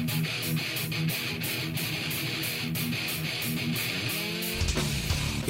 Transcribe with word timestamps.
Thank 0.00 0.28
you. 0.28 0.39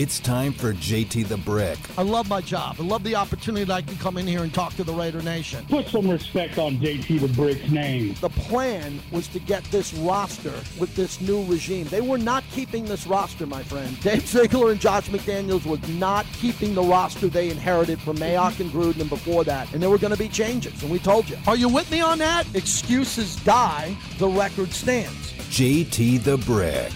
It's 0.00 0.19
time 0.19 0.54
for 0.54 0.72
JT 0.72 1.29
the 1.29 1.37
Brick. 1.37 1.79
I 1.99 2.00
love 2.00 2.27
my 2.27 2.41
job. 2.41 2.77
I 2.79 2.85
love 2.85 3.04
the 3.04 3.16
opportunity 3.16 3.64
that 3.64 3.75
I 3.75 3.82
can 3.82 3.98
come 3.98 4.16
in 4.16 4.27
here 4.27 4.43
and 4.43 4.54
talk 4.54 4.73
to 4.77 4.82
the 4.82 4.95
Raider 4.95 5.21
Nation. 5.21 5.66
Put 5.69 5.88
some 5.88 6.09
respect 6.09 6.57
on 6.57 6.79
JT 6.79 7.21
the 7.21 7.29
Brick's 7.29 7.69
name. 7.69 8.14
The 8.23 8.30
plan 8.30 8.98
was 9.12 9.29
to 9.29 9.39
get 9.41 9.62
this 9.64 9.93
roster 9.93 10.55
with 10.79 10.96
this 10.96 11.21
new 11.21 11.45
regime. 11.45 11.86
They 11.89 12.00
were 12.00 12.16
not 12.16 12.45
keeping 12.50 12.86
this 12.86 13.07
roster, 13.07 13.45
my 13.45 13.62
friend. 13.62 14.00
Dave 14.02 14.27
Ziegler 14.27 14.71
and 14.71 14.80
Josh 14.80 15.11
McDaniels 15.11 15.66
was 15.66 15.86
not 15.91 16.25
keeping 16.32 16.75
the 16.75 16.82
roster 16.82 17.29
they 17.29 17.51
inherited 17.51 18.01
from 18.01 18.17
Mayock 18.17 18.59
and 18.59 18.71
Gruden 18.71 19.03
and 19.03 19.11
before 19.11 19.45
that. 19.45 19.71
And 19.75 19.82
there 19.82 19.91
were 19.91 19.98
going 19.98 20.14
to 20.14 20.19
be 20.19 20.30
changes, 20.30 20.82
and 20.82 20.91
we 20.91 20.98
told 20.98 21.29
you. 21.29 21.37
Are 21.46 21.57
you 21.57 21.69
with 21.69 21.91
me 21.91 22.01
on 22.01 22.17
that? 22.21 22.46
Excuses 22.55 23.37
die, 23.45 23.95
the 24.17 24.29
record 24.29 24.73
stands. 24.73 25.35
JT 25.51 26.24
the 26.24 26.38
Brick. 26.38 26.91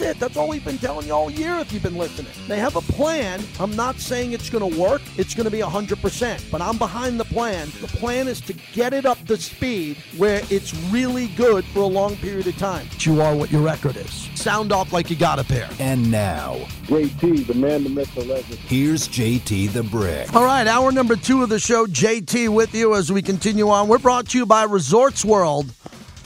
That's 0.00 0.16
it. 0.16 0.20
That's 0.20 0.36
all 0.38 0.48
we've 0.48 0.64
been 0.64 0.78
telling 0.78 1.06
you 1.06 1.12
all 1.12 1.30
year 1.30 1.58
if 1.58 1.72
you've 1.72 1.82
been 1.82 1.98
listening. 1.98 2.32
They 2.48 2.58
have 2.58 2.74
a 2.76 2.80
plan. 2.80 3.42
I'm 3.58 3.76
not 3.76 3.98
saying 3.98 4.32
it's 4.32 4.48
going 4.48 4.72
to 4.72 4.80
work. 4.80 5.02
It's 5.18 5.34
going 5.34 5.44
to 5.44 5.50
be 5.50 5.58
100%, 5.58 6.50
but 6.50 6.62
I'm 6.62 6.78
behind 6.78 7.20
the 7.20 7.24
plan. 7.26 7.68
The 7.82 7.86
plan 7.86 8.26
is 8.26 8.40
to 8.42 8.54
get 8.72 8.94
it 8.94 9.04
up 9.04 9.22
to 9.26 9.36
speed 9.36 9.98
where 10.16 10.42
it's 10.48 10.74
really 10.90 11.28
good 11.28 11.66
for 11.66 11.80
a 11.80 11.86
long 11.86 12.16
period 12.16 12.46
of 12.46 12.56
time. 12.56 12.88
You 13.00 13.20
are 13.20 13.36
what 13.36 13.50
your 13.50 13.60
record 13.60 13.96
is. 13.96 14.28
Sound 14.34 14.72
off 14.72 14.92
like 14.92 15.10
you 15.10 15.16
got 15.16 15.38
a 15.38 15.44
pair. 15.44 15.68
And 15.78 16.10
now, 16.10 16.56
JT, 16.84 17.46
the 17.46 17.54
man, 17.54 17.84
the 17.84 17.90
myth, 17.90 18.14
the 18.14 18.24
legend. 18.24 18.58
here's 18.60 19.06
JT 19.06 19.72
the 19.72 19.82
Brick. 19.82 20.34
All 20.34 20.44
right, 20.44 20.66
hour 20.66 20.92
number 20.92 21.16
two 21.16 21.42
of 21.42 21.50
the 21.50 21.58
show, 21.58 21.86
JT 21.86 22.48
with 22.48 22.74
you 22.74 22.94
as 22.94 23.12
we 23.12 23.20
continue 23.20 23.68
on. 23.68 23.86
We're 23.88 23.98
brought 23.98 24.28
to 24.30 24.38
you 24.38 24.46
by 24.46 24.64
Resorts 24.64 25.24
World. 25.26 25.74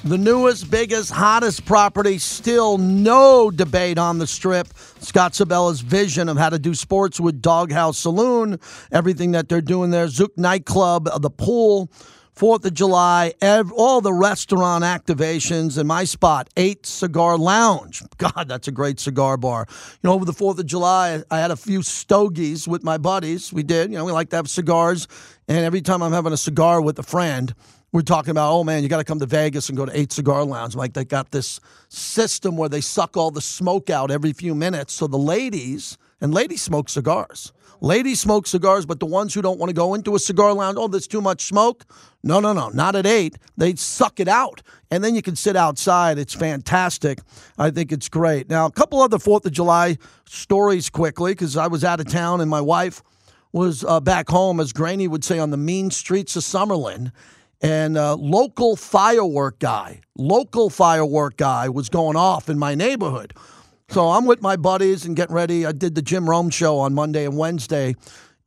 The 0.04 0.18
newest, 0.18 0.70
biggest, 0.70 1.10
hottest 1.10 1.64
property, 1.64 2.18
still 2.18 2.76
no 2.76 3.50
debate 3.50 3.96
on 3.96 4.18
the 4.18 4.26
strip. 4.26 4.68
Scott 5.00 5.34
Sibella's 5.34 5.80
vision 5.80 6.28
of 6.28 6.36
how 6.36 6.50
to 6.50 6.58
do 6.58 6.74
sports 6.74 7.18
with 7.18 7.40
Dawg 7.40 7.72
House 7.72 7.96
Saloon, 7.96 8.60
everything 8.92 9.32
that 9.32 9.48
they're 9.48 9.62
doing 9.62 9.90
there, 9.90 10.04
Zouk 10.06 10.36
nightclub, 10.36 11.08
uh, 11.08 11.16
the 11.16 11.30
pool, 11.30 11.90
Fourth 12.34 12.66
of 12.66 12.74
July, 12.74 13.32
ev- 13.40 13.72
all 13.72 14.02
the 14.02 14.12
restaurant 14.12 14.84
activations, 14.84 15.78
and 15.78 15.88
my 15.88 16.04
spot, 16.04 16.50
Eight 16.58 16.84
Cigar 16.84 17.38
Lounge. 17.38 18.02
God, 18.18 18.46
that's 18.46 18.68
a 18.68 18.72
great 18.72 19.00
cigar 19.00 19.38
bar. 19.38 19.66
You 19.70 20.08
know, 20.08 20.12
over 20.12 20.26
the 20.26 20.34
Fourth 20.34 20.58
of 20.58 20.66
July, 20.66 21.22
I 21.30 21.38
had 21.38 21.50
a 21.50 21.56
few 21.56 21.82
stogies 21.82 22.68
with 22.68 22.84
my 22.84 22.98
buddies. 22.98 23.54
We 23.54 23.62
did. 23.62 23.90
You 23.90 23.96
know, 23.96 24.04
we 24.04 24.12
like 24.12 24.28
to 24.30 24.36
have 24.36 24.50
cigars, 24.50 25.08
and 25.48 25.64
every 25.64 25.80
time 25.80 26.02
I'm 26.02 26.12
having 26.12 26.34
a 26.34 26.36
cigar 26.36 26.82
with 26.82 26.98
a 26.98 27.02
friend, 27.04 27.54
we're 27.94 28.02
talking 28.02 28.32
about, 28.32 28.52
oh 28.52 28.64
man, 28.64 28.82
you 28.82 28.88
got 28.88 28.98
to 28.98 29.04
come 29.04 29.20
to 29.20 29.26
Vegas 29.26 29.68
and 29.68 29.78
go 29.78 29.86
to 29.86 29.96
Eight 29.96 30.10
Cigar 30.10 30.42
Lounge. 30.42 30.74
Like 30.74 30.94
they 30.94 31.04
got 31.04 31.30
this 31.30 31.60
system 31.88 32.56
where 32.56 32.68
they 32.68 32.80
suck 32.80 33.16
all 33.16 33.30
the 33.30 33.40
smoke 33.40 33.88
out 33.88 34.10
every 34.10 34.32
few 34.32 34.52
minutes. 34.52 34.92
So 34.94 35.06
the 35.06 35.16
ladies, 35.16 35.96
and 36.20 36.34
ladies 36.34 36.60
smoke 36.60 36.88
cigars. 36.88 37.52
Ladies 37.80 38.18
smoke 38.18 38.48
cigars, 38.48 38.84
but 38.84 38.98
the 38.98 39.06
ones 39.06 39.32
who 39.32 39.42
don't 39.42 39.60
want 39.60 39.70
to 39.70 39.74
go 39.74 39.94
into 39.94 40.16
a 40.16 40.18
cigar 40.18 40.52
lounge, 40.52 40.76
oh, 40.76 40.88
there's 40.88 41.06
too 41.06 41.20
much 41.20 41.42
smoke. 41.42 41.84
No, 42.24 42.40
no, 42.40 42.52
no, 42.52 42.68
not 42.70 42.96
at 42.96 43.06
eight. 43.06 43.38
They 43.56 43.76
suck 43.76 44.18
it 44.18 44.26
out. 44.26 44.60
And 44.90 45.04
then 45.04 45.14
you 45.14 45.22
can 45.22 45.36
sit 45.36 45.54
outside. 45.54 46.18
It's 46.18 46.34
fantastic. 46.34 47.20
I 47.58 47.70
think 47.70 47.92
it's 47.92 48.08
great. 48.08 48.50
Now, 48.50 48.66
a 48.66 48.72
couple 48.72 49.02
other 49.02 49.20
Fourth 49.20 49.46
of 49.46 49.52
July 49.52 49.98
stories 50.24 50.90
quickly, 50.90 51.30
because 51.30 51.56
I 51.56 51.68
was 51.68 51.84
out 51.84 52.00
of 52.00 52.08
town 52.08 52.40
and 52.40 52.50
my 52.50 52.60
wife 52.60 53.04
was 53.52 53.84
uh, 53.84 54.00
back 54.00 54.28
home, 54.30 54.58
as 54.58 54.72
Granny 54.72 55.06
would 55.06 55.22
say, 55.22 55.38
on 55.38 55.50
the 55.50 55.56
mean 55.56 55.92
streets 55.92 56.34
of 56.34 56.42
Summerlin. 56.42 57.12
And 57.64 57.96
uh, 57.96 58.16
local 58.16 58.76
firework 58.76 59.58
guy, 59.58 60.02
local 60.18 60.68
firework 60.68 61.38
guy 61.38 61.70
was 61.70 61.88
going 61.88 62.14
off 62.14 62.50
in 62.50 62.58
my 62.58 62.74
neighborhood. 62.74 63.32
So 63.88 64.10
I'm 64.10 64.26
with 64.26 64.42
my 64.42 64.56
buddies 64.56 65.06
and 65.06 65.16
getting 65.16 65.34
ready. 65.34 65.64
I 65.64 65.72
did 65.72 65.94
the 65.94 66.02
Jim 66.02 66.28
Rome 66.28 66.50
show 66.50 66.78
on 66.78 66.92
Monday 66.92 67.24
and 67.24 67.38
Wednesday 67.38 67.94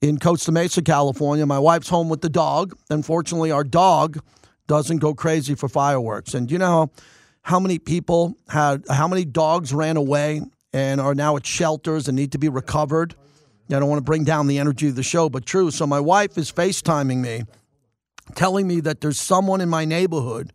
in 0.02 0.20
Costa 0.20 0.52
Mesa, 0.52 0.84
California. 0.84 1.48
My 1.48 1.58
wife's 1.58 1.90
home 1.90 2.10
with 2.10 2.22
the 2.22 2.30
dog. 2.30 2.78
Unfortunately, 2.92 3.50
our 3.50 3.64
dog 3.64 4.20
doesn't 4.68 4.98
go 4.98 5.16
crazy 5.16 5.56
for 5.56 5.68
fireworks. 5.68 6.36
And 6.36 6.52
you 6.52 6.60
know 6.60 6.92
how 7.42 7.60
many 7.60 7.80
people 7.80 8.38
had, 8.50 8.84
how 8.88 9.08
many 9.08 9.26
dogs 9.26 9.74
ran 9.74 9.98
away 9.98 10.42
and 10.74 11.02
are 11.02 11.16
now 11.16 11.38
at 11.38 11.46
shelters 11.48 12.08
and 12.08 12.16
need 12.16 12.34
to 12.34 12.38
be 12.38 12.50
recovered? 12.50 13.16
I 13.70 13.80
don't 13.80 13.90
want 13.90 13.98
to 13.98 14.04
bring 14.04 14.26
down 14.26 14.46
the 14.46 14.60
energy 14.60 14.90
of 14.90 14.96
the 14.96 15.02
show, 15.02 15.28
but 15.28 15.44
true. 15.48 15.72
So 15.72 15.88
my 15.88 16.00
wife 16.00 16.38
is 16.38 16.52
FaceTiming 16.52 17.18
me, 17.18 17.46
telling 18.36 18.68
me 18.68 18.80
that 18.82 19.02
there's 19.02 19.20
someone 19.20 19.62
in 19.62 19.70
my 19.70 19.86
neighborhood 19.86 20.54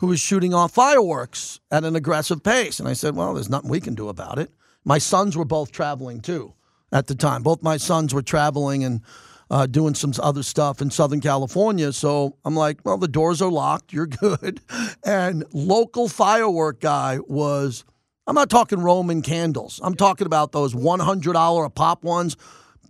who 0.00 0.10
is 0.12 0.20
shooting 0.20 0.54
off 0.54 0.72
fireworks 0.72 1.60
at 1.70 1.84
an 1.84 1.94
aggressive 1.94 2.42
pace. 2.42 2.80
And 2.80 2.88
I 2.88 2.94
said, 2.94 3.14
Well, 3.14 3.34
there's 3.34 3.50
nothing 3.50 3.70
we 3.70 3.80
can 3.80 3.94
do 3.94 4.08
about 4.08 4.38
it. 4.38 4.50
My 4.84 4.98
sons 4.98 5.36
were 5.36 5.44
both 5.44 5.72
traveling 5.72 6.20
too 6.20 6.54
at 6.90 7.06
the 7.06 7.14
time. 7.14 7.42
Both 7.42 7.62
my 7.62 7.76
sons 7.76 8.14
were 8.14 8.22
traveling 8.22 8.82
and 8.82 9.02
uh, 9.50 9.66
doing 9.66 9.94
some 9.94 10.12
other 10.22 10.42
stuff 10.42 10.80
in 10.80 10.90
Southern 10.90 11.20
California. 11.20 11.92
So 11.92 12.36
I'm 12.46 12.56
like, 12.56 12.78
Well, 12.84 12.96
the 12.96 13.08
doors 13.08 13.42
are 13.42 13.50
locked. 13.50 13.92
You're 13.92 14.06
good. 14.06 14.60
And 15.04 15.44
local 15.52 16.08
firework 16.08 16.80
guy 16.80 17.18
was. 17.28 17.84
I'm 18.26 18.34
not 18.36 18.50
talking 18.50 18.78
Roman 18.80 19.22
candles. 19.22 19.80
I'm 19.82 19.94
talking 19.96 20.26
about 20.26 20.52
those 20.52 20.72
$100 20.72 21.64
a 21.66 21.70
pop 21.70 22.04
ones, 22.04 22.36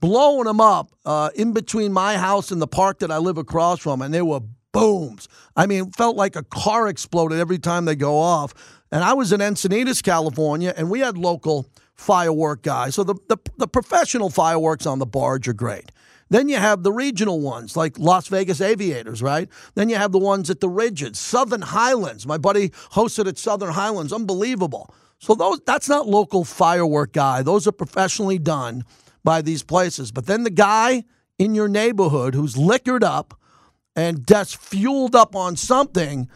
blowing 0.00 0.44
them 0.44 0.60
up 0.60 0.90
uh, 1.04 1.30
in 1.34 1.52
between 1.52 1.92
my 1.92 2.16
house 2.16 2.50
and 2.50 2.60
the 2.60 2.66
park 2.66 2.98
that 3.00 3.10
I 3.10 3.18
live 3.18 3.38
across 3.38 3.80
from, 3.80 4.02
and 4.02 4.12
they 4.12 4.22
were 4.22 4.40
booms. 4.72 5.28
I 5.56 5.66
mean, 5.66 5.90
felt 5.92 6.16
like 6.16 6.36
a 6.36 6.42
car 6.42 6.88
exploded 6.88 7.38
every 7.38 7.58
time 7.58 7.84
they 7.84 7.96
go 7.96 8.18
off. 8.18 8.54
And 8.92 9.04
I 9.04 9.12
was 9.12 9.32
in 9.32 9.40
Encinitas, 9.40 10.02
California, 10.02 10.74
and 10.76 10.90
we 10.90 11.00
had 11.00 11.16
local 11.16 11.66
firework 11.94 12.62
guys. 12.62 12.94
So 12.94 13.04
the, 13.04 13.14
the, 13.28 13.36
the 13.58 13.68
professional 13.68 14.30
fireworks 14.30 14.86
on 14.86 14.98
the 14.98 15.06
barge 15.06 15.48
are 15.48 15.52
great. 15.52 15.92
Then 16.30 16.48
you 16.48 16.56
have 16.56 16.84
the 16.84 16.92
regional 16.92 17.40
ones 17.40 17.76
like 17.76 17.98
Las 17.98 18.28
Vegas 18.28 18.60
Aviators, 18.60 19.20
right? 19.20 19.48
Then 19.74 19.88
you 19.88 19.96
have 19.96 20.12
the 20.12 20.18
ones 20.18 20.48
at 20.48 20.60
the 20.60 20.68
Ridges, 20.68 21.18
Southern 21.18 21.60
Highlands. 21.60 22.26
My 22.26 22.38
buddy 22.38 22.70
hosted 22.92 23.26
at 23.26 23.36
Southern 23.36 23.72
Highlands, 23.72 24.12
unbelievable. 24.12 24.94
So 25.18 25.34
those 25.34 25.60
that's 25.66 25.88
not 25.88 26.08
local 26.08 26.44
firework 26.44 27.12
guy. 27.12 27.42
Those 27.42 27.66
are 27.66 27.72
professionally 27.72 28.38
done 28.38 28.84
by 29.24 29.42
these 29.42 29.62
places. 29.62 30.12
But 30.12 30.26
then 30.26 30.44
the 30.44 30.50
guy 30.50 31.04
in 31.38 31.54
your 31.54 31.68
neighborhood 31.68 32.34
who's 32.34 32.56
liquored 32.56 33.04
up 33.04 33.38
and 33.96 34.26
just 34.26 34.56
fueled 34.56 35.14
up 35.14 35.34
on 35.34 35.56
something. 35.56 36.28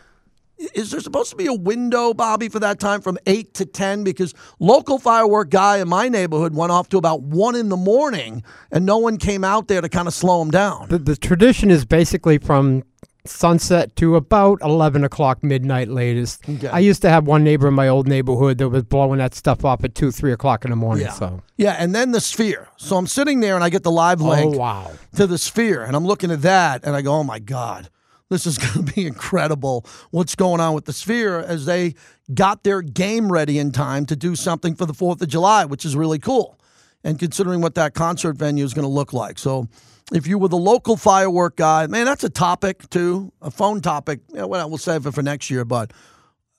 Is 0.74 0.92
there 0.92 1.00
supposed 1.00 1.30
to 1.30 1.36
be 1.36 1.46
a 1.46 1.52
window, 1.52 2.14
Bobby, 2.14 2.48
for 2.48 2.60
that 2.60 2.78
time 2.78 3.00
from 3.00 3.18
8 3.26 3.54
to 3.54 3.66
10? 3.66 4.04
Because 4.04 4.34
local 4.60 4.98
firework 4.98 5.50
guy 5.50 5.78
in 5.78 5.88
my 5.88 6.08
neighborhood 6.08 6.54
went 6.54 6.72
off 6.72 6.88
to 6.90 6.98
about 6.98 7.22
1 7.22 7.56
in 7.56 7.68
the 7.68 7.76
morning, 7.76 8.42
and 8.70 8.86
no 8.86 8.98
one 8.98 9.18
came 9.18 9.44
out 9.44 9.68
there 9.68 9.80
to 9.80 9.88
kind 9.88 10.06
of 10.06 10.14
slow 10.14 10.40
him 10.40 10.50
down. 10.50 10.88
The, 10.88 10.98
the 10.98 11.16
tradition 11.16 11.70
is 11.70 11.84
basically 11.84 12.38
from 12.38 12.84
sunset 13.26 13.96
to 13.96 14.16
about 14.16 14.60
11 14.62 15.02
o'clock 15.02 15.42
midnight 15.42 15.88
latest. 15.88 16.46
Okay. 16.48 16.68
I 16.68 16.78
used 16.78 17.00
to 17.02 17.10
have 17.10 17.26
one 17.26 17.42
neighbor 17.42 17.68
in 17.68 17.74
my 17.74 17.88
old 17.88 18.06
neighborhood 18.06 18.58
that 18.58 18.68
was 18.68 18.82
blowing 18.82 19.18
that 19.18 19.34
stuff 19.34 19.64
off 19.64 19.82
at 19.82 19.94
2, 19.94 20.10
3 20.10 20.32
o'clock 20.32 20.64
in 20.64 20.70
the 20.70 20.76
morning. 20.76 21.06
Yeah. 21.06 21.12
So, 21.12 21.42
Yeah, 21.56 21.76
and 21.78 21.94
then 21.94 22.12
the 22.12 22.20
sphere. 22.20 22.68
So 22.76 22.96
I'm 22.96 23.06
sitting 23.06 23.40
there 23.40 23.54
and 23.54 23.64
I 23.64 23.70
get 23.70 23.82
the 23.82 23.90
live 23.90 24.20
oh, 24.20 24.28
link 24.28 24.54
oh, 24.54 24.58
wow. 24.58 24.92
to 25.16 25.26
the 25.26 25.38
sphere, 25.38 25.82
and 25.82 25.96
I'm 25.96 26.04
looking 26.04 26.30
at 26.30 26.42
that, 26.42 26.84
and 26.84 26.94
I 26.94 27.02
go, 27.02 27.14
oh 27.14 27.24
my 27.24 27.38
God, 27.38 27.88
this 28.28 28.46
is 28.46 28.58
going 28.74 28.84
to 28.86 28.92
be 28.92 29.06
incredible. 29.06 29.86
What's 30.10 30.34
going 30.34 30.60
on 30.60 30.74
with 30.74 30.84
the 30.84 30.92
sphere 30.92 31.40
as 31.40 31.64
they 31.64 31.94
got 32.32 32.62
their 32.62 32.82
game 32.82 33.32
ready 33.32 33.58
in 33.58 33.72
time 33.72 34.06
to 34.06 34.16
do 34.16 34.36
something 34.36 34.74
for 34.74 34.86
the 34.86 34.94
4th 34.94 35.22
of 35.22 35.28
July, 35.28 35.64
which 35.64 35.84
is 35.84 35.96
really 35.96 36.18
cool. 36.18 36.58
And 37.02 37.18
considering 37.18 37.60
what 37.60 37.74
that 37.74 37.92
concert 37.92 38.36
venue 38.36 38.64
is 38.64 38.72
going 38.72 38.86
to 38.86 38.88
look 38.88 39.12
like. 39.12 39.38
So 39.38 39.68
if 40.12 40.26
you 40.26 40.38
were 40.38 40.48
the 40.48 40.56
local 40.56 40.96
firework 40.96 41.56
guy, 41.56 41.86
man, 41.86 42.04
that's 42.04 42.24
a 42.24 42.30
topic 42.30 42.88
too, 42.90 43.32
a 43.40 43.50
phone 43.50 43.80
topic. 43.80 44.20
Yeah, 44.32 44.44
well, 44.44 44.68
we'll 44.68 44.78
save 44.78 45.06
it 45.06 45.14
for 45.14 45.22
next 45.22 45.50
year, 45.50 45.64
but 45.64 45.92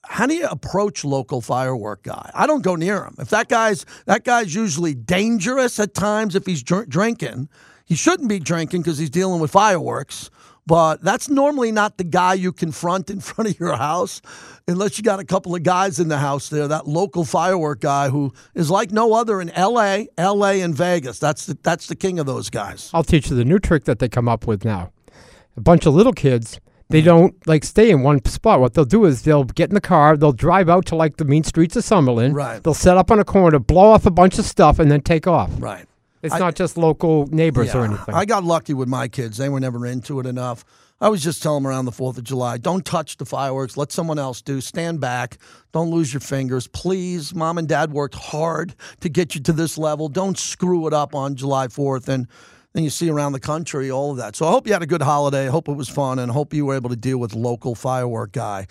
how 0.04 0.26
do 0.26 0.34
you 0.34 0.46
approach 0.46 1.04
local 1.04 1.40
firework 1.40 2.02
guy? 2.02 2.30
I 2.34 2.46
don't 2.46 2.62
go 2.62 2.76
near 2.76 3.04
him. 3.04 3.14
If 3.18 3.30
that 3.30 3.48
guy's 3.48 3.84
that 4.06 4.24
guy's 4.24 4.54
usually 4.54 4.94
dangerous 4.94 5.78
at 5.80 5.94
times 5.94 6.34
if 6.34 6.46
he's 6.46 6.62
dr- 6.62 6.88
drinking. 6.88 7.48
He 7.84 7.94
shouldn't 7.94 8.28
be 8.28 8.40
drinking 8.40 8.82
because 8.82 8.98
he's 8.98 9.10
dealing 9.10 9.40
with 9.40 9.52
fireworks. 9.52 10.30
But 10.66 11.02
that's 11.02 11.28
normally 11.28 11.70
not 11.70 11.96
the 11.96 12.04
guy 12.04 12.34
you 12.34 12.52
confront 12.52 13.08
in 13.08 13.20
front 13.28 13.50
of 13.50 13.60
your 13.60 13.76
house, 13.76 14.20
unless 14.66 14.98
you 14.98 15.04
got 15.04 15.20
a 15.20 15.24
couple 15.24 15.54
of 15.54 15.62
guys 15.62 16.00
in 16.00 16.08
the 16.08 16.18
house 16.18 16.48
there. 16.48 16.66
That 16.66 16.88
local 16.88 17.24
firework 17.24 17.80
guy 17.80 18.08
who 18.08 18.32
is 18.54 18.70
like 18.70 18.90
no 18.90 19.14
other 19.14 19.40
in 19.40 19.50
L.A., 19.50 20.08
L.A. 20.18 20.60
and 20.60 20.74
Vegas. 20.74 21.18
That's 21.18 21.46
the, 21.46 21.56
that's 21.62 21.86
the 21.86 21.94
king 21.94 22.18
of 22.18 22.26
those 22.26 22.50
guys. 22.50 22.90
I'll 22.92 23.04
teach 23.04 23.30
you 23.30 23.36
the 23.36 23.44
new 23.44 23.58
trick 23.58 23.84
that 23.84 24.00
they 24.00 24.08
come 24.08 24.28
up 24.28 24.46
with 24.46 24.64
now. 24.64 24.92
A 25.56 25.60
bunch 25.60 25.86
of 25.86 25.94
little 25.94 26.12
kids, 26.12 26.60
they 26.88 27.00
don't 27.00 27.34
like 27.46 27.64
stay 27.64 27.90
in 27.90 28.02
one 28.02 28.24
spot. 28.26 28.60
What 28.60 28.74
they'll 28.74 28.84
do 28.84 29.04
is 29.04 29.22
they'll 29.22 29.44
get 29.44 29.70
in 29.70 29.74
the 29.74 29.80
car, 29.80 30.16
they'll 30.16 30.32
drive 30.32 30.68
out 30.68 30.86
to 30.86 30.96
like 30.96 31.16
the 31.16 31.24
mean 31.24 31.44
streets 31.44 31.76
of 31.76 31.84
Summerlin. 31.84 32.34
Right. 32.34 32.62
They'll 32.62 32.74
set 32.74 32.96
up 32.96 33.10
on 33.10 33.18
a 33.18 33.24
corner, 33.24 33.58
blow 33.58 33.90
off 33.90 34.04
a 34.04 34.10
bunch 34.10 34.38
of 34.38 34.44
stuff, 34.44 34.78
and 34.78 34.90
then 34.90 35.00
take 35.00 35.26
off. 35.26 35.50
Right. 35.58 35.86
It's 36.26 36.34
I- 36.34 36.38
not 36.38 36.54
just 36.54 36.76
local 36.76 37.26
neighbors 37.28 37.74
or 37.74 37.84
anything. 37.84 38.14
I 38.14 38.24
got 38.24 38.44
lucky 38.44 38.74
with 38.74 38.88
my 38.88 39.08
kids. 39.08 39.36
They 39.36 39.48
were 39.48 39.60
never 39.60 39.86
into 39.86 40.20
it 40.20 40.26
enough. 40.26 40.64
I 40.98 41.10
was 41.10 41.22
just 41.22 41.42
telling 41.42 41.62
them 41.62 41.70
around 41.70 41.84
the 41.84 41.92
4th 41.92 42.16
of 42.16 42.24
July 42.24 42.56
don't 42.56 42.84
touch 42.84 43.18
the 43.18 43.26
fireworks. 43.26 43.76
Let 43.76 43.92
someone 43.92 44.18
else 44.18 44.40
do. 44.40 44.60
Stand 44.60 45.00
back. 45.00 45.38
Don't 45.72 45.90
lose 45.90 46.12
your 46.12 46.20
fingers. 46.20 46.66
Please, 46.68 47.34
mom 47.34 47.58
and 47.58 47.68
dad 47.68 47.92
worked 47.92 48.14
hard 48.14 48.74
to 49.00 49.08
get 49.08 49.34
you 49.34 49.42
to 49.42 49.52
this 49.52 49.76
level. 49.76 50.08
Don't 50.08 50.38
screw 50.38 50.86
it 50.86 50.94
up 50.94 51.14
on 51.14 51.36
July 51.36 51.66
4th. 51.66 52.08
And 52.08 52.26
then 52.72 52.82
you 52.82 52.90
see 52.90 53.10
around 53.10 53.32
the 53.32 53.40
country 53.40 53.90
all 53.90 54.10
of 54.10 54.16
that. 54.16 54.36
So 54.36 54.46
I 54.46 54.50
hope 54.50 54.66
you 54.66 54.72
had 54.72 54.82
a 54.82 54.86
good 54.86 55.02
holiday. 55.02 55.46
I 55.46 55.50
hope 55.50 55.68
it 55.68 55.74
was 55.74 55.88
fun 55.88 56.18
and 56.18 56.30
I 56.30 56.34
hope 56.34 56.54
you 56.54 56.64
were 56.64 56.74
able 56.74 56.90
to 56.90 56.96
deal 56.96 57.18
with 57.18 57.34
local 57.34 57.74
firework 57.74 58.32
guy 58.32 58.66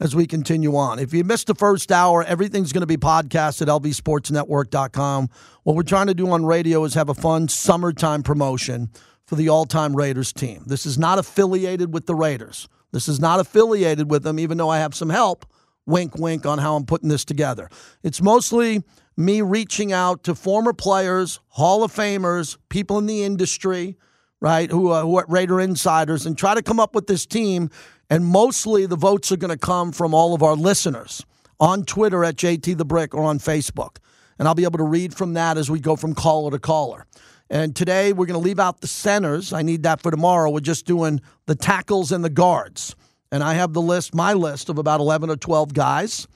as 0.00 0.14
we 0.14 0.26
continue 0.26 0.76
on. 0.76 0.98
If 0.98 1.12
you 1.12 1.24
missed 1.24 1.46
the 1.46 1.54
first 1.54 1.90
hour, 1.90 2.22
everything's 2.24 2.72
going 2.72 2.82
to 2.82 2.86
be 2.86 2.96
podcast 2.96 3.62
at 3.62 3.68
lvsportsnetwork.com. 3.68 5.28
What 5.64 5.76
we're 5.76 5.82
trying 5.82 6.06
to 6.06 6.14
do 6.14 6.30
on 6.30 6.44
radio 6.46 6.84
is 6.84 6.94
have 6.94 7.08
a 7.08 7.14
fun 7.14 7.48
summertime 7.48 8.22
promotion 8.22 8.90
for 9.26 9.36
the 9.36 9.48
all 9.48 9.66
time 9.66 9.94
Raiders 9.94 10.32
team. 10.32 10.64
This 10.66 10.86
is 10.86 10.98
not 10.98 11.18
affiliated 11.18 11.92
with 11.92 12.06
the 12.06 12.14
Raiders. 12.14 12.68
This 12.92 13.08
is 13.08 13.20
not 13.20 13.40
affiliated 13.40 14.10
with 14.10 14.22
them, 14.22 14.38
even 14.38 14.56
though 14.56 14.70
I 14.70 14.78
have 14.78 14.94
some 14.94 15.10
help. 15.10 15.46
Wink, 15.84 16.16
wink 16.18 16.46
on 16.46 16.58
how 16.58 16.76
I'm 16.76 16.84
putting 16.84 17.08
this 17.08 17.24
together. 17.24 17.70
It's 18.02 18.20
mostly 18.20 18.82
me 19.16 19.42
reaching 19.42 19.92
out 19.92 20.22
to 20.24 20.34
former 20.34 20.72
players, 20.72 21.40
Hall 21.48 21.82
of 21.82 21.92
Famers, 21.92 22.56
people 22.68 22.98
in 22.98 23.06
the 23.06 23.24
industry, 23.24 23.96
right, 24.40 24.70
who 24.70 24.90
are, 24.90 25.02
who 25.02 25.16
are 25.16 25.24
Raider 25.28 25.60
insiders, 25.60 26.24
and 26.24 26.36
try 26.36 26.54
to 26.54 26.62
come 26.62 26.78
up 26.78 26.94
with 26.94 27.06
this 27.06 27.26
team. 27.26 27.70
And 28.10 28.24
mostly 28.24 28.86
the 28.86 28.96
votes 28.96 29.30
are 29.32 29.36
going 29.36 29.50
to 29.50 29.58
come 29.58 29.92
from 29.92 30.14
all 30.14 30.34
of 30.34 30.42
our 30.42 30.54
listeners 30.54 31.24
on 31.60 31.84
Twitter 31.84 32.24
at 32.24 32.36
JT 32.36 32.76
the 32.76 32.84
Brick 32.84 33.14
or 33.14 33.24
on 33.24 33.38
Facebook. 33.38 33.96
And 34.38 34.46
I'll 34.46 34.54
be 34.54 34.64
able 34.64 34.78
to 34.78 34.84
read 34.84 35.14
from 35.14 35.34
that 35.34 35.58
as 35.58 35.70
we 35.70 35.80
go 35.80 35.96
from 35.96 36.14
caller 36.14 36.50
to 36.52 36.58
caller. 36.58 37.06
And 37.50 37.74
today 37.74 38.12
we're 38.12 38.26
going 38.26 38.40
to 38.40 38.44
leave 38.44 38.60
out 38.60 38.80
the 38.80 38.86
centers. 38.86 39.52
I 39.52 39.62
need 39.62 39.82
that 39.82 40.00
for 40.00 40.10
tomorrow. 40.10 40.50
We're 40.50 40.60
just 40.60 40.86
doing 40.86 41.20
the 41.46 41.54
tackles 41.54 42.12
and 42.12 42.24
the 42.24 42.30
guards. 42.30 42.94
And 43.32 43.42
I 43.42 43.54
have 43.54 43.72
the 43.72 43.82
list, 43.82 44.14
my 44.14 44.32
list 44.32 44.68
of 44.68 44.78
about 44.78 45.00
11 45.00 45.30
or 45.30 45.36
12 45.36 45.74
guys. 45.74 46.26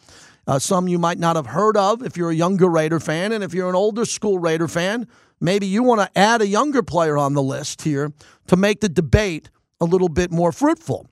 Uh, 0.46 0.58
some 0.58 0.88
you 0.88 0.98
might 0.98 1.18
not 1.18 1.36
have 1.36 1.46
heard 1.46 1.76
of 1.76 2.02
if 2.02 2.16
you're 2.16 2.30
a 2.30 2.34
younger 2.34 2.68
Raider 2.68 2.98
fan. 2.98 3.32
And 3.32 3.44
if 3.44 3.54
you're 3.54 3.68
an 3.68 3.74
older 3.74 4.04
school 4.04 4.38
Raider 4.38 4.68
fan, 4.68 5.06
maybe 5.40 5.66
you 5.66 5.82
want 5.82 6.00
to 6.00 6.18
add 6.18 6.42
a 6.42 6.46
younger 6.46 6.82
player 6.82 7.16
on 7.16 7.34
the 7.34 7.42
list 7.42 7.82
here 7.82 8.12
to 8.48 8.56
make 8.56 8.80
the 8.80 8.88
debate 8.88 9.50
a 9.80 9.84
little 9.84 10.08
bit 10.08 10.30
more 10.30 10.50
fruitful. 10.50 11.08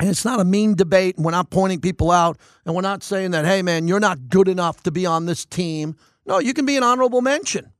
And 0.00 0.08
it's 0.08 0.24
not 0.24 0.40
a 0.40 0.44
mean 0.44 0.74
debate. 0.74 1.16
We're 1.18 1.32
not 1.32 1.50
pointing 1.50 1.80
people 1.80 2.10
out. 2.10 2.38
And 2.64 2.74
we're 2.74 2.82
not 2.82 3.02
saying 3.02 3.32
that, 3.32 3.44
hey, 3.44 3.62
man, 3.62 3.88
you're 3.88 4.00
not 4.00 4.28
good 4.28 4.48
enough 4.48 4.82
to 4.84 4.90
be 4.90 5.06
on 5.06 5.26
this 5.26 5.44
team. 5.44 5.96
No, 6.24 6.38
you 6.38 6.54
can 6.54 6.66
be 6.66 6.76
an 6.76 6.82
honorable 6.82 7.20
mention, 7.20 7.72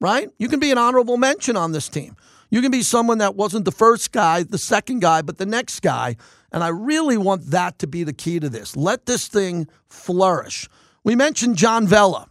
right? 0.00 0.30
You 0.38 0.48
can 0.48 0.60
be 0.60 0.70
an 0.70 0.78
honorable 0.78 1.16
mention 1.16 1.56
on 1.56 1.72
this 1.72 1.88
team. 1.88 2.16
You 2.50 2.62
can 2.62 2.70
be 2.70 2.82
someone 2.82 3.18
that 3.18 3.34
wasn't 3.34 3.64
the 3.64 3.72
first 3.72 4.12
guy, 4.12 4.44
the 4.44 4.58
second 4.58 5.00
guy, 5.00 5.22
but 5.22 5.38
the 5.38 5.46
next 5.46 5.80
guy. 5.80 6.16
And 6.52 6.62
I 6.62 6.68
really 6.68 7.18
want 7.18 7.50
that 7.50 7.78
to 7.80 7.86
be 7.86 8.04
the 8.04 8.12
key 8.12 8.38
to 8.40 8.48
this. 8.48 8.76
Let 8.76 9.06
this 9.06 9.26
thing 9.28 9.66
flourish. 9.88 10.68
We 11.04 11.16
mentioned 11.16 11.56
John 11.56 11.86
Vella. 11.86 12.30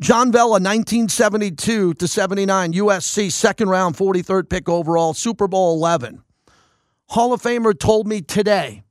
John 0.00 0.30
Vella, 0.30 0.60
1972 0.60 1.94
to 1.94 2.08
79, 2.08 2.72
USC, 2.74 3.32
second 3.32 3.68
round, 3.68 3.96
43rd 3.96 4.48
pick 4.48 4.68
overall, 4.68 5.14
Super 5.14 5.48
Bowl 5.48 5.74
11. 5.74 6.22
Hall 7.08 7.32
of 7.32 7.42
Famer 7.42 7.78
told 7.78 8.06
me 8.06 8.20
today, 8.20 8.82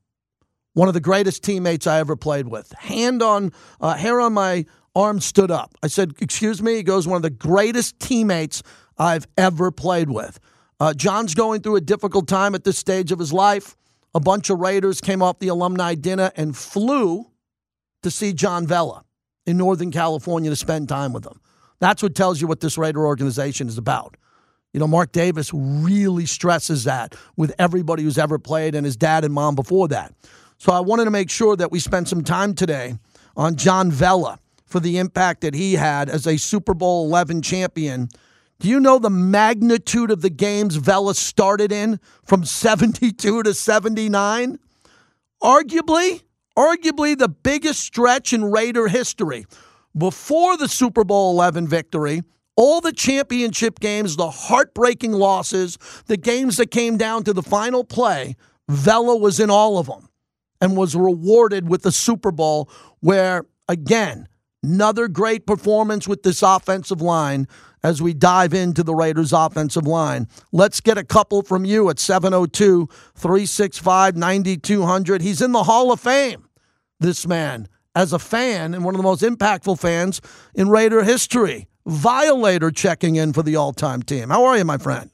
one 0.74 0.88
of 0.88 0.94
the 0.94 1.00
greatest 1.00 1.44
teammates 1.44 1.88
I 1.88 2.00
ever 2.00 2.16
played 2.16 2.48
with. 2.48 2.72
Hand 2.74 3.22
on, 3.22 3.52
uh, 3.80 3.96
hair 3.96 4.20
on 4.20 4.34
my 4.34 4.66
arm 4.96 5.20
stood 5.20 5.52
up. 5.52 5.76
I 5.84 5.88
said, 5.88 6.14
Excuse 6.20 6.62
me? 6.62 6.76
He 6.76 6.84
goes, 6.84 7.08
One 7.08 7.16
of 7.16 7.22
the 7.22 7.30
greatest 7.30 8.00
teammates 8.00 8.64
I've 8.98 9.28
ever 9.38 9.72
played 9.72 10.10
with. 10.10 10.40
Uh, 10.80 10.94
John's 10.94 11.34
going 11.36 11.62
through 11.62 11.78
a 11.78 11.82
difficult 11.82 12.28
time 12.28 12.54
at 12.56 12.64
this 12.64 12.78
stage 12.78 13.12
of 13.12 13.20
his 13.20 13.34
life. 13.34 13.76
A 14.14 14.20
bunch 14.20 14.50
of 14.50 14.60
Raiders 14.60 15.02
came 15.02 15.22
off 15.22 15.40
the 15.40 15.48
alumni 15.48 15.96
dinner 15.96 16.32
and 16.36 16.56
flew 16.56 17.26
to 18.04 18.12
see 18.12 18.34
John 18.34 18.66
Vella 18.66 19.04
in 19.46 19.58
Northern 19.58 19.92
California 19.92 20.50
to 20.50 20.56
spend 20.56 20.90
time 20.90 21.14
with 21.14 21.26
him. 21.26 21.40
That's 21.80 22.02
what 22.02 22.16
tells 22.16 22.42
you 22.42 22.48
what 22.48 22.60
this 22.60 22.78
Raider 22.78 23.06
organization 23.06 23.68
is 23.68 23.78
about. 23.78 24.18
You 24.74 24.80
know, 24.80 24.88
Mark 24.88 25.12
Davis 25.12 25.52
really 25.54 26.26
stresses 26.26 26.84
that 26.84 27.16
with 27.36 27.54
everybody 27.58 28.04
who's 28.04 28.18
ever 28.18 28.38
played 28.38 28.76
and 28.76 28.86
his 28.86 28.96
dad 28.96 29.24
and 29.24 29.34
mom 29.34 29.56
before 29.56 29.88
that. 29.88 30.14
So 30.58 30.72
I 30.72 30.80
wanted 30.80 31.06
to 31.06 31.12
make 31.12 31.30
sure 31.30 31.56
that 31.56 31.72
we 31.72 31.80
spent 31.80 32.08
some 32.08 32.24
time 32.24 32.54
today 32.54 32.96
on 33.36 33.56
John 33.56 33.92
Vella 33.92 34.40
for 34.66 34.80
the 34.80 34.98
impact 34.98 35.42
that 35.42 35.54
he 35.54 35.74
had 35.74 36.10
as 36.10 36.28
a 36.28 36.38
Super 36.38 36.74
Bowl 36.74 37.06
11 37.06 37.42
champion. 37.42 38.10
Do 38.60 38.68
you 38.68 38.80
know 38.80 39.00
the 39.00 39.10
magnitude 39.10 40.12
of 40.12 40.22
the 40.22 40.30
games 40.30 40.76
Vella 40.76 41.14
started 41.16 41.72
in 41.72 42.00
from 42.26 42.44
72 42.44 43.44
to 43.44 43.54
79? 43.54 44.60
Arguably, 45.42 46.24
arguably 46.58 47.18
the 47.18 47.30
biggest 47.30 47.82
stretch 47.82 48.34
in 48.34 48.44
Raider 48.46 48.88
history. 48.88 49.46
Before 49.96 50.58
the 50.58 50.68
Super 50.68 51.04
Bowl 51.04 51.32
11 51.32 51.68
victory, 51.68 52.24
all 52.58 52.82
the 52.82 52.92
championship 52.92 53.80
games, 53.80 54.18
the 54.18 54.30
heartbreaking 54.30 55.14
losses, 55.14 55.78
the 56.08 56.18
games 56.18 56.58
that 56.58 56.72
came 56.72 56.98
down 56.98 57.24
to 57.24 57.32
the 57.32 57.44
final 57.44 57.84
play, 57.84 58.36
Vella 58.68 59.16
was 59.16 59.40
in 59.40 59.50
all 59.50 59.78
of 59.78 59.86
them 59.86 60.10
and 60.60 60.76
was 60.76 60.96
rewarded 60.96 61.70
with 61.70 61.84
the 61.84 61.92
Super 61.92 62.32
Bowl, 62.32 62.70
where, 63.00 63.46
again, 63.70 64.28
another 64.64 65.08
great 65.08 65.46
performance 65.46 66.08
with 66.08 66.24
this 66.24 66.42
offensive 66.42 67.00
line 67.00 67.48
as 67.84 68.02
we 68.02 68.14
dive 68.14 68.56
into 68.56 68.84
the 68.84 68.96
Raiders' 68.96 69.32
offensive 69.32 69.86
line. 69.86 70.28
Let's 70.52 70.82
get 70.82 70.98
a 70.98 71.04
couple 71.04 71.44
from 71.44 71.64
you 71.64 71.90
at 71.90 72.00
702 72.00 72.90
365 73.16 74.18
9200. 74.18 75.22
He's 75.22 75.42
in 75.42 75.52
the 75.52 75.64
Hall 75.64 75.92
of 75.92 76.00
Fame, 76.00 76.50
this 77.00 77.28
man, 77.28 77.68
as 77.96 78.14
a 78.14 78.20
fan 78.20 78.74
and 78.74 78.84
one 78.84 78.96
of 78.96 78.98
the 78.98 79.04
most 79.04 79.22
impactful 79.22 79.80
fans 79.80 80.22
in 80.56 80.70
Raider 80.70 81.04
history. 81.04 81.68
Violator 81.88 82.70
checking 82.70 83.16
in 83.16 83.32
for 83.32 83.42
the 83.42 83.56
all 83.56 83.72
time 83.72 84.04
team. 84.04 84.30
How 84.30 84.44
are 84.44 84.58
you, 84.58 84.66
my 84.66 84.78
friend? 84.78 85.10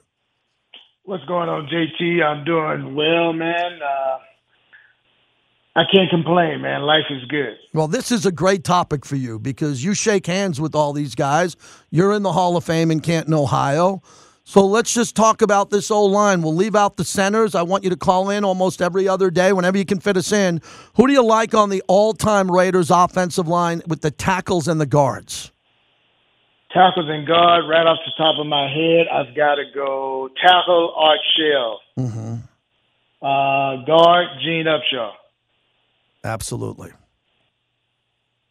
What's 1.03 1.23
going 1.25 1.47
on, 1.47 1.67
JT? 1.67 2.23
I'm 2.23 2.43
doing 2.45 2.95
well, 2.95 3.31
man. 3.31 3.79
Uh, 3.79 4.17
I 5.75 5.83
can't 5.91 6.09
complain, 6.09 6.61
man. 6.61 6.81
Life 6.81 7.05
is 7.11 7.25
good. 7.25 7.57
Well, 7.73 7.87
this 7.87 8.11
is 8.11 8.25
a 8.25 8.31
great 8.31 8.63
topic 8.63 9.05
for 9.05 9.15
you 9.15 9.37
because 9.37 9.83
you 9.83 9.93
shake 9.93 10.25
hands 10.25 10.59
with 10.59 10.73
all 10.73 10.93
these 10.93 11.13
guys. 11.13 11.55
You're 11.91 12.13
in 12.13 12.23
the 12.23 12.31
Hall 12.31 12.57
of 12.57 12.63
Fame 12.63 12.89
in 12.89 13.01
Canton, 13.01 13.35
Ohio. 13.35 14.01
So 14.43 14.65
let's 14.65 14.93
just 14.93 15.15
talk 15.15 15.41
about 15.41 15.69
this 15.69 15.91
old 15.91 16.11
line. 16.11 16.41
We'll 16.41 16.55
leave 16.55 16.75
out 16.75 16.97
the 16.97 17.05
centers. 17.05 17.53
I 17.53 17.61
want 17.61 17.83
you 17.83 17.91
to 17.91 17.95
call 17.95 18.31
in 18.31 18.43
almost 18.43 18.81
every 18.81 19.07
other 19.07 19.29
day 19.29 19.53
whenever 19.53 19.77
you 19.77 19.85
can 19.85 19.99
fit 19.99 20.17
us 20.17 20.31
in. 20.31 20.59
Who 20.95 21.05
do 21.05 21.13
you 21.13 21.23
like 21.23 21.53
on 21.53 21.69
the 21.69 21.83
all 21.87 22.13
time 22.13 22.49
Raiders 22.49 22.89
offensive 22.89 23.47
line 23.47 23.83
with 23.87 24.01
the 24.01 24.11
tackles 24.11 24.68
and 24.68 24.81
the 24.81 24.87
guards? 24.87 25.53
Tackles 26.73 27.06
and 27.07 27.27
guard, 27.27 27.65
right 27.69 27.85
off 27.85 27.99
the 28.06 28.11
top 28.18 28.39
of 28.39 28.47
my 28.47 28.68
head, 28.68 29.06
I've 29.07 29.35
got 29.35 29.56
to 29.56 29.63
go 29.75 30.30
tackle 30.42 30.94
Art 30.97 31.19
Shell. 31.37 31.80
Mm-hmm. 31.99 32.35
Uh, 33.21 33.85
guard 33.85 34.27
Gene 34.44 34.65
Upshaw. 34.65 35.11
Absolutely. 36.23 36.92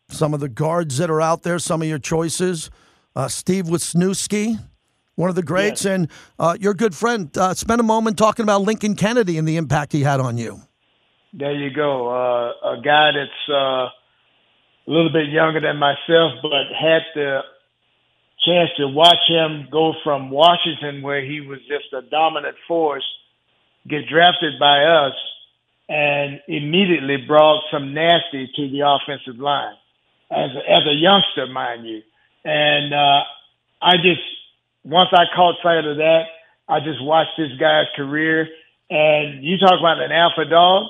Some 0.09 0.35
of 0.35 0.41
the 0.41 0.49
guards 0.49 0.99
that 0.99 1.11
are 1.11 1.21
out 1.21 1.43
there, 1.43 1.59
some 1.59 1.83
of 1.83 1.89
your 1.89 1.99
choices. 1.99 2.71
Uh, 3.17 3.29
Steve 3.29 3.65
Wisniewski, 3.67 4.59
one 5.17 5.29
of 5.29 5.35
the 5.37 5.43
greats, 5.43 5.85
Yes. 5.85 5.93
and 5.95 6.09
uh, 6.39 6.57
your 6.61 6.75
good 6.75 6.95
friend. 6.95 7.37
Uh, 7.37 7.55
spend 7.55 7.81
a 7.81 7.85
moment 7.85 8.19
talking 8.19 8.43
about 8.45 8.63
Lincoln 8.63 8.95
Kennedy 8.95 9.37
and 9.37 9.49
the 9.49 9.57
impact 9.57 9.93
he 9.93 10.03
had 10.03 10.21
on 10.21 10.39
you. 10.39 10.61
There 11.33 11.53
you 11.53 11.71
go. 11.71 12.09
Uh, 12.09 12.77
a 12.77 12.81
guy 12.83 13.11
that's 13.13 13.49
uh, 13.51 13.55
a 13.57 13.91
little 14.87 15.13
bit 15.13 15.29
younger 15.29 15.61
than 15.61 15.77
myself, 15.79 16.35
but 16.43 16.67
had 16.79 17.03
the 17.15 17.41
chance 18.45 18.71
to 18.77 18.89
watch 18.89 19.23
him 19.29 19.69
go 19.71 19.95
from 20.03 20.31
Washington, 20.31 21.03
where 21.03 21.25
he 21.25 21.41
was 21.41 21.59
just 21.61 21.93
a 21.93 22.03
dominant 22.03 22.57
force, 22.67 23.05
get 23.89 24.09
drafted 24.09 24.59
by 24.59 24.85
us, 24.85 25.15
and 25.89 26.41
immediately 26.49 27.19
brought 27.27 27.63
some 27.71 27.95
nasty 27.95 28.51
to 28.57 28.71
the 28.71 28.81
offensive 28.87 29.41
line 29.41 29.75
as 30.31 30.51
a, 30.57 30.71
as 30.71 30.87
a 30.87 30.95
youngster, 30.95 31.47
mind 31.47 31.87
you. 31.87 32.03
And 32.45 32.93
uh, 32.93 33.21
I 33.81 33.97
just 33.97 34.23
once 34.85 35.11
I 35.13 35.25
caught 35.35 35.57
sight 35.63 35.85
of 35.85 35.99
that, 35.99 36.25
I 36.69 36.81
just 36.81 37.03
watched 37.03 37.37
this 37.37 37.53
guy's 37.59 37.87
career. 37.95 38.49
And 38.91 39.45
you 39.45 39.59
talk 39.59 39.79
about 39.79 40.03
an 40.03 40.13
alpha 40.13 40.45
dog. 40.45 40.87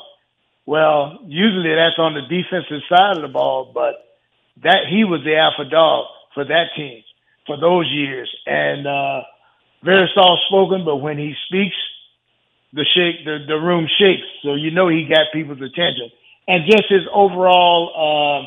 Well, 0.65 1.19
usually 1.27 1.75
that's 1.75 1.99
on 1.99 2.15
the 2.15 2.23
defensive 2.23 2.83
side 2.89 3.17
of 3.17 3.23
the 3.23 3.29
ball, 3.29 3.73
but 3.75 3.95
that 4.63 4.87
he 4.89 5.05
was 5.05 5.21
the 5.25 5.37
alpha 5.37 5.69
dog 5.69 6.07
for 6.35 6.45
that 6.45 6.69
team 6.77 7.03
for 7.47 7.57
those 7.59 7.91
years, 7.91 8.31
and 8.47 8.87
uh, 8.87 9.23
very 9.83 10.11
soft 10.15 10.43
spoken. 10.49 10.85
But 10.85 10.97
when 10.97 11.19
he 11.19 11.35
speaks, 11.49 11.77
the 12.73 12.85
shake 12.95 13.25
the, 13.25 13.45
the 13.47 13.57
room 13.57 13.87
shakes, 13.99 14.27
so 14.43 14.55
you 14.55 14.71
know 14.71 14.89
he 14.89 15.07
got 15.09 15.33
people's 15.33 15.61
attention. 15.61 16.11
And 16.49 16.65
just 16.67 16.85
his 16.89 17.03
overall, 17.13 17.93
uh, 17.95 18.47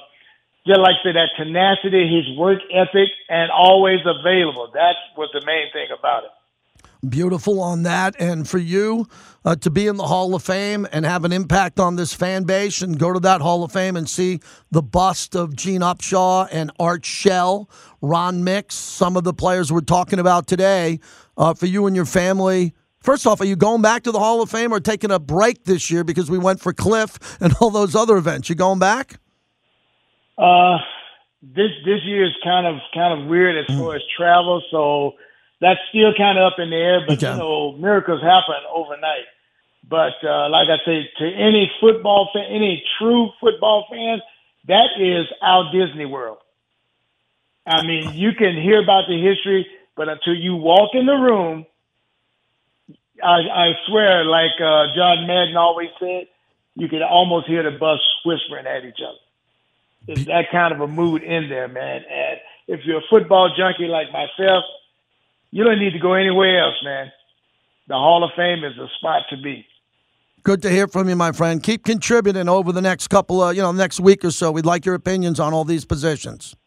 just 0.68 0.80
like 0.80 0.96
I 1.00 1.04
said, 1.04 1.16
that 1.16 1.30
tenacity, 1.38 2.08
his 2.10 2.38
work 2.38 2.60
ethic, 2.74 3.10
and 3.30 3.52
always 3.52 4.00
available. 4.06 4.70
That 4.74 4.96
was 5.16 5.30
the 5.34 5.46
main 5.46 5.72
thing 5.72 5.88
about 5.98 6.26
it. 6.26 6.32
Beautiful 7.08 7.60
on 7.62 7.84
that. 7.84 8.16
And 8.20 8.48
for 8.48 8.58
you 8.58 9.08
uh, 9.44 9.56
to 9.58 9.70
be 9.70 9.88
in 9.88 9.98
the 9.98 10.08
Hall 10.08 10.34
of 10.36 10.44
Fame 10.44 10.88
and 10.92 11.06
have 11.06 11.26
an 11.26 11.32
impact 11.32 11.80
on 11.80 11.96
this 11.96 12.14
fan 12.14 12.44
base 12.44 12.82
and 12.82 12.98
go 12.98 13.14
to 13.14 13.20
that 13.20 13.42
Hall 13.42 13.64
of 13.64 13.72
Fame 13.72 13.96
and 13.96 14.10
see 14.10 14.40
the 14.72 14.82
bust 14.82 15.36
of 15.36 15.56
Gene 15.56 15.82
Upshaw 15.82 16.48
and 16.52 16.72
Art 16.80 17.06
Shell, 17.06 17.70
Ron 18.02 18.44
Mix, 18.44 18.76
some 18.76 19.18
of 19.18 19.24
the 19.24 19.34
players 19.34 19.72
we're 19.72 19.82
talking 19.82 20.20
about 20.20 20.48
today, 20.48 21.00
uh, 21.38 21.54
for 21.54 21.66
you 21.66 21.86
and 21.86 21.96
your 21.96 22.06
family. 22.06 22.74
First 23.02 23.28
off, 23.28 23.40
are 23.40 23.46
you 23.46 23.56
going 23.56 23.84
back 23.84 24.02
to 24.04 24.12
the 24.12 24.18
Hall 24.18 24.42
of 24.42 24.50
Fame 24.50 24.74
or 24.74 24.80
taking 24.80 25.12
a 25.12 25.20
break 25.20 25.66
this 25.66 25.92
year 25.92 26.04
because 26.04 26.32
we 26.32 26.40
went 26.40 26.60
for 26.60 26.74
Cliff 26.74 27.38
and 27.40 27.54
all 27.62 27.70
those 27.70 27.96
other 27.96 28.18
events? 28.18 28.50
You 28.50 28.56
going 28.56 28.80
back? 28.80 29.20
Uh, 30.38 30.78
this 31.42 31.70
this 31.86 32.00
year 32.04 32.26
is 32.26 32.34
kind 32.44 32.66
of 32.66 32.82
kind 32.94 33.22
of 33.22 33.28
weird 33.28 33.56
as 33.58 33.78
far 33.78 33.96
as 33.96 34.02
travel, 34.18 34.62
so 34.72 35.14
that's 35.66 35.80
still 35.90 36.14
kind 36.14 36.38
of 36.38 36.54
up 36.54 36.60
in 36.60 36.70
the 36.70 36.76
air. 36.76 37.02
But 37.08 37.18
Okay. 37.18 37.32
you 37.32 37.38
know, 37.40 37.72
miracles 37.74 38.22
happen 38.22 38.62
overnight. 38.72 39.26
But 39.90 40.14
uh, 40.24 40.48
like 40.50 40.70
I 40.70 40.78
say, 40.86 41.10
to 41.18 41.26
any 41.26 41.72
football 41.82 42.30
fan, 42.34 42.46
any 42.50 42.84
true 43.00 43.30
football 43.42 43.88
fans, 43.90 44.22
that 44.68 44.90
is 45.00 45.26
our 45.42 45.72
Disney 45.72 46.06
World. 46.06 46.38
I 47.66 47.82
mean, 47.82 48.14
you 48.14 48.34
can 48.34 48.62
hear 48.62 48.82
about 48.82 49.06
the 49.08 49.20
history, 49.20 49.66
but 49.96 50.08
until 50.08 50.36
you 50.36 50.56
walk 50.56 50.92
in 50.94 51.08
the 51.08 51.14
room, 51.18 51.66
I, 53.24 53.40
I 53.50 53.68
swear, 53.88 54.24
like 54.24 54.62
uh, 54.62 54.94
John 54.96 55.26
Madden 55.26 55.58
always 55.58 55.90
said, 56.00 56.28
you 56.76 56.88
can 56.90 57.02
almost 57.02 57.48
hear 57.48 57.64
the 57.64 57.76
bus 57.76 58.00
whispering 58.24 58.68
at 58.68 58.86
each 58.86 59.02
other. 59.02 59.18
It's 60.08 60.26
that 60.28 60.52
kind 60.52 60.74
of 60.74 60.82
a 60.82 60.88
mood 60.88 61.24
in 61.24 61.50
there, 61.50 61.68
man. 61.68 62.04
And 62.08 62.40
if 62.68 62.86
you're 62.86 63.00
a 63.00 63.08
football 63.10 63.50
junkie 63.58 63.88
like 63.88 64.12
myself, 64.12 64.64
you 65.56 65.64
don't 65.64 65.80
need 65.80 65.94
to 65.94 66.00
go 66.00 66.16
anywhere 66.16 66.60
else, 66.62 66.76
man. 66.84 67.10
The 67.88 67.94
Hall 67.94 68.26
of 68.26 68.32
Fame 68.36 68.66
is 68.66 68.76
the 68.76 68.90
spot 68.98 69.22
to 69.30 69.38
be. 69.38 69.66
Good 70.44 70.62
to 70.64 70.70
hear 70.70 70.86
from 70.86 71.08
you, 71.08 71.16
my 71.16 71.32
friend. 71.32 71.64
Keep 71.64 71.86
contributing 71.86 72.50
over 72.50 72.74
the 72.74 72.82
next 72.82 73.08
couple 73.08 73.42
of, 73.42 73.56
you 73.56 73.62
know, 73.62 73.72
next 73.72 74.02
week 74.02 74.26
or 74.26 74.32
so. 74.32 74.52
We'd 74.52 74.66
like 74.66 74.86
your 74.86 74.96
opinions 74.96 75.40
on 75.40 75.54
all 75.54 75.64
these 75.64 75.86
positions. 75.86 76.58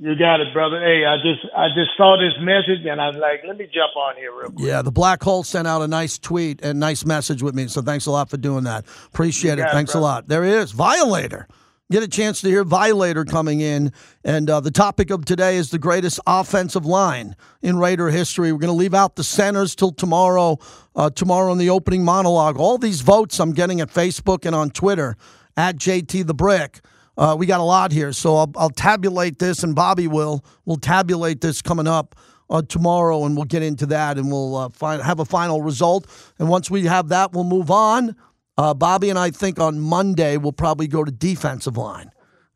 You 0.00 0.16
got 0.16 0.40
it, 0.40 0.52
brother. 0.52 0.80
Hey, 0.80 1.04
I 1.04 1.18
just 1.18 1.46
I 1.56 1.68
just 1.68 1.92
saw 1.96 2.16
this 2.18 2.34
message 2.40 2.84
and 2.84 3.00
I 3.00 3.10
was 3.10 3.16
like, 3.18 3.44
let 3.46 3.56
me 3.58 3.68
jump 3.72 3.94
on 3.94 4.16
here 4.16 4.32
real 4.32 4.50
quick. 4.50 4.66
Yeah, 4.66 4.82
the 4.82 4.90
Black 4.90 5.22
Hole 5.22 5.44
sent 5.44 5.68
out 5.68 5.80
a 5.80 5.86
nice 5.86 6.18
tweet 6.18 6.64
and 6.64 6.80
nice 6.80 7.04
message 7.04 7.44
with 7.44 7.54
me. 7.54 7.68
So 7.68 7.80
thanks 7.80 8.06
a 8.06 8.10
lot 8.10 8.28
for 8.28 8.38
doing 8.38 8.64
that. 8.64 8.84
Appreciate 9.06 9.58
You 9.58 9.64
it, 9.66 9.70
Thanks 9.70 9.94
a 9.94 10.00
lot. 10.00 10.26
There 10.26 10.42
he 10.42 10.50
is, 10.50 10.72
Violator. 10.72 11.46
Get 11.92 12.02
a 12.02 12.08
chance 12.08 12.40
to 12.40 12.48
hear 12.48 12.64
Violator 12.64 13.22
coming 13.26 13.60
in. 13.60 13.92
And 14.24 14.48
uh, 14.48 14.60
the 14.60 14.70
topic 14.70 15.10
of 15.10 15.26
today 15.26 15.58
is 15.58 15.68
the 15.68 15.78
greatest 15.78 16.20
offensive 16.26 16.86
line 16.86 17.36
in 17.60 17.76
Raider 17.76 18.08
history. 18.08 18.50
We're 18.50 18.60
going 18.60 18.72
to 18.72 18.72
leave 18.72 18.94
out 18.94 19.16
the 19.16 19.22
centers 19.22 19.74
till 19.74 19.92
tomorrow, 19.92 20.58
uh, 20.96 21.10
tomorrow 21.10 21.52
in 21.52 21.58
the 21.58 21.68
opening 21.68 22.02
monologue. 22.02 22.56
All 22.56 22.78
these 22.78 23.02
votes 23.02 23.38
I'm 23.38 23.52
getting 23.52 23.82
at 23.82 23.90
Facebook 23.90 24.46
and 24.46 24.54
on 24.54 24.70
Twitter 24.70 25.18
at 25.54 25.76
JT 25.76 26.26
the 26.26 26.32
Brick. 26.32 26.80
Uh, 27.18 27.36
we 27.38 27.44
got 27.44 27.60
a 27.60 27.62
lot 27.62 27.92
here, 27.92 28.14
so 28.14 28.36
I'll, 28.36 28.52
I'll 28.56 28.70
tabulate 28.70 29.38
this, 29.38 29.62
and 29.62 29.74
Bobby 29.74 30.08
will. 30.08 30.42
We'll 30.64 30.78
tabulate 30.78 31.42
this 31.42 31.60
coming 31.60 31.86
up 31.86 32.14
uh, 32.48 32.62
tomorrow, 32.62 33.26
and 33.26 33.36
we'll 33.36 33.44
get 33.44 33.62
into 33.62 33.84
that, 33.84 34.16
and 34.16 34.32
we'll 34.32 34.56
uh, 34.56 34.68
find, 34.70 35.02
have 35.02 35.20
a 35.20 35.26
final 35.26 35.60
result. 35.60 36.06
And 36.38 36.48
once 36.48 36.70
we 36.70 36.86
have 36.86 37.08
that, 37.08 37.34
we'll 37.34 37.44
move 37.44 37.70
on. 37.70 38.16
Uh, 38.58 38.74
Bobby 38.74 39.10
and 39.10 39.18
I 39.18 39.30
think 39.30 39.58
on 39.58 39.80
Monday 39.80 40.36
we'll 40.36 40.52
probably 40.52 40.86
go 40.86 41.04
to 41.04 41.10
defensive 41.10 41.76
line. 41.76 42.10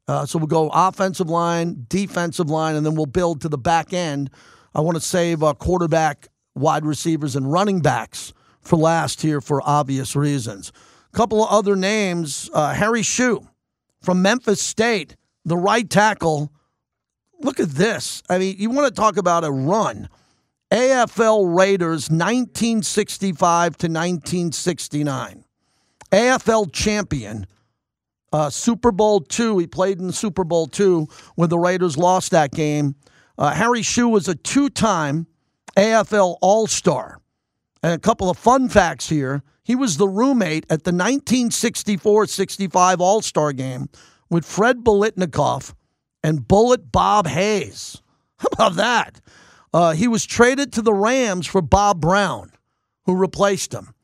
Uh, 0.09 0.25
so 0.25 0.39
we'll 0.39 0.47
go 0.47 0.71
offensive 0.73 1.29
line, 1.29 1.85
defensive 1.89 2.49
line, 2.49 2.77
and 2.77 2.87
then 2.87 2.95
we'll 2.95 3.07
build 3.07 3.41
to 3.41 3.49
the 3.49 3.59
back 3.59 3.93
end. 3.93 4.31
I 4.75 4.81
want 4.81 4.97
to 4.97 5.01
save 5.01 5.43
uh, 5.43 5.55
quarterback, 5.55 6.29
wide 6.55 6.85
receivers, 6.85 7.35
and 7.35 7.51
running 7.51 7.81
backs 7.81 8.33
for 8.61 8.77
last 8.77 9.23
here 9.23 9.41
for 9.41 9.61
obvious 9.65 10.15
reasons. 10.15 10.71
A 11.13 11.17
couple 11.17 11.43
of 11.43 11.51
other 11.51 11.75
names: 11.75 12.51
uh, 12.53 12.73
Harry 12.75 13.01
Schuh 13.01 13.47
from 14.01 14.23
Memphis 14.23 14.63
State, 14.63 15.17
the 15.45 15.57
right 15.57 15.89
tackle. 15.89 16.53
Look 17.41 17.59
at 17.59 17.71
this. 17.71 18.23
I 18.29 18.39
mean, 18.39 18.57
you 18.59 18.71
want 18.71 18.95
to 18.95 19.01
talk 19.01 19.17
about 19.17 19.45
a 19.45 19.51
run. 19.51 20.09
AFL 20.71 21.57
Raiders 21.57 22.11
1965 22.11 23.77
to 23.79 23.87
1969. 23.87 25.46
AFL 26.13 26.73
champion. 26.73 27.47
Uh, 28.33 28.51
Super 28.51 28.93
Bowl 28.93 29.21
two. 29.21 29.59
He 29.59 29.67
played 29.67 30.01
in 30.01 30.13
Super 30.13 30.45
Bowl 30.45 30.67
two 30.67 31.09
when 31.37 31.49
the 31.49 31.59
Raiders 31.59 31.97
lost 31.97 32.33
that 32.33 32.51
game. 32.51 32.97
Uh, 33.39 33.53
Harry 33.53 33.83
Schuh 33.83 34.11
was 34.11 34.29
a 34.29 34.35
two 34.35 34.69
time 34.69 35.27
AFL 35.77 36.37
All 36.41 36.67
Star. 36.67 37.21
And 37.83 37.93
a 37.93 37.99
couple 37.99 38.31
of 38.31 38.39
fun 38.39 38.69
facts 38.69 39.09
here. 39.09 39.43
He 39.63 39.75
was 39.75 39.97
the 39.97 40.09
roommate 40.09 40.65
at 40.65 40.85
the 40.85 40.93
1964 40.93 42.27
65 42.27 43.01
All 43.01 43.23
Star 43.23 43.53
game 43.53 43.89
with 44.31 44.45
Fred 44.45 44.79
Biletnikoff 44.79 45.75
and 46.23 46.47
Bullet 46.47 46.91
Bob 46.91 47.27
Hayes. 47.27 48.03
How 48.39 48.49
about 48.53 48.77
that? 48.77 49.21
Uh, 49.73 49.93
he 49.93 50.09
was 50.09 50.25
traded 50.25 50.73
to 50.73 50.83
the 50.83 50.95
Rams 50.95 51.47
for 51.47 51.61
Bob 51.61 52.01
Brown, 52.01 52.53
who 53.05 53.15
replaced 53.15 53.75
him. 53.75 53.95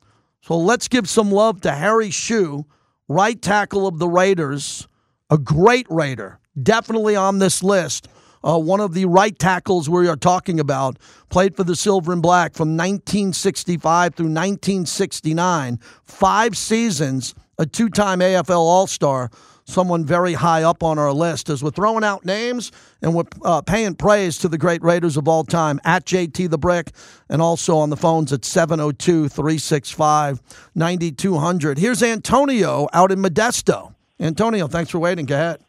So 0.43 0.59
let's 0.59 0.89
give 0.89 1.09
some 1.09 1.31
love 1.31 1.61
to 1.61 1.71
Harry 1.71 2.09
Schuh, 2.09 2.65
right 3.07 3.41
tackle 3.41 3.87
of 3.87 4.01
the 4.01 4.09
Raiders, 4.09 4.89
a 5.31 5.39
great 5.39 5.87
Raider, 5.89 6.41
definitely 6.61 7.15
on 7.15 7.39
this 7.39 7.63
list. 7.63 8.09
Uh, 8.45 8.59
one 8.59 8.81
of 8.81 8.93
the 8.93 9.05
right 9.05 9.39
tackles 9.39 9.89
we 9.89 10.09
are 10.09 10.17
talking 10.17 10.59
about 10.59 10.99
played 11.29 11.57
for 11.57 11.63
the 11.63 11.77
Silver 11.77 12.13
and 12.13 12.21
Black 12.21 12.55
from 12.55 12.71
1965 12.71 14.17
through 14.17 14.27
1969, 14.27 15.79
five 16.03 16.57
seasons, 16.57 17.37
a 17.59 17.65
two-time 17.65 18.19
AFL 18.19 18.59
All-Star. 18.59 19.31
Someone 19.64 20.04
very 20.04 20.35
high 20.35 20.62
up 20.62 20.83
on 20.83 20.99
our 20.99 21.12
list 21.12 21.49
as 21.49 21.62
we're 21.62 21.71
throwing 21.71 22.04
out 22.04 22.25
names 22.25 22.73
and 23.00 23.14
we're 23.14 23.25
uh, 23.45 23.62
paying 23.62 23.95
praise 23.95 24.38
to 24.38 24.49
the 24.49 24.59
great 24.59 24.83
Raiders 24.83 25.16
of 25.16 25.28
all 25.28 25.45
time 25.45 25.81
at 25.85 26.04
JT 26.04 26.50
the 26.50 26.59
Brick 26.59 26.90
and 27.28 27.40
also 27.40 27.76
on 27.76 27.90
the 27.90 27.97
phones 27.97 28.33
at 28.33 28.45
702 28.45 29.28
365 29.28 30.42
9200. 30.75 31.78
Here's 31.78 32.02
Antonio 32.02 32.88
out 32.92 33.12
in 33.12 33.21
Modesto. 33.21 33.95
Antonio, 34.19 34.66
thanks 34.66 34.90
for 34.90 34.99
waiting. 34.99 35.26
Go 35.26 35.35
ahead. 35.35 35.61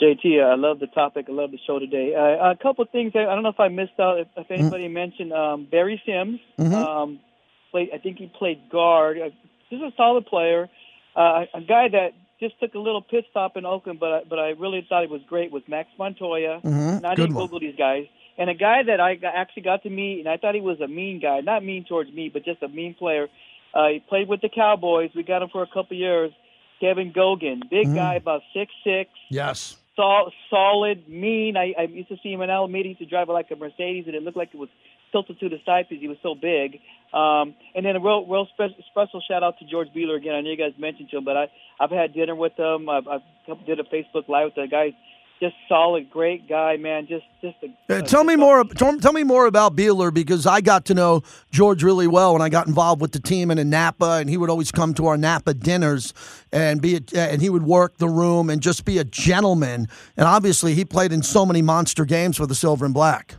JT, 0.00 0.42
I 0.42 0.54
love 0.54 0.78
the 0.78 0.86
topic. 0.88 1.26
I 1.28 1.32
love 1.32 1.50
the 1.50 1.58
show 1.66 1.78
today. 1.78 2.14
Uh, 2.14 2.50
a 2.50 2.56
couple 2.56 2.84
things. 2.92 3.12
I 3.14 3.20
I 3.20 3.34
don't 3.34 3.42
know 3.42 3.50
if 3.50 3.60
I 3.60 3.68
missed 3.68 3.98
out. 3.98 4.20
If, 4.20 4.28
if 4.36 4.50
anybody 4.50 4.88
mentioned 4.88 5.32
um, 5.32 5.66
Barry 5.70 6.00
Sims, 6.06 6.38
um, 6.58 7.18
played. 7.70 7.90
I 7.92 7.98
think 7.98 8.18
he 8.18 8.30
played 8.38 8.70
guard. 8.70 9.18
Uh, 9.18 9.30
Just 9.68 9.82
a 9.82 9.90
solid 9.96 10.26
player. 10.26 10.68
Uh, 11.16 11.44
a 11.54 11.60
guy 11.60 11.88
that 11.88 12.10
just 12.40 12.58
took 12.58 12.74
a 12.74 12.78
little 12.78 13.02
pit 13.02 13.26
stop 13.30 13.56
in 13.56 13.64
Oakland, 13.66 14.00
but 14.00 14.12
I- 14.12 14.24
but 14.24 14.38
I 14.38 14.50
really 14.50 14.80
thought 14.88 15.02
he 15.02 15.08
was 15.12 15.22
great 15.28 15.50
was 15.52 15.62
Max 15.68 15.88
Montoya. 15.98 16.60
Mhm. 16.64 17.02
Not 17.02 17.18
even. 17.18 17.32
Google 17.34 17.60
these 17.60 17.76
guys. 17.76 18.06
And 18.38 18.48
a 18.48 18.54
guy 18.54 18.82
that 18.84 19.00
I 19.00 19.18
actually 19.22 19.62
got 19.62 19.82
to 19.82 19.90
meet, 19.90 20.20
and 20.20 20.28
I 20.28 20.38
thought 20.38 20.54
he 20.54 20.60
was 20.62 20.80
a 20.80 20.88
mean 20.88 21.18
guy. 21.20 21.40
Not 21.40 21.62
mean 21.62 21.84
towards 21.84 22.10
me, 22.12 22.30
but 22.30 22.44
just 22.44 22.62
a 22.62 22.68
mean 22.68 22.94
player. 22.94 23.28
Uh, 23.74 23.88
he 23.88 24.00
played 24.00 24.28
with 24.28 24.40
the 24.40 24.48
Cowboys. 24.48 25.10
We 25.14 25.22
got 25.22 25.42
him 25.42 25.48
for 25.50 25.62
a 25.62 25.66
couple 25.66 25.96
years. 25.96 26.32
Kevin 26.80 27.12
Gogan, 27.12 27.68
big 27.68 27.88
Mm-hmm. 27.88 27.94
guy, 27.96 28.14
about 28.14 28.42
six 28.54 28.72
six 28.82 29.10
Yes. 29.28 29.76
sol- 29.94 30.32
solid, 30.48 31.06
mean. 31.08 31.56
I, 31.58 31.74
I 31.78 31.82
used 31.82 32.08
to 32.08 32.16
see 32.22 32.32
him 32.32 32.40
in 32.40 32.48
Alameda. 32.48 32.84
He 32.84 32.88
used 32.90 33.00
to 33.00 33.06
drive 33.06 33.28
like 33.28 33.50
a 33.50 33.56
Mercedes, 33.56 34.06
and 34.06 34.14
it 34.16 34.22
looked 34.24 34.38
like 34.38 34.48
it 34.54 34.58
was 34.58 34.70
tilted 35.12 35.38
to 35.40 35.48
the 35.50 35.60
side 35.66 35.86
because 35.88 36.00
he 36.00 36.08
was 36.08 36.16
so 36.22 36.34
big. 36.34 36.80
Um, 37.12 37.54
and 37.74 37.84
then 37.84 37.96
a 37.96 38.00
real, 38.00 38.24
real 38.26 38.46
spe- 38.54 38.80
special 38.90 39.20
shout 39.26 39.42
out 39.42 39.58
to 39.58 39.64
George 39.64 39.88
Buehler 39.88 40.16
again. 40.16 40.34
I 40.34 40.40
know 40.42 40.50
you 40.50 40.56
guys 40.56 40.72
mentioned 40.78 41.10
him, 41.10 41.24
but 41.24 41.36
I, 41.36 41.50
I've 41.80 41.90
had 41.90 42.14
dinner 42.14 42.34
with 42.36 42.56
him. 42.56 42.88
I've, 42.88 43.08
I've 43.08 43.66
did 43.66 43.80
a 43.80 43.84
Facebook 43.84 44.28
live 44.28 44.46
with 44.46 44.54
the 44.54 44.68
guy. 44.70 44.94
Just 45.40 45.54
solid, 45.70 46.10
great 46.10 46.46
guy, 46.50 46.76
man. 46.76 47.06
Just, 47.08 47.24
just. 47.40 47.56
A, 47.88 47.96
Uh, 47.96 48.02
tell 48.02 48.24
me 48.24 48.36
more. 48.36 48.62
Tell, 48.62 48.98
tell 48.98 49.14
me 49.14 49.24
more 49.24 49.46
about 49.46 49.74
Buehler 49.74 50.12
because 50.12 50.46
I 50.46 50.60
got 50.60 50.84
to 50.84 50.94
know 50.94 51.22
George 51.50 51.82
really 51.82 52.06
well 52.06 52.34
when 52.34 52.42
I 52.42 52.50
got 52.50 52.66
involved 52.66 53.00
with 53.00 53.12
the 53.12 53.20
team 53.20 53.50
and 53.50 53.58
in 53.58 53.70
Napa, 53.70 54.18
and 54.20 54.28
he 54.28 54.36
would 54.36 54.50
always 54.50 54.70
come 54.70 54.92
to 54.94 55.06
our 55.06 55.16
Napa 55.16 55.54
dinners 55.54 56.12
and 56.52 56.82
be, 56.82 56.96
a, 56.96 57.18
and 57.18 57.40
he 57.40 57.48
would 57.48 57.62
work 57.62 57.96
the 57.96 58.08
room 58.08 58.50
and 58.50 58.60
just 58.60 58.84
be 58.84 58.98
a 58.98 59.04
gentleman. 59.04 59.88
And 60.14 60.26
obviously, 60.26 60.74
he 60.74 60.84
played 60.84 61.10
in 61.10 61.22
so 61.22 61.46
many 61.46 61.62
monster 61.62 62.04
games 62.04 62.36
for 62.36 62.46
the 62.46 62.54
Silver 62.54 62.84
and 62.84 62.92
Black. 62.92 63.36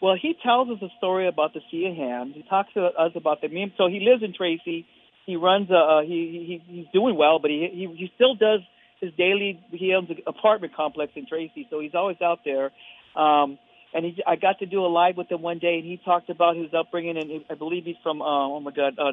Well, 0.00 0.16
he 0.20 0.36
tells 0.42 0.68
us 0.70 0.80
a 0.82 0.88
story 0.98 1.26
about 1.26 1.54
the 1.54 1.60
Sea 1.70 1.86
of 1.86 1.96
Hands. 1.96 2.32
He 2.34 2.42
talks 2.42 2.72
to 2.74 2.84
us 2.84 3.12
about 3.16 3.40
the 3.40 3.48
meme. 3.48 3.72
So 3.76 3.88
he 3.88 4.00
lives 4.00 4.22
in 4.22 4.32
Tracy. 4.32 4.86
He 5.26 5.36
runs 5.36 5.70
a. 5.70 5.76
Uh, 5.76 6.00
he, 6.02 6.62
he 6.66 6.74
he's 6.74 6.86
doing 6.92 7.16
well, 7.16 7.38
but 7.38 7.50
he 7.50 7.68
he 7.72 7.86
he 7.96 8.12
still 8.14 8.34
does 8.34 8.60
his 9.00 9.12
daily. 9.18 9.60
He 9.70 9.94
owns 9.94 10.08
an 10.10 10.18
apartment 10.26 10.74
complex 10.74 11.12
in 11.16 11.26
Tracy, 11.26 11.66
so 11.68 11.80
he's 11.80 11.94
always 11.94 12.16
out 12.22 12.40
there. 12.44 12.70
Um, 13.16 13.58
and 13.92 14.04
he, 14.04 14.22
I 14.26 14.36
got 14.36 14.60
to 14.60 14.66
do 14.66 14.84
a 14.84 14.86
live 14.86 15.16
with 15.16 15.30
him 15.30 15.42
one 15.42 15.58
day, 15.58 15.78
and 15.78 15.84
he 15.84 16.00
talked 16.04 16.30
about 16.30 16.56
his 16.56 16.72
upbringing. 16.72 17.16
And 17.16 17.44
I 17.50 17.54
believe 17.54 17.84
he's 17.84 17.96
from. 18.02 18.22
Uh, 18.22 18.24
oh 18.24 18.60
my 18.60 18.70
God, 18.70 18.98
uh, 18.98 19.12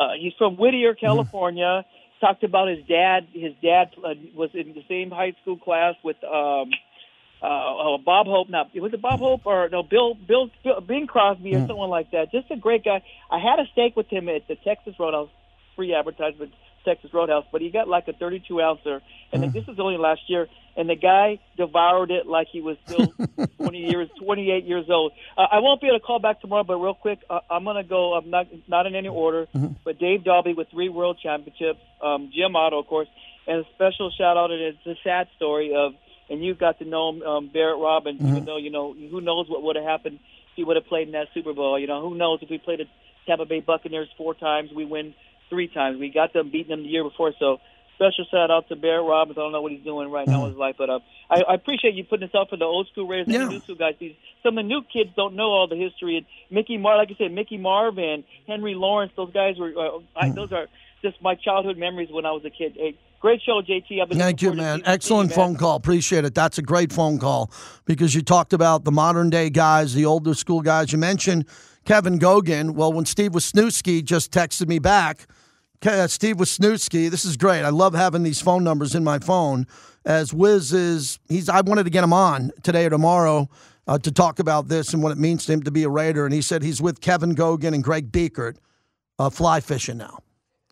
uh, 0.00 0.12
he's 0.18 0.32
from 0.38 0.56
Whittier, 0.56 0.94
California. 0.94 1.84
Talked 2.20 2.44
about 2.44 2.68
his 2.68 2.86
dad. 2.88 3.26
His 3.32 3.52
dad 3.62 3.90
uh, 3.98 4.14
was 4.34 4.50
in 4.54 4.74
the 4.74 4.84
same 4.88 5.10
high 5.10 5.34
school 5.42 5.58
class 5.58 5.94
with. 6.02 6.16
Um, 6.24 6.70
uh, 7.42 7.98
Bob 7.98 8.26
Hope. 8.26 8.48
Now, 8.48 8.66
was 8.74 8.92
it 8.92 9.02
Bob 9.02 9.20
Hope 9.20 9.42
or 9.44 9.68
no 9.70 9.82
Bill 9.82 10.14
Bill, 10.14 10.50
Bill 10.62 10.80
Bing 10.80 11.06
Crosby 11.06 11.54
or 11.54 11.66
someone 11.66 11.90
like 11.90 12.10
that? 12.12 12.30
Just 12.30 12.50
a 12.50 12.56
great 12.56 12.84
guy. 12.84 13.02
I 13.30 13.38
had 13.38 13.58
a 13.58 13.66
steak 13.72 13.96
with 13.96 14.08
him 14.08 14.28
at 14.28 14.46
the 14.48 14.56
Texas 14.56 14.94
Roadhouse, 14.98 15.30
free 15.76 15.94
advertisement, 15.94 16.52
Texas 16.84 17.12
Roadhouse, 17.12 17.44
but 17.52 17.60
he 17.60 17.70
got 17.70 17.88
like 17.88 18.08
a 18.08 18.12
32 18.12 18.60
ouncer, 18.60 19.00
and 19.32 19.52
this 19.52 19.66
was 19.66 19.78
only 19.78 19.96
last 19.96 20.22
year, 20.28 20.48
and 20.76 20.88
the 20.88 20.96
guy 20.96 21.38
devoured 21.56 22.10
it 22.10 22.26
like 22.26 22.48
he 22.50 22.60
was 22.60 22.76
still 22.86 23.06
20 23.58 23.78
years, 23.78 24.08
28 24.22 24.64
years 24.64 24.86
old. 24.90 25.12
Uh, 25.36 25.42
I 25.50 25.58
won't 25.60 25.80
be 25.80 25.86
able 25.88 25.98
to 26.00 26.04
call 26.04 26.18
back 26.18 26.40
tomorrow, 26.40 26.64
but 26.64 26.76
real 26.76 26.94
quick, 26.94 27.20
uh, 27.30 27.40
I'm 27.50 27.64
gonna 27.64 27.84
go. 27.84 28.14
I'm 28.14 28.30
not 28.30 28.46
not 28.68 28.86
in 28.86 28.94
any 28.94 29.08
order, 29.08 29.46
but 29.84 29.98
Dave 29.98 30.24
Dalby 30.24 30.54
with 30.54 30.68
three 30.70 30.88
World 30.88 31.18
Championships, 31.22 31.80
um, 32.02 32.30
Jim 32.34 32.54
Otto, 32.56 32.78
of 32.80 32.86
course, 32.86 33.08
and 33.46 33.64
a 33.64 33.68
special 33.74 34.10
shout 34.16 34.36
out. 34.36 34.50
And 34.50 34.60
it's 34.60 34.86
a 34.86 34.94
sad 35.04 35.28
story 35.36 35.74
of, 35.74 35.92
and 36.30 36.44
you 36.44 36.54
got 36.54 36.78
to 36.78 36.84
know 36.84 37.20
um, 37.22 37.50
Barrett 37.52 37.80
Robbins, 37.80 38.22
even 38.24 38.44
though 38.44 38.56
you 38.58 38.70
know 38.70 38.94
who 38.94 39.20
knows 39.20 39.46
what 39.48 39.62
would 39.62 39.76
have 39.76 39.84
happened 39.84 40.16
if 40.16 40.56
he 40.56 40.64
would 40.64 40.76
have 40.76 40.86
played 40.86 41.08
in 41.08 41.12
that 41.12 41.28
Super 41.34 41.52
Bowl. 41.52 41.78
You 41.78 41.86
know, 41.86 42.00
who 42.00 42.14
knows 42.16 42.38
if 42.42 42.50
we 42.50 42.58
played 42.58 42.80
the 42.80 42.84
Tampa 43.26 43.44
Bay 43.46 43.60
Buccaneers 43.60 44.08
four 44.16 44.34
times, 44.34 44.70
we 44.74 44.84
win 44.84 45.14
three 45.48 45.68
times. 45.68 45.98
We 46.00 46.10
got 46.10 46.32
them 46.32 46.50
beating 46.50 46.70
them 46.70 46.82
the 46.82 46.88
year 46.88 47.04
before, 47.04 47.32
so 47.38 47.58
special 47.96 48.24
shout 48.30 48.50
out 48.50 48.68
to 48.68 48.74
Barrett 48.76 49.04
Robbins. 49.06 49.38
I 49.38 49.42
don't 49.42 49.52
know 49.52 49.60
what 49.62 49.70
he's 49.70 49.84
doing 49.84 50.10
right 50.10 50.26
now 50.26 50.44
in 50.46 50.50
his 50.52 50.58
life, 50.58 50.74
but 50.78 50.90
uh, 50.90 50.98
I, 51.30 51.42
I 51.48 51.54
appreciate 51.54 51.94
you 51.94 52.04
putting 52.04 52.26
this 52.26 52.34
up 52.34 52.48
for 52.50 52.56
the 52.56 52.64
old 52.64 52.88
school 52.90 53.06
Raiders 53.06 53.28
Yeah. 53.28 53.42
and 53.42 53.50
the 53.50 53.54
new 53.54 53.62
school 53.62 53.76
guys. 53.76 53.94
These 54.00 54.14
some 54.42 54.58
of 54.58 54.64
the 54.64 54.68
new 54.68 54.82
kids 54.92 55.10
don't 55.14 55.36
know 55.36 55.44
all 55.52 55.68
the 55.68 55.76
history. 55.76 56.16
And 56.16 56.26
Mickey 56.50 56.78
Mar, 56.78 56.96
like 56.96 57.10
I 57.10 57.14
said, 57.16 57.32
Mickey 57.32 57.58
Marvin, 57.58 58.24
Henry 58.46 58.74
Lawrence, 58.74 59.12
those 59.16 59.32
guys 59.32 59.54
were. 59.58 59.72
Uh, 59.76 59.98
I, 60.16 60.30
Mm. 60.30 60.34
those 60.34 60.52
are 60.52 60.66
just 61.02 61.20
my 61.22 61.34
childhood 61.34 61.76
memories 61.78 62.08
when 62.10 62.26
I 62.26 62.32
was 62.32 62.44
a 62.44 62.50
kid. 62.50 62.72
Hey, 62.76 62.96
great 63.22 63.40
show, 63.40 63.62
JT. 63.62 64.02
I've 64.02 64.08
been 64.08 64.18
Thank 64.18 64.42
you, 64.42 64.52
man. 64.52 64.82
Excellent 64.84 65.30
three, 65.30 65.36
phone 65.36 65.52
man. 65.52 65.60
call. 65.60 65.76
Appreciate 65.76 66.24
it. 66.24 66.34
That's 66.34 66.58
a 66.58 66.62
great 66.62 66.92
phone 66.92 67.18
call 67.18 67.50
because 67.86 68.14
you 68.14 68.20
talked 68.20 68.52
about 68.52 68.84
the 68.84 68.92
modern 68.92 69.30
day 69.30 69.48
guys, 69.48 69.94
the 69.94 70.04
older 70.04 70.34
school 70.34 70.60
guys. 70.60 70.92
You 70.92 70.98
mentioned 70.98 71.46
Kevin 71.84 72.18
Gogan. 72.18 72.72
Well, 72.74 72.92
when 72.92 73.06
Steve 73.06 73.30
Wisniewski 73.30 74.04
just 74.04 74.32
texted 74.32 74.66
me 74.66 74.80
back, 74.80 75.26
uh, 75.86 76.08
Steve 76.08 76.36
Wisniewski, 76.36 77.08
this 77.10 77.24
is 77.24 77.36
great. 77.36 77.62
I 77.62 77.70
love 77.70 77.94
having 77.94 78.24
these 78.24 78.40
phone 78.40 78.64
numbers 78.64 78.94
in 78.94 79.04
my 79.04 79.20
phone. 79.20 79.66
As 80.04 80.34
Wiz 80.34 80.72
is, 80.72 81.20
he's. 81.28 81.48
I 81.48 81.60
wanted 81.60 81.84
to 81.84 81.90
get 81.90 82.02
him 82.02 82.12
on 82.12 82.50
today 82.64 82.86
or 82.86 82.90
tomorrow 82.90 83.48
uh, 83.86 83.98
to 83.98 84.10
talk 84.10 84.40
about 84.40 84.66
this 84.66 84.92
and 84.92 85.02
what 85.02 85.12
it 85.12 85.18
means 85.18 85.46
to 85.46 85.52
him 85.52 85.62
to 85.62 85.70
be 85.70 85.84
a 85.84 85.88
Raider. 85.88 86.24
And 86.24 86.34
he 86.34 86.42
said 86.42 86.64
he's 86.64 86.82
with 86.82 87.00
Kevin 87.00 87.36
Gogan 87.36 87.72
and 87.72 87.84
Greg 87.84 88.10
Biekert, 88.10 88.56
uh, 89.20 89.30
fly 89.30 89.60
fishing 89.60 89.98
now. 89.98 90.18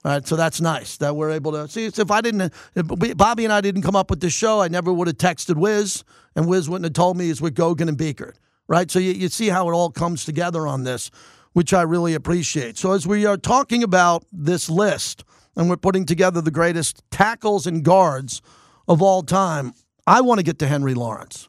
All 0.02 0.12
right, 0.12 0.26
so 0.26 0.35
that's 0.35 0.61
nice 0.61 0.97
that 0.99 1.14
we're 1.14 1.30
able 1.30 1.52
to 1.52 1.69
see. 1.69 1.85
If 1.85 2.11
I 2.11 2.23
didn't, 2.23 2.52
if 2.75 3.16
Bobby 3.16 3.45
and 3.45 3.52
I 3.52 3.61
didn't 3.61 3.83
come 3.83 3.97
up 3.97 4.09
with 4.09 4.21
this 4.21 4.33
show, 4.33 4.61
I 4.61 4.69
never 4.69 4.92
would 4.92 5.09
have 5.09 5.19
texted 5.19 5.57
Wiz, 5.57 6.04
and 6.35 6.47
Wiz 6.47 6.71
wouldn't 6.71 6.87
have 6.87 6.95
told 6.95 7.19
me 7.19 7.26
he's 7.26 7.42
with 7.42 7.54
Gogan 7.54 7.88
and 7.88 7.99
Biekert. 7.99 8.35
Right, 8.66 8.90
so 8.90 8.99
you, 8.99 9.12
you 9.12 9.28
see 9.28 9.49
how 9.49 9.69
it 9.69 9.73
all 9.73 9.90
comes 9.90 10.25
together 10.25 10.66
on 10.66 10.85
this, 10.85 11.11
which 11.52 11.75
I 11.75 11.83
really 11.83 12.14
appreciate. 12.14 12.78
So 12.78 12.92
as 12.92 13.07
we 13.07 13.26
are 13.26 13.37
talking 13.37 13.83
about 13.83 14.25
this 14.33 14.71
list, 14.71 15.25
and 15.57 15.69
we're 15.69 15.76
putting 15.76 16.07
together 16.07 16.40
the 16.40 16.50
greatest 16.50 17.02
tackles 17.11 17.66
and 17.66 17.85
guards 17.85 18.40
of 18.88 19.02
all 19.02 19.23
time, 19.23 19.75
I 20.07 20.21
want 20.23 20.38
to 20.38 20.45
get 20.45 20.59
to 20.61 20.66
Henry 20.66 20.95
Lawrence. 20.95 21.49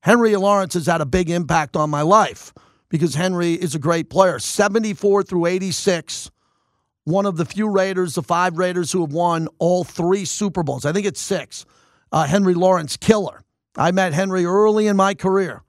Henry 0.00 0.36
Lawrence 0.36 0.74
has 0.74 0.86
had 0.86 1.00
a 1.00 1.06
big 1.06 1.28
impact 1.30 1.74
on 1.74 1.90
my 1.90 2.02
life 2.02 2.52
because 2.88 3.14
Henry 3.14 3.54
is 3.54 3.74
a 3.74 3.78
great 3.78 4.10
player. 4.10 4.38
74 4.38 5.24
through 5.24 5.46
86 5.46 6.30
one 7.08 7.24
of 7.24 7.36
the 7.36 7.44
few 7.44 7.68
Raiders, 7.68 8.14
the 8.14 8.22
five 8.22 8.58
Raiders 8.58 8.92
who 8.92 9.00
have 9.00 9.12
won 9.12 9.48
all 9.58 9.82
three 9.82 10.24
Super 10.24 10.62
Bowls. 10.62 10.84
I 10.84 10.92
think 10.92 11.06
it's 11.06 11.20
six. 11.20 11.64
Uh, 12.12 12.26
Henry 12.26 12.54
Lawrence, 12.54 12.96
killer. 12.96 13.42
I 13.76 13.92
met 13.92 14.12
Henry 14.12 14.44
early 14.44 14.86
in 14.86 14.96
my 14.96 15.14
career 15.14 15.62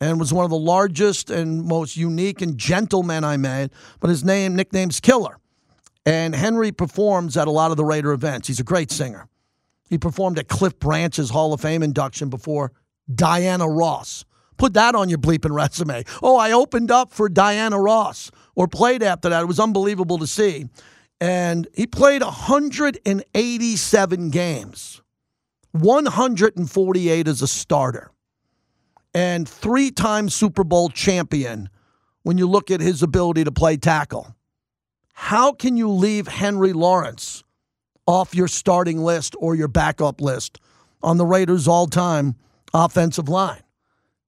and 0.00 0.18
was 0.18 0.32
one 0.32 0.44
of 0.44 0.50
the 0.50 0.58
largest 0.58 1.30
and 1.30 1.64
most 1.64 1.96
unique 1.96 2.42
and 2.42 2.58
gentle 2.58 3.02
men 3.02 3.24
I 3.24 3.36
met. 3.36 3.72
But 4.00 4.10
his 4.10 4.24
name, 4.24 4.54
nickname's 4.54 5.00
Killer. 5.00 5.38
And 6.04 6.34
Henry 6.34 6.72
performs 6.72 7.36
at 7.36 7.46
a 7.46 7.52
lot 7.52 7.70
of 7.70 7.76
the 7.76 7.84
Raider 7.84 8.12
events. 8.12 8.48
He's 8.48 8.60
a 8.60 8.64
great 8.64 8.90
singer. 8.90 9.28
He 9.88 9.98
performed 9.98 10.38
at 10.38 10.48
Cliff 10.48 10.78
Branch's 10.78 11.30
Hall 11.30 11.52
of 11.52 11.60
Fame 11.60 11.82
induction 11.82 12.28
before 12.28 12.72
Diana 13.14 13.68
Ross. 13.68 14.24
Put 14.56 14.74
that 14.74 14.94
on 14.94 15.08
your 15.08 15.18
bleeping 15.18 15.54
resume. 15.54 16.04
Oh, 16.22 16.36
I 16.36 16.52
opened 16.52 16.90
up 16.90 17.12
for 17.12 17.28
Diana 17.28 17.80
Ross 17.80 18.30
or 18.54 18.68
played 18.68 19.02
after 19.02 19.28
that. 19.28 19.42
It 19.42 19.46
was 19.46 19.60
unbelievable 19.60 20.18
to 20.18 20.26
see. 20.26 20.68
And 21.20 21.68
he 21.74 21.86
played 21.86 22.22
187 22.22 24.30
games, 24.30 25.02
148 25.70 27.28
as 27.28 27.42
a 27.42 27.46
starter, 27.46 28.10
and 29.14 29.48
three 29.48 29.92
time 29.92 30.28
Super 30.28 30.64
Bowl 30.64 30.88
champion 30.88 31.68
when 32.22 32.38
you 32.38 32.48
look 32.48 32.70
at 32.70 32.80
his 32.80 33.02
ability 33.02 33.44
to 33.44 33.52
play 33.52 33.76
tackle. 33.76 34.34
How 35.12 35.52
can 35.52 35.76
you 35.76 35.90
leave 35.90 36.26
Henry 36.26 36.72
Lawrence 36.72 37.44
off 38.06 38.34
your 38.34 38.48
starting 38.48 38.98
list 38.98 39.36
or 39.38 39.54
your 39.54 39.68
backup 39.68 40.20
list 40.20 40.58
on 41.02 41.18
the 41.18 41.26
Raiders' 41.26 41.68
all 41.68 41.86
time 41.86 42.36
offensive 42.74 43.28
line? 43.28 43.62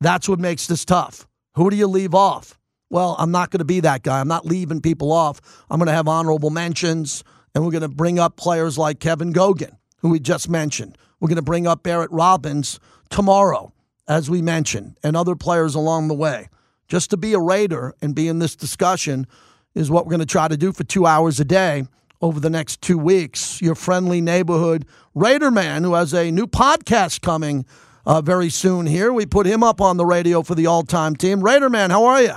That's 0.00 0.28
what 0.28 0.38
makes 0.38 0.66
this 0.66 0.84
tough. 0.84 1.26
Who 1.56 1.70
do 1.70 1.76
you 1.76 1.86
leave 1.86 2.14
off? 2.14 2.58
Well, 2.94 3.16
I'm 3.18 3.32
not 3.32 3.50
going 3.50 3.58
to 3.58 3.64
be 3.64 3.80
that 3.80 4.04
guy. 4.04 4.20
I'm 4.20 4.28
not 4.28 4.46
leaving 4.46 4.80
people 4.80 5.10
off. 5.10 5.40
I'm 5.68 5.80
going 5.80 5.88
to 5.88 5.92
have 5.92 6.06
honorable 6.06 6.50
mentions, 6.50 7.24
and 7.52 7.64
we're 7.64 7.72
going 7.72 7.82
to 7.82 7.88
bring 7.88 8.20
up 8.20 8.36
players 8.36 8.78
like 8.78 9.00
Kevin 9.00 9.32
Gogan, 9.32 9.78
who 9.98 10.10
we 10.10 10.20
just 10.20 10.48
mentioned. 10.48 10.96
We're 11.18 11.26
going 11.26 11.34
to 11.34 11.42
bring 11.42 11.66
up 11.66 11.82
Barrett 11.82 12.12
Robbins 12.12 12.78
tomorrow, 13.10 13.72
as 14.06 14.30
we 14.30 14.42
mentioned, 14.42 14.96
and 15.02 15.16
other 15.16 15.34
players 15.34 15.74
along 15.74 16.06
the 16.06 16.14
way. 16.14 16.48
Just 16.86 17.10
to 17.10 17.16
be 17.16 17.32
a 17.32 17.40
Raider 17.40 17.96
and 18.00 18.14
be 18.14 18.28
in 18.28 18.38
this 18.38 18.54
discussion 18.54 19.26
is 19.74 19.90
what 19.90 20.06
we're 20.06 20.10
going 20.10 20.20
to 20.20 20.26
try 20.26 20.46
to 20.46 20.56
do 20.56 20.70
for 20.72 20.84
two 20.84 21.04
hours 21.04 21.40
a 21.40 21.44
day 21.44 21.88
over 22.22 22.38
the 22.38 22.48
next 22.48 22.80
two 22.80 22.96
weeks. 22.96 23.60
Your 23.60 23.74
friendly 23.74 24.20
neighborhood 24.20 24.86
Raider 25.16 25.50
man 25.50 25.82
who 25.82 25.94
has 25.94 26.14
a 26.14 26.30
new 26.30 26.46
podcast 26.46 27.22
coming 27.22 27.66
uh, 28.06 28.20
very 28.20 28.50
soon 28.50 28.86
here. 28.86 29.12
We 29.12 29.26
put 29.26 29.46
him 29.46 29.64
up 29.64 29.80
on 29.80 29.96
the 29.96 30.06
radio 30.06 30.44
for 30.44 30.54
the 30.54 30.68
all 30.68 30.84
time 30.84 31.16
team. 31.16 31.42
Raider 31.42 31.68
man, 31.68 31.90
how 31.90 32.04
are 32.04 32.22
you? 32.22 32.34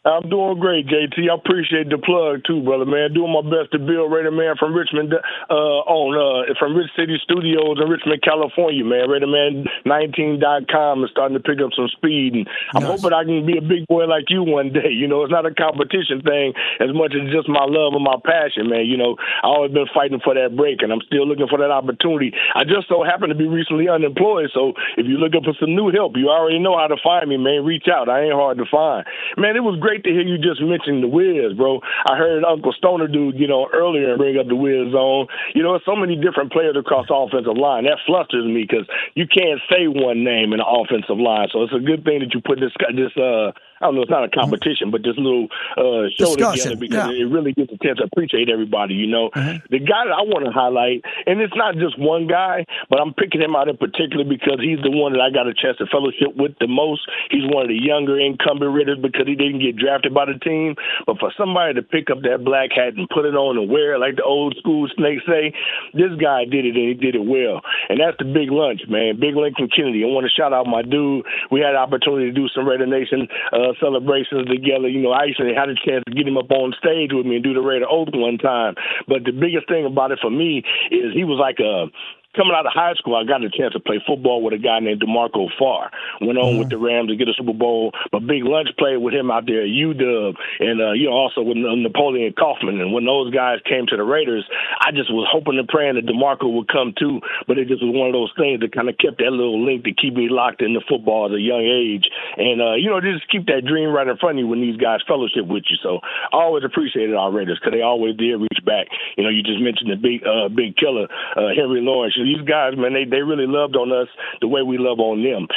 I'm 0.00 0.32
doing 0.32 0.56
great, 0.58 0.88
JT. 0.88 1.28
I 1.28 1.34
appreciate 1.36 1.92
the 1.92 2.00
plug 2.00 2.40
too, 2.48 2.64
brother 2.64 2.88
man. 2.88 3.12
Doing 3.12 3.36
my 3.36 3.44
best 3.44 3.68
to 3.76 3.78
build 3.78 4.08
Raider 4.08 4.32
Man 4.32 4.56
from 4.56 4.72
Richmond 4.72 5.12
uh, 5.12 5.52
on 5.84 6.16
uh, 6.16 6.56
from 6.56 6.72
Rich 6.72 6.88
City 6.96 7.20
Studios 7.20 7.76
in 7.76 7.84
Richmond, 7.84 8.24
California, 8.24 8.80
man. 8.80 9.12
RaiderMan19.com 9.12 11.04
is 11.04 11.12
starting 11.12 11.36
to 11.36 11.44
pick 11.44 11.60
up 11.60 11.76
some 11.76 11.92
speed, 11.92 12.32
and 12.32 12.48
I'm 12.72 12.80
Nice. 12.88 12.96
hoping 12.96 13.12
I 13.12 13.28
can 13.28 13.44
be 13.44 13.60
a 13.60 13.64
big 13.64 13.84
boy 13.92 14.08
like 14.08 14.32
you 14.32 14.40
one 14.40 14.72
day. 14.72 14.88
You 14.88 15.04
know, 15.04 15.20
it's 15.20 15.36
not 15.36 15.44
a 15.44 15.52
competition 15.52 16.24
thing 16.24 16.56
as 16.80 16.96
much 16.96 17.12
as 17.12 17.28
just 17.28 17.44
my 17.52 17.68
love 17.68 17.92
and 17.92 18.00
my 18.00 18.16
passion, 18.24 18.72
man. 18.72 18.88
You 18.88 18.96
know, 18.96 19.20
I 19.44 19.52
always 19.52 19.76
been 19.76 19.84
fighting 19.92 20.24
for 20.24 20.32
that 20.32 20.56
break, 20.56 20.80
and 20.80 20.96
I'm 20.96 21.04
still 21.04 21.28
looking 21.28 21.44
for 21.52 21.60
that 21.60 21.68
opportunity. 21.68 22.32
I 22.56 22.64
just 22.64 22.88
so 22.88 23.04
happen 23.04 23.28
to 23.28 23.36
be 23.36 23.52
recently 23.52 23.92
unemployed, 23.92 24.48
so 24.56 24.72
if 24.96 25.04
you're 25.04 25.20
looking 25.20 25.44
for 25.44 25.52
some 25.60 25.76
new 25.76 25.92
help, 25.92 26.16
you 26.16 26.32
already 26.32 26.56
know 26.56 26.72
how 26.80 26.88
to 26.88 26.96
find 27.04 27.28
me, 27.28 27.36
man. 27.36 27.68
Reach 27.68 27.84
out. 27.92 28.08
I 28.08 28.24
ain't 28.24 28.32
hard 28.32 28.56
to 28.56 28.64
find, 28.64 29.04
man. 29.36 29.60
It 29.60 29.60
was 29.60 29.76
great 29.76 29.89
to 29.98 30.10
hear 30.10 30.22
you 30.22 30.38
just 30.38 30.62
mention 30.62 31.00
the 31.00 31.08
Wiz, 31.08 31.56
bro. 31.56 31.80
I 32.06 32.16
heard 32.16 32.44
Uncle 32.44 32.72
Stoner 32.72 33.08
dude, 33.08 33.38
you 33.38 33.46
know, 33.46 33.66
earlier 33.72 34.10
and 34.10 34.18
bring 34.18 34.38
up 34.38 34.46
the 34.46 34.56
Wiz 34.56 34.92
zone. 34.92 35.26
You 35.54 35.62
know, 35.62 35.78
so 35.84 35.96
many 35.96 36.14
different 36.14 36.52
players 36.52 36.76
across 36.78 37.08
the 37.08 37.14
offensive 37.14 37.56
line. 37.56 37.84
That 37.84 37.98
flusters 38.06 38.46
me 38.46 38.66
because 38.68 38.86
you 39.14 39.26
can't 39.26 39.60
say 39.66 39.88
one 39.90 40.22
name 40.22 40.52
in 40.52 40.62
the 40.62 40.68
offensive 40.68 41.18
line. 41.18 41.48
So 41.52 41.62
it's 41.62 41.74
a 41.74 41.82
good 41.82 42.04
thing 42.04 42.20
that 42.20 42.34
you 42.34 42.40
put 42.40 42.60
this 42.60 42.72
this 42.94 43.14
uh 43.16 43.50
I 43.80 43.86
don't 43.86 43.96
know, 43.96 44.02
it's 44.02 44.10
not 44.10 44.24
a 44.24 44.28
competition, 44.28 44.90
but 44.90 45.02
this 45.02 45.16
little 45.16 45.48
uh 45.76 46.08
show 46.16 46.36
Discussion, 46.36 46.76
together 46.76 46.80
because 46.80 47.06
yeah. 47.12 47.24
it 47.24 47.28
really 47.30 47.52
gets 47.52 47.72
a 47.72 47.78
chance 47.82 47.98
to 47.98 48.04
appreciate 48.04 48.48
everybody, 48.48 48.94
you 48.94 49.06
know. 49.06 49.30
Mm-hmm. 49.30 49.64
The 49.70 49.80
guy 49.80 50.04
that 50.04 50.16
I 50.16 50.22
want 50.28 50.44
to 50.44 50.52
highlight, 50.52 51.04
and 51.26 51.40
it's 51.40 51.56
not 51.56 51.76
just 51.76 51.98
one 51.98 52.26
guy, 52.26 52.66
but 52.88 53.00
I'm 53.00 53.14
picking 53.14 53.40
him 53.40 53.56
out 53.56 53.68
in 53.68 53.76
particular 53.76 54.24
because 54.24 54.60
he's 54.60 54.80
the 54.82 54.90
one 54.90 55.12
that 55.12 55.20
I 55.20 55.30
got 55.30 55.48
a 55.48 55.54
chance 55.54 55.78
to 55.78 55.86
fellowship 55.86 56.36
with 56.36 56.52
the 56.60 56.68
most. 56.68 57.08
He's 57.30 57.44
one 57.48 57.64
of 57.64 57.70
the 57.72 57.80
younger 57.80 58.18
incumbent 58.18 58.72
Raiders 58.72 58.98
because 59.00 59.26
he 59.26 59.34
didn't 59.34 59.60
get 59.60 59.76
drafted 59.76 60.12
by 60.12 60.26
the 60.26 60.38
team. 60.38 60.76
But 61.06 61.18
for 61.18 61.32
somebody 61.36 61.74
to 61.74 61.82
pick 61.82 62.10
up 62.10 62.22
that 62.22 62.44
black 62.44 62.72
hat 62.76 62.94
and 62.96 63.08
put 63.08 63.24
it 63.24 63.34
on 63.34 63.56
and 63.56 63.70
wear 63.70 63.94
it 63.94 64.00
like 64.00 64.16
the 64.16 64.24
old 64.24 64.56
school 64.58 64.88
snakes 64.96 65.24
say, 65.26 65.52
this 65.94 66.12
guy 66.20 66.44
did 66.44 66.64
it 66.66 66.76
and 66.76 66.88
he 66.88 66.94
did 66.94 67.14
it 67.14 67.24
well. 67.24 67.60
And 67.88 68.00
that's 68.00 68.18
the 68.18 68.28
big 68.28 68.50
lunch, 68.50 68.82
man. 68.88 69.18
Big 69.18 69.36
Lincoln 69.36 69.68
Kennedy. 69.68 70.04
I 70.04 70.08
want 70.08 70.28
to 70.28 70.32
shout 70.32 70.52
out 70.52 70.66
my 70.66 70.82
dude. 70.82 71.24
We 71.50 71.60
had 71.60 71.72
the 71.72 71.82
opportunity 71.82 72.28
to 72.28 72.36
do 72.36 72.48
some 72.48 72.66
Raider 72.66 72.86
Nation 72.86 73.28
uh, 73.52 73.69
Uh, 73.70 73.74
celebrations 73.80 74.48
together. 74.48 74.88
You 74.88 75.02
know, 75.02 75.12
I 75.12 75.26
actually 75.28 75.54
had 75.54 75.68
a 75.68 75.74
chance 75.74 76.02
to 76.06 76.14
get 76.14 76.26
him 76.26 76.36
up 76.36 76.50
on 76.50 76.74
stage 76.78 77.10
with 77.12 77.26
me 77.26 77.36
and 77.36 77.44
do 77.44 77.54
the 77.54 77.60
Raider 77.60 77.86
Oath 77.88 78.08
one 78.12 78.38
time. 78.38 78.74
But 79.06 79.24
the 79.24 79.32
biggest 79.32 79.68
thing 79.68 79.86
about 79.86 80.10
it 80.10 80.18
for 80.20 80.30
me 80.30 80.62
is 80.90 81.12
he 81.14 81.24
was 81.24 81.38
like 81.38 81.58
a 81.60 81.86
coming 82.36 82.54
out 82.54 82.66
of 82.66 82.72
high 82.72 82.94
school, 82.94 83.16
I 83.16 83.24
got 83.24 83.42
a 83.42 83.50
chance 83.50 83.72
to 83.74 83.80
play 83.80 84.02
football 84.06 84.42
with 84.42 84.54
a 84.54 84.58
guy 84.58 84.78
named 84.78 85.02
DeMarco 85.02 85.50
Farr. 85.58 85.90
Went 86.20 86.38
on 86.38 86.54
mm-hmm. 86.54 86.58
with 86.58 86.70
the 86.70 86.78
Rams 86.78 87.10
to 87.10 87.16
get 87.16 87.28
a 87.28 87.34
Super 87.34 87.52
Bowl. 87.52 87.92
My 88.12 88.20
big 88.20 88.44
lunch 88.44 88.68
played 88.78 88.98
with 88.98 89.14
him 89.14 89.30
out 89.30 89.46
there 89.46 89.62
at 89.62 89.72
UW, 89.72 90.34
and 90.60 90.80
uh, 90.80 90.92
you 90.92 91.10
know 91.10 91.16
also 91.16 91.42
with 91.42 91.56
Napoleon 91.56 92.32
Kaufman. 92.38 92.80
And 92.80 92.92
when 92.92 93.04
those 93.04 93.34
guys 93.34 93.58
came 93.66 93.86
to 93.90 93.96
the 93.96 94.04
Raiders, 94.04 94.46
I 94.78 94.92
just 94.92 95.10
was 95.10 95.26
hoping 95.30 95.58
and 95.58 95.66
praying 95.66 95.96
that 95.96 96.06
DeMarco 96.06 96.46
would 96.54 96.68
come 96.68 96.94
too. 96.96 97.20
But 97.46 97.58
it 97.58 97.66
just 97.66 97.82
was 97.82 97.94
one 97.94 98.06
of 98.06 98.14
those 98.14 98.32
things 98.38 98.60
that 98.60 98.72
kind 98.72 98.88
of 98.88 98.98
kept 98.98 99.18
that 99.18 99.34
little 99.34 99.58
link 99.58 99.84
to 99.84 99.92
keep 99.94 100.14
me 100.14 100.28
locked 100.30 100.62
into 100.62 100.80
football 100.86 101.26
at 101.26 101.34
a 101.34 101.42
young 101.42 101.66
age, 101.66 102.06
and 102.38 102.62
uh, 102.62 102.74
you 102.78 102.90
know 102.90 103.00
just 103.00 103.26
keep 103.30 103.46
that 103.46 103.66
dream 103.66 103.90
right 103.90 104.06
in 104.06 104.16
front 104.18 104.38
of 104.38 104.44
you 104.44 104.48
when 104.48 104.62
these 104.62 104.78
guys 104.78 105.02
fellowship 105.06 105.46
with 105.50 105.66
you. 105.66 105.76
So 105.82 105.98
I 106.32 106.46
always 106.46 106.62
appreciated 106.62 107.16
our 107.16 107.32
Raiders 107.32 107.58
because 107.58 107.74
they 107.74 107.82
always 107.82 108.14
did 108.16 108.38
reach 108.38 108.62
back. 108.64 108.86
You 109.16 109.24
know, 109.24 109.30
you 109.30 109.42
just 109.42 109.58
mentioned 109.58 109.90
the 109.90 109.98
big 109.98 110.22
uh, 110.22 110.46
big 110.48 110.76
killer 110.78 111.10
uh, 111.34 111.50
Henry 111.56 111.80
Lawrence 111.80 112.19
these 112.24 112.42
guys, 112.46 112.76
man, 112.76 112.94
they 112.94 113.04
they 113.04 113.22
really 113.22 113.46
loved 113.46 113.76
on 113.76 113.92
us 113.92 114.08
the 114.40 114.48
way 114.48 114.62
we 114.62 114.78
love 114.78 115.00
on 115.00 115.22
them 115.22 115.48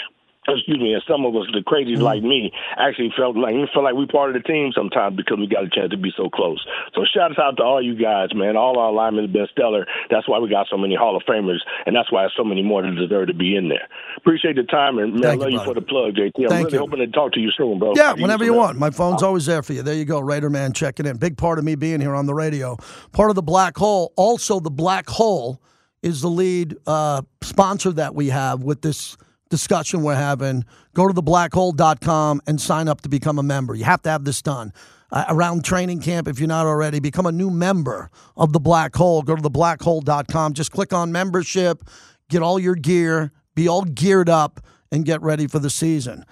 excuse 0.48 0.80
me, 0.80 0.94
and 0.94 1.04
some 1.08 1.26
of 1.26 1.36
us, 1.36 1.48
the 1.54 1.62
crazies 1.64 1.96
mm-hmm. 1.96 2.04
like 2.04 2.24
me, 2.24 2.52
actually 2.78 3.12
felt 3.16 3.38
like 3.38 3.54
we 3.54 3.68
felt 3.74 3.86
like 3.86 3.96
we 3.96 4.06
part 4.06 4.36
of 4.36 4.42
the 4.42 4.46
team 4.46 4.72
sometimes 4.76 5.16
because 5.16 5.38
we 5.40 5.48
got 5.48 5.64
a 5.64 5.70
chance 5.70 5.92
to 5.92 5.98
be 5.98 6.12
so 6.18 6.30
close. 6.30 6.64
So 6.94 7.06
shout 7.06 7.38
out 7.40 7.58
to 7.58 7.64
all 7.64 7.82
you 7.82 7.96
guys, 7.96 8.30
man. 8.36 8.58
All 8.58 8.78
our 8.80 8.92
linemen 8.92 9.26
have 9.26 9.34
been 9.34 9.48
stellar. 9.52 9.86
That's 10.10 10.28
why 10.28 10.40
we 10.40 10.50
got 10.50 10.68
so 10.70 10.78
many 10.78 10.96
Hall 10.96 11.16
of 11.16 11.24
Famers, 11.24 11.60
and 11.86 11.96
that's 11.96 12.12
why 12.12 12.28
so 12.36 12.44
many 12.44 12.62
more 12.62 12.82
that 12.82 12.96
deserve 12.96 13.28
to 13.28 13.34
be 13.34 13.56
in 13.56 13.70
there. 13.70 13.88
Appreciate 14.18 14.56
the 14.56 14.64
time, 14.64 14.98
and 15.00 15.20
man, 15.20 15.32
I 15.32 15.36
love 15.36 15.52
you, 15.52 15.64
for 15.64 15.74
the 15.74 15.82
plug, 15.82 16.16
JT. 16.16 16.32
I'm 16.44 16.50
Thank 16.50 16.66
really 16.66 16.74
you. 16.74 16.80
hoping 16.80 17.00
to 17.00 17.08
talk 17.08 17.34
to 17.34 17.40
you 17.40 17.52
soon, 17.56 17.80
bro. 17.80 17.94
Yeah, 17.96 18.14
whenever 18.14 18.44
you, 18.44 18.52
you 18.52 18.58
want. 18.58 18.78
My 18.78 18.90
phone's 18.90 19.24
always 19.24 19.46
there 19.46 19.64
for 19.64 19.74
you. 19.74 19.82
There 19.82 19.96
you 19.96 20.06
go, 20.06 20.20
Raider 20.20 20.50
man 20.50 20.74
checking 20.74 21.06
in. 21.06 21.18
Big 21.18 21.38
part 21.38 21.60
of 21.60 21.66
me 21.66 21.76
being 21.76 22.02
here 22.02 22.16
on 22.16 22.26
the 22.26 22.34
radio. 22.34 22.78
Part 23.12 23.30
of 23.30 23.36
the 23.36 23.42
black 23.42 23.78
hole. 23.78 24.14
Also, 24.16 24.60
the 24.60 24.72
black 24.72 25.08
hole 25.08 25.62
is 26.04 26.22
the 26.22 26.30
lead 26.30 26.76
uh, 26.86 27.22
sponsor 27.42 27.92
that 27.94 28.14
we 28.14 28.30
have 28.30 28.62
with 28.62 28.82
this 28.82 29.18
discussion 29.50 30.04
we're 30.04 30.16
having. 30.16 30.66
Go 30.94 31.08
to 31.08 31.14
theblackhole.com 31.14 32.42
and 32.46 32.62
sign 32.62 32.88
up 32.88 33.02
to 33.02 33.10
become 33.10 33.40
a 33.40 33.44
member. 33.44 33.74
You 33.74 33.86
have 33.86 34.02
to 34.04 34.10
have 34.10 34.26
this 34.26 34.42
done. 34.42 34.74
Uh, 35.12 35.26
around 35.30 35.64
training 35.64 36.02
camp, 36.02 36.28
if 36.28 36.40
you're 36.40 36.48
not 36.48 36.66
already, 36.66 37.00
become 37.00 37.26
a 37.26 37.32
new 37.32 37.50
member 37.50 38.10
of 38.36 38.52
the 38.52 38.60
Black 38.60 38.96
Hole. 38.96 39.22
Go 39.22 39.36
to 39.36 39.42
theblackhole.com. 39.42 40.54
Just 40.54 40.72
click 40.72 40.92
on 40.92 41.12
membership, 41.12 41.84
get 42.30 42.42
all 42.42 42.60
your 42.60 42.76
gear, 42.76 43.32
be 43.56 43.68
all 43.68 43.84
geared 43.84 44.28
up, 44.28 44.60
and 44.92 45.06
get 45.06 45.22
ready 45.22 45.48
for 45.48 45.60
the 45.60 45.70
season. 45.70 46.26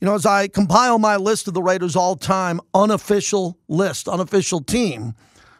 You 0.00 0.06
know, 0.06 0.14
as 0.14 0.26
I 0.26 0.46
compile 0.46 0.98
my 0.98 1.16
list 1.16 1.48
of 1.48 1.54
the 1.54 1.62
Raiders' 1.62 1.96
all 1.96 2.16
time 2.16 2.60
unofficial 2.72 3.58
list, 3.66 4.06
unofficial 4.06 4.60
team, 4.60 5.14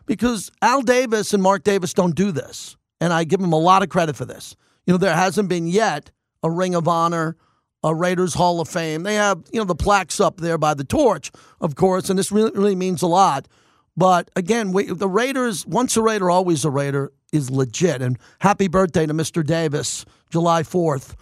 because 0.06 0.50
Al 0.62 0.82
Davis 0.82 1.34
and 1.34 1.42
Mark 1.42 1.64
Davis 1.64 1.92
don't 1.92 2.14
do 2.14 2.30
this 2.30 2.76
and 3.00 3.12
I 3.12 3.24
give 3.24 3.40
him 3.40 3.52
a 3.52 3.58
lot 3.58 3.82
of 3.82 3.88
credit 3.88 4.16
for 4.16 4.24
this. 4.24 4.56
You 4.86 4.94
know, 4.94 4.98
there 4.98 5.14
hasn't 5.14 5.48
been 5.48 5.66
yet 5.66 6.10
a 6.42 6.50
Ring 6.50 6.74
of 6.74 6.88
Honor, 6.88 7.36
a 7.82 7.94
Raiders 7.94 8.34
Hall 8.34 8.60
of 8.60 8.68
Fame. 8.68 9.02
They 9.02 9.14
have, 9.14 9.42
you 9.52 9.60
know, 9.60 9.64
the 9.64 9.74
plaques 9.74 10.20
up 10.20 10.38
there 10.38 10.58
by 10.58 10.74
the 10.74 10.84
torch, 10.84 11.30
of 11.60 11.74
course, 11.74 12.10
and 12.10 12.18
this 12.18 12.32
really, 12.32 12.52
really 12.52 12.76
means 12.76 13.02
a 13.02 13.06
lot. 13.06 13.48
But 13.96 14.30
again, 14.36 14.72
we, 14.72 14.84
the 14.84 15.08
Raiders, 15.08 15.66
once 15.66 15.96
a 15.96 16.02
Raider, 16.02 16.30
always 16.30 16.64
a 16.64 16.70
Raider, 16.70 17.12
is 17.32 17.50
legit. 17.50 18.00
And 18.00 18.18
happy 18.40 18.68
birthday 18.68 19.06
to 19.06 19.14
Mr. 19.14 19.44
Davis, 19.44 20.04
July 20.30 20.62
4th, 20.62 21.14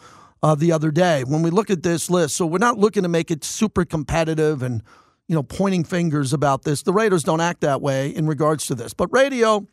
uh, 0.42 0.54
the 0.54 0.72
other 0.72 0.90
day. 0.90 1.24
When 1.24 1.42
we 1.42 1.50
look 1.50 1.70
at 1.70 1.82
this 1.82 2.10
list, 2.10 2.36
so 2.36 2.46
we're 2.46 2.58
not 2.58 2.78
looking 2.78 3.02
to 3.02 3.08
make 3.08 3.30
it 3.30 3.44
super 3.44 3.84
competitive 3.84 4.62
and, 4.62 4.82
you 5.26 5.34
know, 5.34 5.42
pointing 5.42 5.84
fingers 5.84 6.32
about 6.32 6.64
this. 6.64 6.82
The 6.82 6.92
Raiders 6.92 7.24
don't 7.24 7.40
act 7.40 7.62
that 7.62 7.80
way 7.80 8.10
in 8.10 8.26
regards 8.26 8.66
to 8.66 8.74
this. 8.74 8.92
But 8.94 9.08
radio, 9.12 9.66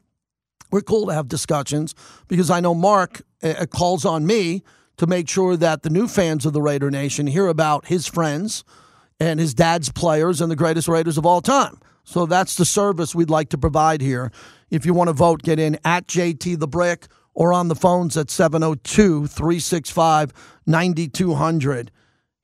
we're 0.72 0.82
cool 0.82 1.08
to 1.08 1.14
have 1.14 1.28
discussions 1.28 1.94
because 2.28 2.50
I 2.50 2.60
know 2.60 2.74
Mark 2.74 3.22
uh, 3.42 3.66
calls 3.66 4.06
on 4.06 4.26
me 4.26 4.64
to 4.98 5.08
make 5.08 5.28
sure 5.28 5.58
that 5.58 5.84
the 5.84 5.90
new 5.90 6.08
fans 6.08 6.46
of 6.46 6.54
the 6.54 6.62
Raider 6.62 6.92
Nation 6.92 7.28
hear 7.28 7.48
about 7.48 7.88
his 7.88 8.08
friends 8.08 8.64
and 9.20 9.40
his 9.40 9.54
dad's 9.54 9.92
players 9.92 10.42
and 10.42 10.52
the 10.52 10.56
greatest 10.56 10.88
Raiders 10.88 11.18
of 11.18 11.26
all 11.26 11.42
time. 11.42 11.80
So 12.04 12.26
that's 12.26 12.56
the 12.56 12.66
service 12.66 13.16
we'd 13.16 13.30
like 13.30 13.50
to 13.50 13.58
provide 13.58 14.02
here. 14.02 14.32
If 14.70 14.86
you 14.86 14.94
want 14.94 15.08
to 15.08 15.14
vote, 15.14 15.42
get 15.42 15.60
in 15.60 15.78
at 15.86 16.08
JT 16.08 16.60
the 16.60 16.68
Brick 16.68 17.08
or 17.34 17.54
on 17.54 17.68
the 17.68 17.76
phones 17.76 18.18
at 18.18 18.30
702 18.30 19.28
365 19.28 20.34
9200. 20.66 21.92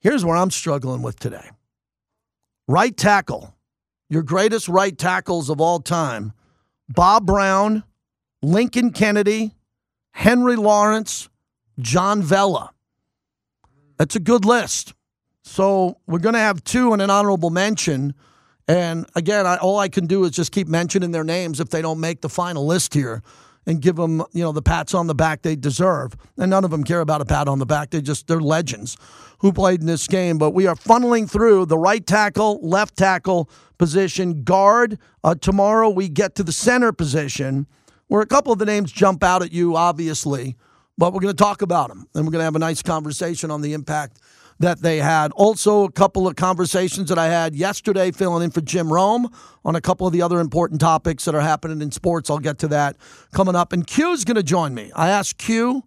Here's 0.00 0.24
where 0.24 0.36
I'm 0.36 0.50
struggling 0.50 1.02
with 1.02 1.18
today 1.18 1.50
right 2.66 2.96
tackle, 2.96 3.54
your 4.08 4.22
greatest 4.22 4.68
right 4.68 4.96
tackles 4.96 5.50
of 5.50 5.60
all 5.60 5.80
time, 5.80 6.32
Bob 6.88 7.26
Brown 7.26 7.84
Lincoln 8.42 8.90
Kennedy, 8.92 9.54
Henry 10.12 10.56
Lawrence, 10.56 11.28
John 11.78 12.22
Vella. 12.22 12.72
That's 13.98 14.16
a 14.16 14.20
good 14.20 14.44
list. 14.44 14.94
So 15.42 15.98
we're 16.06 16.20
going 16.20 16.34
to 16.34 16.40
have 16.40 16.62
two 16.64 16.92
and 16.92 17.02
an 17.02 17.10
honorable 17.10 17.50
mention. 17.50 18.14
And 18.68 19.06
again, 19.14 19.46
I, 19.46 19.56
all 19.56 19.78
I 19.78 19.88
can 19.88 20.06
do 20.06 20.24
is 20.24 20.30
just 20.30 20.52
keep 20.52 20.68
mentioning 20.68 21.10
their 21.10 21.24
names 21.24 21.60
if 21.60 21.70
they 21.70 21.82
don't 21.82 22.00
make 22.00 22.20
the 22.20 22.28
final 22.28 22.66
list 22.66 22.94
here 22.94 23.22
and 23.66 23.82
give 23.82 23.96
them, 23.96 24.22
you 24.32 24.42
know, 24.42 24.52
the 24.52 24.62
pats 24.62 24.94
on 24.94 25.06
the 25.06 25.14
back 25.14 25.42
they 25.42 25.56
deserve. 25.56 26.16
And 26.38 26.50
none 26.50 26.64
of 26.64 26.70
them 26.70 26.84
care 26.84 27.00
about 27.00 27.20
a 27.20 27.24
pat 27.24 27.48
on 27.48 27.58
the 27.58 27.66
back. 27.66 27.90
They 27.90 28.00
just, 28.00 28.26
they're 28.26 28.40
legends 28.40 28.96
who 29.40 29.52
played 29.52 29.80
in 29.80 29.86
this 29.86 30.06
game. 30.06 30.38
But 30.38 30.50
we 30.50 30.66
are 30.66 30.74
funneling 30.74 31.30
through 31.30 31.66
the 31.66 31.78
right 31.78 32.06
tackle, 32.06 32.58
left 32.62 32.96
tackle 32.96 33.50
position, 33.76 34.44
guard. 34.44 34.98
Uh, 35.24 35.34
tomorrow 35.34 35.90
we 35.90 36.08
get 36.08 36.34
to 36.36 36.42
the 36.42 36.52
center 36.52 36.92
position 36.92 37.66
where 38.10 38.22
a 38.22 38.26
couple 38.26 38.52
of 38.52 38.58
the 38.58 38.66
names 38.66 38.90
jump 38.90 39.22
out 39.22 39.40
at 39.40 39.52
you, 39.52 39.76
obviously, 39.76 40.56
but 40.98 41.12
we're 41.12 41.20
going 41.20 41.32
to 41.32 41.42
talk 41.42 41.62
about 41.62 41.90
them 41.90 42.08
and 42.12 42.26
we're 42.26 42.32
going 42.32 42.40
to 42.40 42.44
have 42.44 42.56
a 42.56 42.58
nice 42.58 42.82
conversation 42.82 43.52
on 43.52 43.60
the 43.60 43.72
impact 43.72 44.18
that 44.58 44.82
they 44.82 44.98
had. 44.98 45.30
Also, 45.30 45.84
a 45.84 45.92
couple 45.92 46.26
of 46.26 46.34
conversations 46.34 47.08
that 47.08 47.20
I 47.20 47.26
had 47.26 47.54
yesterday 47.54 48.10
filling 48.10 48.42
in 48.42 48.50
for 48.50 48.62
Jim 48.62 48.92
Rome 48.92 49.32
on 49.64 49.76
a 49.76 49.80
couple 49.80 50.08
of 50.08 50.12
the 50.12 50.22
other 50.22 50.40
important 50.40 50.80
topics 50.80 51.24
that 51.26 51.36
are 51.36 51.40
happening 51.40 51.80
in 51.80 51.92
sports. 51.92 52.30
I'll 52.30 52.40
get 52.40 52.58
to 52.58 52.68
that 52.68 52.96
coming 53.32 53.54
up. 53.54 53.72
And 53.72 53.86
Q's 53.86 54.24
going 54.24 54.34
to 54.34 54.42
join 54.42 54.74
me. 54.74 54.90
I 54.96 55.10
asked 55.10 55.38
Q, 55.38 55.84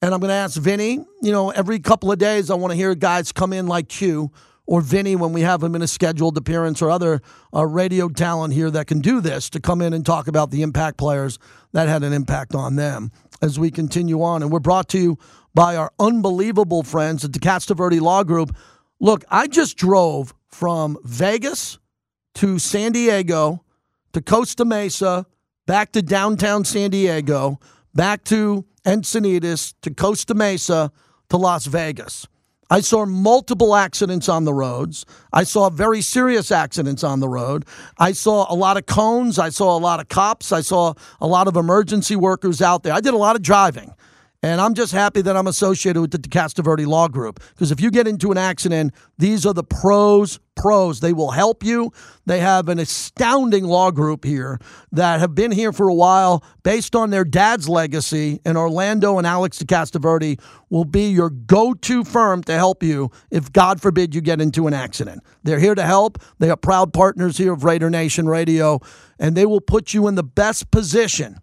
and 0.00 0.14
I'm 0.14 0.20
going 0.20 0.30
to 0.30 0.34
ask 0.34 0.58
Vinny. 0.58 1.04
You 1.20 1.32
know, 1.32 1.50
every 1.50 1.78
couple 1.78 2.10
of 2.10 2.18
days, 2.18 2.50
I 2.50 2.54
want 2.54 2.70
to 2.70 2.76
hear 2.76 2.94
guys 2.94 3.32
come 3.32 3.52
in 3.52 3.66
like 3.66 3.88
Q 3.88 4.32
or 4.66 4.80
Vinny 4.80 5.16
when 5.16 5.32
we 5.32 5.42
have 5.42 5.62
him 5.62 5.74
in 5.74 5.82
a 5.82 5.86
scheduled 5.86 6.36
appearance 6.36 6.82
or 6.82 6.90
other 6.90 7.22
uh, 7.54 7.64
radio 7.64 8.08
talent 8.08 8.52
here 8.52 8.70
that 8.70 8.86
can 8.86 9.00
do 9.00 9.20
this 9.20 9.48
to 9.50 9.60
come 9.60 9.80
in 9.80 9.92
and 9.92 10.04
talk 10.04 10.26
about 10.26 10.50
the 10.50 10.62
impact 10.62 10.98
players 10.98 11.38
that 11.72 11.88
had 11.88 12.02
an 12.02 12.12
impact 12.12 12.54
on 12.54 12.76
them 12.76 13.12
as 13.40 13.58
we 13.58 13.70
continue 13.70 14.22
on. 14.22 14.42
And 14.42 14.50
we're 14.50 14.60
brought 14.60 14.88
to 14.90 14.98
you 14.98 15.18
by 15.54 15.76
our 15.76 15.92
unbelievable 15.98 16.82
friends 16.82 17.24
at 17.24 17.32
the 17.32 17.38
Castroverde 17.38 18.00
Law 18.00 18.24
Group. 18.24 18.56
Look, 19.00 19.24
I 19.30 19.46
just 19.46 19.76
drove 19.76 20.34
from 20.48 20.98
Vegas 21.04 21.78
to 22.34 22.58
San 22.58 22.92
Diego 22.92 23.64
to 24.12 24.22
Costa 24.22 24.64
Mesa, 24.64 25.26
back 25.66 25.92
to 25.92 26.02
downtown 26.02 26.64
San 26.64 26.90
Diego, 26.90 27.60
back 27.94 28.24
to 28.24 28.64
Encinitas, 28.84 29.74
to 29.82 29.90
Costa 29.92 30.34
Mesa, 30.34 30.92
to 31.28 31.36
Las 31.36 31.66
Vegas. 31.66 32.26
I 32.68 32.80
saw 32.80 33.06
multiple 33.06 33.76
accidents 33.76 34.28
on 34.28 34.44
the 34.44 34.52
roads. 34.52 35.06
I 35.32 35.44
saw 35.44 35.70
very 35.70 36.02
serious 36.02 36.50
accidents 36.50 37.04
on 37.04 37.20
the 37.20 37.28
road. 37.28 37.64
I 37.98 38.12
saw 38.12 38.52
a 38.52 38.56
lot 38.56 38.76
of 38.76 38.86
cones. 38.86 39.38
I 39.38 39.50
saw 39.50 39.76
a 39.76 39.78
lot 39.78 40.00
of 40.00 40.08
cops. 40.08 40.50
I 40.50 40.62
saw 40.62 40.94
a 41.20 41.26
lot 41.26 41.46
of 41.46 41.56
emergency 41.56 42.16
workers 42.16 42.60
out 42.60 42.82
there. 42.82 42.92
I 42.92 43.00
did 43.00 43.14
a 43.14 43.18
lot 43.18 43.36
of 43.36 43.42
driving. 43.42 43.94
And 44.46 44.60
I'm 44.60 44.74
just 44.74 44.92
happy 44.92 45.22
that 45.22 45.36
I'm 45.36 45.48
associated 45.48 46.00
with 46.00 46.12
the 46.12 46.18
Castroverde 46.18 46.86
Law 46.86 47.08
Group 47.08 47.40
because 47.48 47.72
if 47.72 47.80
you 47.80 47.90
get 47.90 48.06
into 48.06 48.30
an 48.30 48.38
accident, 48.38 48.94
these 49.18 49.44
are 49.44 49.52
the 49.52 49.64
pros, 49.64 50.38
pros. 50.54 51.00
They 51.00 51.12
will 51.12 51.32
help 51.32 51.64
you. 51.64 51.90
They 52.26 52.38
have 52.38 52.68
an 52.68 52.78
astounding 52.78 53.64
law 53.64 53.90
group 53.90 54.24
here 54.24 54.60
that 54.92 55.18
have 55.18 55.34
been 55.34 55.50
here 55.50 55.72
for 55.72 55.88
a 55.88 55.94
while 55.94 56.44
based 56.62 56.94
on 56.94 57.10
their 57.10 57.24
dad's 57.24 57.68
legacy. 57.68 58.40
And 58.44 58.56
Orlando 58.56 59.18
and 59.18 59.26
Alex 59.26 59.60
Castroverde 59.64 60.40
will 60.70 60.84
be 60.84 61.10
your 61.10 61.30
go 61.30 61.74
to 61.74 62.04
firm 62.04 62.44
to 62.44 62.54
help 62.54 62.84
you 62.84 63.10
if, 63.32 63.52
God 63.52 63.80
forbid, 63.82 64.14
you 64.14 64.20
get 64.20 64.40
into 64.40 64.68
an 64.68 64.74
accident. 64.74 65.24
They're 65.42 65.58
here 65.58 65.74
to 65.74 65.82
help. 65.82 66.22
They 66.38 66.50
are 66.50 66.56
proud 66.56 66.92
partners 66.92 67.36
here 67.36 67.52
of 67.52 67.64
Raider 67.64 67.90
Nation 67.90 68.28
Radio, 68.28 68.78
and 69.18 69.36
they 69.36 69.44
will 69.44 69.60
put 69.60 69.92
you 69.92 70.06
in 70.06 70.14
the 70.14 70.22
best 70.22 70.70
position 70.70 71.40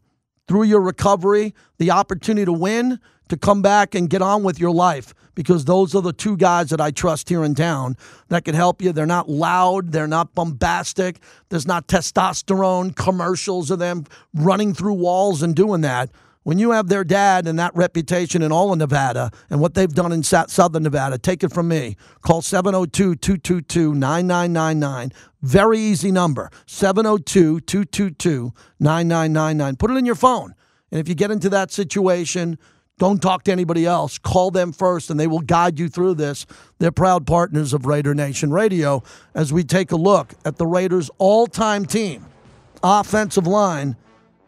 through 0.48 0.64
your 0.64 0.82
recovery, 0.82 1.54
the 1.78 1.92
opportunity 1.92 2.46
to 2.46 2.54
win, 2.54 3.00
to 3.30 3.38
come 3.38 3.62
back 3.62 3.96
and 3.96 4.10
get 4.10 4.22
on 4.22 4.44
with 4.44 4.60
your 4.60 4.72
life 4.72 5.14
because 5.36 5.66
those 5.66 5.96
are 5.96 6.02
the 6.02 6.14
two 6.14 6.38
guys 6.38 6.70
that 6.70 6.82
I 6.82 6.92
trust 6.92 7.30
here 7.30 7.44
in 7.44 7.56
town 7.56 7.96
that 8.30 8.46
can 8.46 8.54
help 8.54 8.82
you. 8.82 8.92
They're 8.92 9.06
not 9.06 9.30
loud, 9.30 9.92
they're 9.92 10.08
not 10.08 10.36
bombastic, 10.36 11.20
there's 11.50 11.66
not 11.66 11.88
testosterone 11.88 12.96
commercials 12.96 13.72
of 13.72 13.80
them 13.80 14.06
running 14.34 14.74
through 14.74 14.94
walls 14.94 15.42
and 15.42 15.56
doing 15.56 15.82
that. 15.82 16.12
When 16.44 16.60
you 16.60 16.72
have 16.72 16.88
their 16.88 17.04
dad 17.04 17.48
and 17.48 17.58
that 17.58 17.74
reputation 17.76 18.42
in 18.42 18.52
all 18.52 18.72
of 18.74 18.78
Nevada 18.80 19.32
and 19.50 19.60
what 19.62 19.74
they've 19.74 19.94
done 19.94 20.12
in 20.12 20.24
southern 20.24 20.84
Nevada, 20.84 21.18
take 21.18 21.44
it 21.44 21.54
from 21.54 21.70
me. 21.70 21.96
Call 22.22 22.42
702 22.42 23.16
222 23.16 23.94
9999. 23.94 25.12
Very 25.42 25.80
easy 25.80 26.12
number 26.12 26.50
702 26.66 27.62
222 27.62 28.54
9999. 28.80 29.76
Put 29.78 29.92
it 29.92 29.98
in 29.98 30.06
your 30.06 30.16
phone. 30.16 30.54
And 30.92 31.00
if 31.00 31.08
you 31.08 31.16
get 31.16 31.32
into 31.32 31.50
that 31.50 31.72
situation, 31.72 32.60
Don't 33.00 33.22
talk 33.22 33.44
to 33.44 33.52
anybody 33.52 33.86
else. 33.86 34.18
Call 34.18 34.52
them 34.52 34.72
first, 34.72 35.10
and 35.10 35.20
they 35.20 35.28
will 35.28 35.42
guide 35.42 35.80
you 35.80 35.90
through 35.90 36.14
this. 36.16 36.46
They're 36.80 36.92
proud 36.92 37.26
partners 37.26 37.74
of 37.74 37.86
Raider 37.86 38.14
Nation 38.14 38.52
Radio 38.52 39.04
as 39.34 39.52
we 39.52 39.64
take 39.64 39.92
a 39.92 39.96
look 39.96 40.34
at 40.46 40.58
the 40.58 40.68
Raiders' 40.68 41.10
all 41.18 41.48
time 41.48 41.86
team, 41.86 42.26
offensive 42.84 43.48
line. 43.48 43.96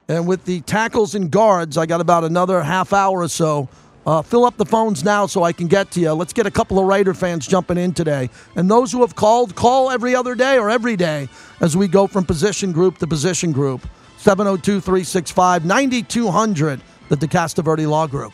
And 0.07 0.27
with 0.27 0.45
the 0.45 0.61
tackles 0.61 1.15
and 1.15 1.31
guards, 1.31 1.77
I 1.77 1.85
got 1.85 2.01
about 2.01 2.23
another 2.23 2.61
half 2.61 2.93
hour 2.93 3.21
or 3.21 3.27
so. 3.27 3.67
Uh, 4.05 4.21
fill 4.21 4.45
up 4.45 4.55
the 4.57 4.65
phones 4.65 5.03
now 5.03 5.25
so 5.25 5.41
I 5.41 5.51
can 5.51 5.67
get 5.67 5.89
to 5.91 5.99
you. 5.99 6.11
Let's 6.11 6.31
get 6.31 6.45
a 6.45 6.51
couple 6.51 6.77
of 6.77 6.85
Raider 6.85 7.15
fans 7.15 7.47
jumping 7.47 7.79
in 7.79 7.91
today. 7.91 8.29
And 8.55 8.69
those 8.69 8.91
who 8.91 9.01
have 9.01 9.15
called, 9.15 9.55
call 9.55 9.89
every 9.89 10.15
other 10.15 10.35
day 10.35 10.59
or 10.59 10.69
every 10.69 10.95
day 10.95 11.27
as 11.59 11.75
we 11.75 11.87
go 11.87 12.05
from 12.05 12.23
position 12.23 12.71
group 12.71 12.99
to 12.99 13.07
position 13.07 13.51
group. 13.51 13.81
702 14.17 14.79
365 14.79 15.65
9200, 15.65 16.81
the 17.09 17.15
DeCasta 17.15 17.63
Verde 17.63 17.87
Law 17.87 18.05
Group. 18.05 18.33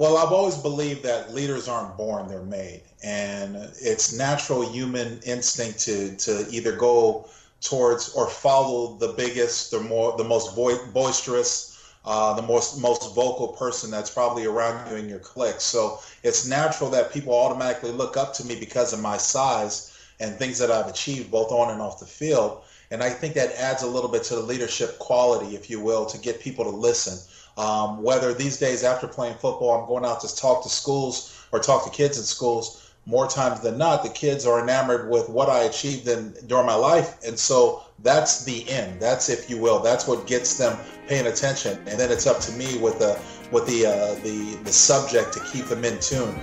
Well, 0.00 0.16
I've 0.16 0.32
always 0.32 0.56
believed 0.56 1.02
that 1.02 1.34
leaders 1.34 1.68
aren't 1.68 1.98
born, 1.98 2.26
they're 2.26 2.40
made. 2.40 2.80
And 3.04 3.54
it's 3.82 4.14
natural 4.14 4.66
human 4.66 5.20
instinct 5.26 5.78
to, 5.80 6.16
to 6.16 6.46
either 6.50 6.74
go 6.74 7.28
towards 7.60 8.08
or 8.14 8.26
follow 8.26 8.96
the 8.96 9.08
biggest, 9.08 9.70
the 9.70 9.80
more, 9.80 10.16
the 10.16 10.24
most 10.24 10.56
boisterous, 10.56 11.78
uh, 12.06 12.32
the 12.32 12.40
most 12.40 12.80
most 12.80 13.14
vocal 13.14 13.48
person 13.48 13.90
that's 13.90 14.08
probably 14.08 14.46
around 14.46 14.90
you 14.90 14.96
in 14.96 15.06
your 15.06 15.18
clique. 15.18 15.60
So 15.60 16.00
it's 16.22 16.46
natural 16.48 16.88
that 16.92 17.12
people 17.12 17.34
automatically 17.34 17.92
look 17.92 18.16
up 18.16 18.32
to 18.36 18.46
me 18.46 18.58
because 18.58 18.94
of 18.94 19.00
my 19.00 19.18
size 19.18 19.94
and 20.18 20.34
things 20.34 20.58
that 20.60 20.70
I've 20.70 20.88
achieved 20.88 21.30
both 21.30 21.52
on 21.52 21.70
and 21.70 21.82
off 21.82 22.00
the 22.00 22.06
field. 22.06 22.62
And 22.90 23.02
I 23.02 23.10
think 23.10 23.34
that 23.34 23.52
adds 23.52 23.82
a 23.82 23.86
little 23.86 24.10
bit 24.10 24.24
to 24.24 24.34
the 24.34 24.40
leadership 24.40 24.98
quality, 24.98 25.54
if 25.54 25.68
you 25.68 25.78
will, 25.78 26.06
to 26.06 26.18
get 26.18 26.40
people 26.40 26.64
to 26.64 26.70
listen. 26.70 27.18
Um, 27.60 28.02
whether 28.02 28.32
these 28.32 28.56
days 28.56 28.84
after 28.84 29.06
playing 29.06 29.34
football, 29.34 29.82
I'm 29.82 29.86
going 29.86 30.04
out 30.06 30.22
to 30.22 30.34
talk 30.34 30.62
to 30.62 30.70
schools 30.70 31.46
or 31.52 31.58
talk 31.58 31.84
to 31.84 31.90
kids 31.90 32.16
in 32.16 32.24
schools, 32.24 32.90
more 33.04 33.26
times 33.26 33.60
than 33.60 33.76
not, 33.76 34.02
the 34.02 34.08
kids 34.08 34.46
are 34.46 34.62
enamored 34.62 35.10
with 35.10 35.28
what 35.28 35.50
I 35.50 35.64
achieved 35.64 36.08
in, 36.08 36.34
during 36.46 36.64
my 36.64 36.74
life. 36.74 37.18
And 37.26 37.38
so 37.38 37.82
that's 38.02 38.44
the 38.44 38.66
end. 38.70 38.98
That's, 38.98 39.28
if 39.28 39.50
you 39.50 39.58
will, 39.58 39.78
that's 39.80 40.06
what 40.06 40.26
gets 40.26 40.56
them 40.56 40.78
paying 41.06 41.26
attention. 41.26 41.76
And 41.86 42.00
then 42.00 42.10
it's 42.10 42.26
up 42.26 42.40
to 42.40 42.52
me 42.52 42.78
with 42.78 42.98
the, 42.98 43.20
with 43.52 43.66
the, 43.66 43.86
uh, 43.86 44.14
the, 44.22 44.58
the 44.64 44.72
subject 44.72 45.34
to 45.34 45.40
keep 45.40 45.66
them 45.66 45.84
in 45.84 45.98
tune. 46.00 46.34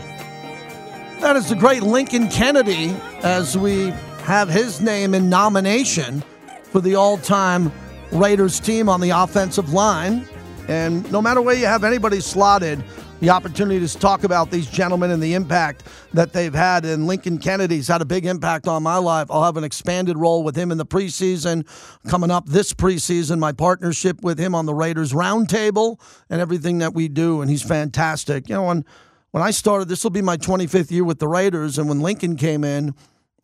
That 1.19 1.35
is 1.35 1.49
the 1.49 1.55
great 1.55 1.81
Lincoln 1.81 2.27
Kennedy 2.29 2.89
as 3.23 3.57
we 3.57 3.89
have 4.21 4.49
his 4.49 4.81
name 4.81 5.15
in 5.15 5.29
nomination 5.29 6.21
for 6.63 6.79
the 6.79 6.93
all 6.93 7.17
time 7.17 7.71
Raiders 8.11 8.59
team 8.59 8.87
on 8.87 9.01
the 9.01 9.09
offensive 9.09 9.73
line. 9.73 10.27
And 10.67 11.09
no 11.11 11.21
matter 11.21 11.41
where 11.41 11.55
you 11.55 11.65
have 11.65 11.83
anybody 11.83 12.19
slotted, 12.19 12.83
the 13.19 13.29
opportunity 13.29 13.85
to 13.85 13.97
talk 13.97 14.23
about 14.23 14.51
these 14.51 14.67
gentlemen 14.67 15.11
and 15.11 15.21
the 15.21 15.33
impact 15.33 15.83
that 16.13 16.33
they've 16.33 16.53
had. 16.53 16.85
And 16.85 17.07
Lincoln 17.07 17.39
Kennedy's 17.39 17.87
had 17.87 18.01
a 18.01 18.05
big 18.05 18.25
impact 18.25 18.67
on 18.67 18.83
my 18.83 18.97
life. 18.97 19.27
I'll 19.31 19.43
have 19.43 19.57
an 19.57 19.63
expanded 19.63 20.17
role 20.17 20.43
with 20.43 20.55
him 20.55 20.71
in 20.71 20.77
the 20.77 20.85
preseason 20.85 21.65
coming 22.07 22.29
up 22.29 22.45
this 22.47 22.73
preseason, 22.73 23.39
my 23.39 23.53
partnership 23.53 24.21
with 24.21 24.37
him 24.39 24.53
on 24.53 24.65
the 24.65 24.73
Raiders 24.73 25.13
Roundtable 25.13 25.99
and 26.29 26.41
everything 26.41 26.77
that 26.79 26.93
we 26.93 27.07
do. 27.07 27.41
And 27.41 27.49
he's 27.49 27.63
fantastic. 27.63 28.49
You 28.49 28.55
know, 28.55 28.63
when, 28.65 28.85
when 29.31 29.43
I 29.43 29.51
started, 29.51 29.87
this 29.87 30.03
will 30.03 30.11
be 30.11 30.21
my 30.21 30.37
25th 30.37 30.91
year 30.91 31.03
with 31.03 31.19
the 31.19 31.27
Raiders. 31.27 31.77
And 31.77 31.89
when 31.89 32.01
Lincoln 32.01 32.35
came 32.35 32.63
in, 32.63 32.93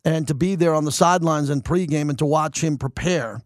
and 0.06 0.28
to 0.28 0.34
be 0.34 0.56
there 0.56 0.74
on 0.74 0.84
the 0.84 0.92
sidelines 0.92 1.50
in 1.50 1.62
pregame 1.62 2.10
and 2.10 2.18
to 2.20 2.26
watch 2.26 2.62
him 2.62 2.78
prepare 2.78 3.42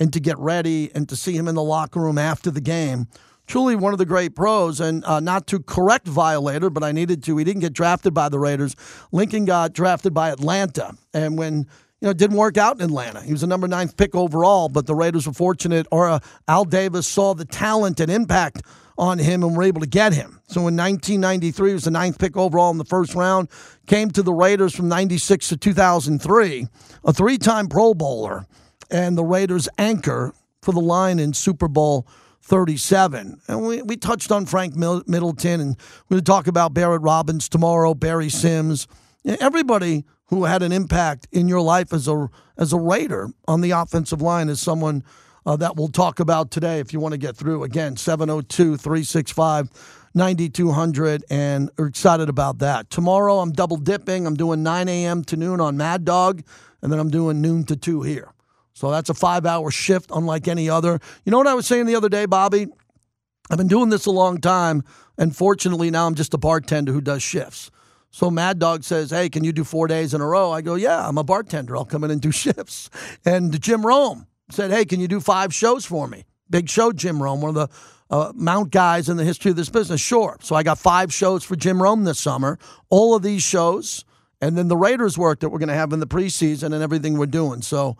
and 0.00 0.12
to 0.12 0.20
get 0.20 0.38
ready 0.38 0.90
and 0.94 1.08
to 1.08 1.16
see 1.16 1.36
him 1.36 1.48
in 1.48 1.54
the 1.54 1.62
locker 1.62 2.00
room 2.00 2.18
after 2.18 2.50
the 2.50 2.60
game. 2.60 3.08
Truly 3.46 3.76
one 3.76 3.94
of 3.94 3.98
the 3.98 4.06
great 4.06 4.36
pros, 4.36 4.78
and 4.78 5.02
uh, 5.06 5.20
not 5.20 5.46
to 5.46 5.60
correct 5.60 6.06
Violator, 6.06 6.68
but 6.68 6.84
I 6.84 6.92
needed 6.92 7.22
to. 7.24 7.36
He 7.38 7.44
didn't 7.44 7.62
get 7.62 7.72
drafted 7.72 8.12
by 8.12 8.28
the 8.28 8.38
Raiders. 8.38 8.76
Lincoln 9.10 9.46
got 9.46 9.72
drafted 9.72 10.12
by 10.12 10.30
Atlanta, 10.30 10.94
and 11.14 11.38
when 11.38 11.66
you 12.00 12.06
know, 12.06 12.10
it 12.10 12.18
didn't 12.18 12.36
work 12.36 12.56
out 12.56 12.76
in 12.76 12.82
Atlanta. 12.82 13.22
He 13.22 13.32
was 13.32 13.40
the 13.40 13.46
number 13.46 13.66
ninth 13.66 13.96
pick 13.96 14.14
overall, 14.14 14.68
but 14.68 14.86
the 14.86 14.94
Raiders 14.94 15.26
were 15.26 15.32
fortunate, 15.32 15.86
or 15.90 16.08
uh, 16.08 16.18
Al 16.46 16.64
Davis 16.64 17.06
saw 17.08 17.34
the 17.34 17.44
talent 17.44 18.00
and 18.00 18.10
impact 18.10 18.62
on 18.98 19.18
him 19.18 19.42
and 19.42 19.56
were 19.56 19.62
able 19.62 19.80
to 19.80 19.86
get 19.86 20.12
him. 20.12 20.40
So 20.48 20.60
in 20.60 20.76
1993, 20.76 21.70
he 21.70 21.74
was 21.74 21.84
the 21.84 21.90
ninth 21.90 22.18
pick 22.18 22.36
overall 22.36 22.70
in 22.70 22.78
the 22.78 22.84
first 22.84 23.14
round, 23.14 23.48
came 23.86 24.10
to 24.10 24.22
the 24.22 24.32
Raiders 24.32 24.74
from 24.74 24.88
96 24.88 25.48
to 25.48 25.56
2003, 25.56 26.68
a 27.04 27.12
three 27.12 27.38
time 27.38 27.68
Pro 27.68 27.94
Bowler 27.94 28.46
and 28.90 29.16
the 29.16 29.24
Raiders' 29.24 29.68
anchor 29.78 30.32
for 30.62 30.72
the 30.72 30.80
line 30.80 31.18
in 31.18 31.32
Super 31.32 31.68
Bowl 31.68 32.06
37. 32.42 33.40
And 33.46 33.66
we, 33.66 33.82
we 33.82 33.96
touched 33.96 34.32
on 34.32 34.46
Frank 34.46 34.74
Middleton, 34.74 35.60
and 35.60 35.76
we're 36.08 36.16
going 36.16 36.20
to 36.20 36.22
talk 36.22 36.46
about 36.46 36.74
Barrett 36.74 37.02
Robbins 37.02 37.48
tomorrow, 37.48 37.94
Barry 37.94 38.30
Sims. 38.30 38.88
Everybody 39.24 40.04
who 40.26 40.44
had 40.44 40.62
an 40.62 40.72
impact 40.72 41.26
in 41.32 41.48
your 41.48 41.60
life 41.60 41.92
as 41.92 42.08
a 42.08 42.28
as 42.56 42.72
a 42.72 42.78
Raider 42.78 43.28
on 43.46 43.60
the 43.60 43.70
offensive 43.72 44.20
line 44.20 44.48
is 44.48 44.60
someone 44.60 45.04
uh, 45.46 45.56
that 45.56 45.76
we'll 45.76 45.88
talk 45.88 46.20
about 46.20 46.50
today 46.50 46.80
if 46.80 46.92
you 46.92 47.00
want 47.00 47.12
to 47.12 47.18
get 47.18 47.36
through. 47.36 47.64
Again, 47.64 47.96
702 47.96 48.76
365 48.76 49.70
9200, 50.14 51.24
and 51.30 51.70
are 51.78 51.86
excited 51.86 52.28
about 52.28 52.58
that. 52.58 52.90
Tomorrow, 52.90 53.38
I'm 53.38 53.52
double 53.52 53.76
dipping. 53.76 54.26
I'm 54.26 54.34
doing 54.34 54.62
9 54.62 54.88
a.m. 54.88 55.22
to 55.24 55.36
noon 55.36 55.60
on 55.60 55.76
Mad 55.76 56.04
Dog, 56.04 56.42
and 56.82 56.90
then 56.90 56.98
I'm 56.98 57.10
doing 57.10 57.40
noon 57.40 57.64
to 57.64 57.76
2 57.76 58.02
here. 58.02 58.32
So 58.78 58.92
that's 58.92 59.10
a 59.10 59.14
five 59.14 59.44
hour 59.44 59.72
shift, 59.72 60.12
unlike 60.14 60.46
any 60.46 60.70
other. 60.70 61.00
You 61.24 61.32
know 61.32 61.38
what 61.38 61.48
I 61.48 61.54
was 61.54 61.66
saying 61.66 61.86
the 61.86 61.96
other 61.96 62.08
day, 62.08 62.26
Bobby? 62.26 62.68
I've 63.50 63.58
been 63.58 63.66
doing 63.66 63.88
this 63.88 64.06
a 64.06 64.12
long 64.12 64.40
time, 64.40 64.84
and 65.16 65.34
fortunately 65.34 65.90
now 65.90 66.06
I'm 66.06 66.14
just 66.14 66.32
a 66.32 66.38
bartender 66.38 66.92
who 66.92 67.00
does 67.00 67.20
shifts. 67.20 67.72
So 68.12 68.30
Mad 68.30 68.60
Dog 68.60 68.84
says, 68.84 69.10
Hey, 69.10 69.30
can 69.30 69.42
you 69.42 69.52
do 69.52 69.64
four 69.64 69.88
days 69.88 70.14
in 70.14 70.20
a 70.20 70.26
row? 70.26 70.52
I 70.52 70.60
go, 70.60 70.76
Yeah, 70.76 71.08
I'm 71.08 71.18
a 71.18 71.24
bartender. 71.24 71.76
I'll 71.76 71.84
come 71.84 72.04
in 72.04 72.12
and 72.12 72.20
do 72.20 72.30
shifts. 72.44 72.88
And 73.24 73.60
Jim 73.60 73.84
Rome 73.84 74.28
said, 74.48 74.70
Hey, 74.70 74.84
can 74.84 75.00
you 75.00 75.08
do 75.08 75.18
five 75.18 75.52
shows 75.52 75.84
for 75.84 76.06
me? 76.06 76.24
Big 76.48 76.70
show, 76.70 76.92
Jim 76.92 77.20
Rome, 77.20 77.40
one 77.40 77.56
of 77.56 77.56
the 77.56 77.68
uh, 78.14 78.32
Mount 78.36 78.70
guys 78.70 79.08
in 79.08 79.16
the 79.16 79.24
history 79.24 79.50
of 79.50 79.56
this 79.56 79.70
business. 79.70 80.00
Sure. 80.00 80.36
So 80.40 80.54
I 80.54 80.62
got 80.62 80.78
five 80.78 81.12
shows 81.12 81.42
for 81.42 81.56
Jim 81.56 81.82
Rome 81.82 82.04
this 82.04 82.20
summer. 82.20 82.60
All 82.90 83.16
of 83.16 83.24
these 83.24 83.42
shows, 83.42 84.04
and 84.40 84.56
then 84.56 84.68
the 84.68 84.76
Raiders 84.76 85.18
work 85.18 85.40
that 85.40 85.48
we're 85.48 85.58
going 85.58 85.68
to 85.68 85.74
have 85.74 85.92
in 85.92 85.98
the 85.98 86.06
preseason 86.06 86.72
and 86.72 86.80
everything 86.80 87.18
we're 87.18 87.26
doing. 87.26 87.60
So 87.60 87.96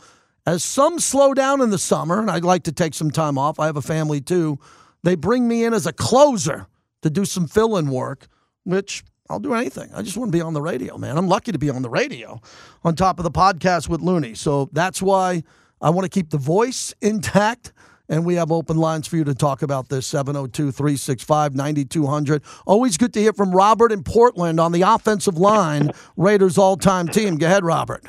as 0.48 0.64
some 0.64 0.98
slow 0.98 1.34
down 1.34 1.60
in 1.60 1.68
the 1.68 1.78
summer, 1.78 2.18
and 2.18 2.30
I'd 2.30 2.42
like 2.42 2.62
to 2.62 2.72
take 2.72 2.94
some 2.94 3.10
time 3.10 3.36
off, 3.36 3.60
I 3.60 3.66
have 3.66 3.76
a 3.76 3.82
family 3.82 4.22
too, 4.22 4.58
they 5.02 5.14
bring 5.14 5.46
me 5.46 5.62
in 5.62 5.74
as 5.74 5.86
a 5.86 5.92
closer 5.92 6.66
to 7.02 7.10
do 7.10 7.26
some 7.26 7.46
fill 7.46 7.76
in 7.76 7.90
work, 7.90 8.26
which 8.64 9.04
I'll 9.28 9.40
do 9.40 9.52
anything. 9.52 9.90
I 9.94 10.00
just 10.00 10.16
want 10.16 10.32
to 10.32 10.36
be 10.36 10.40
on 10.40 10.54
the 10.54 10.62
radio, 10.62 10.96
man. 10.96 11.18
I'm 11.18 11.28
lucky 11.28 11.52
to 11.52 11.58
be 11.58 11.68
on 11.68 11.82
the 11.82 11.90
radio 11.90 12.40
on 12.82 12.96
top 12.96 13.18
of 13.18 13.24
the 13.24 13.30
podcast 13.30 13.90
with 13.90 14.00
Looney. 14.00 14.32
So 14.32 14.70
that's 14.72 15.02
why 15.02 15.42
I 15.82 15.90
want 15.90 16.06
to 16.06 16.08
keep 16.08 16.30
the 16.30 16.38
voice 16.38 16.94
intact. 17.02 17.74
And 18.08 18.24
we 18.24 18.36
have 18.36 18.50
open 18.50 18.78
lines 18.78 19.06
for 19.06 19.18
you 19.18 19.24
to 19.24 19.34
talk 19.34 19.60
about 19.60 19.90
this 19.90 20.06
702 20.06 20.72
365 20.72 21.54
9200. 21.56 22.42
Always 22.64 22.96
good 22.96 23.12
to 23.12 23.20
hear 23.20 23.34
from 23.34 23.52
Robert 23.52 23.92
in 23.92 24.02
Portland 24.02 24.58
on 24.58 24.72
the 24.72 24.80
offensive 24.80 25.36
line, 25.36 25.90
Raiders 26.16 26.56
all 26.56 26.78
time 26.78 27.06
team. 27.06 27.36
Go 27.36 27.44
ahead, 27.44 27.64
Robert. 27.66 28.02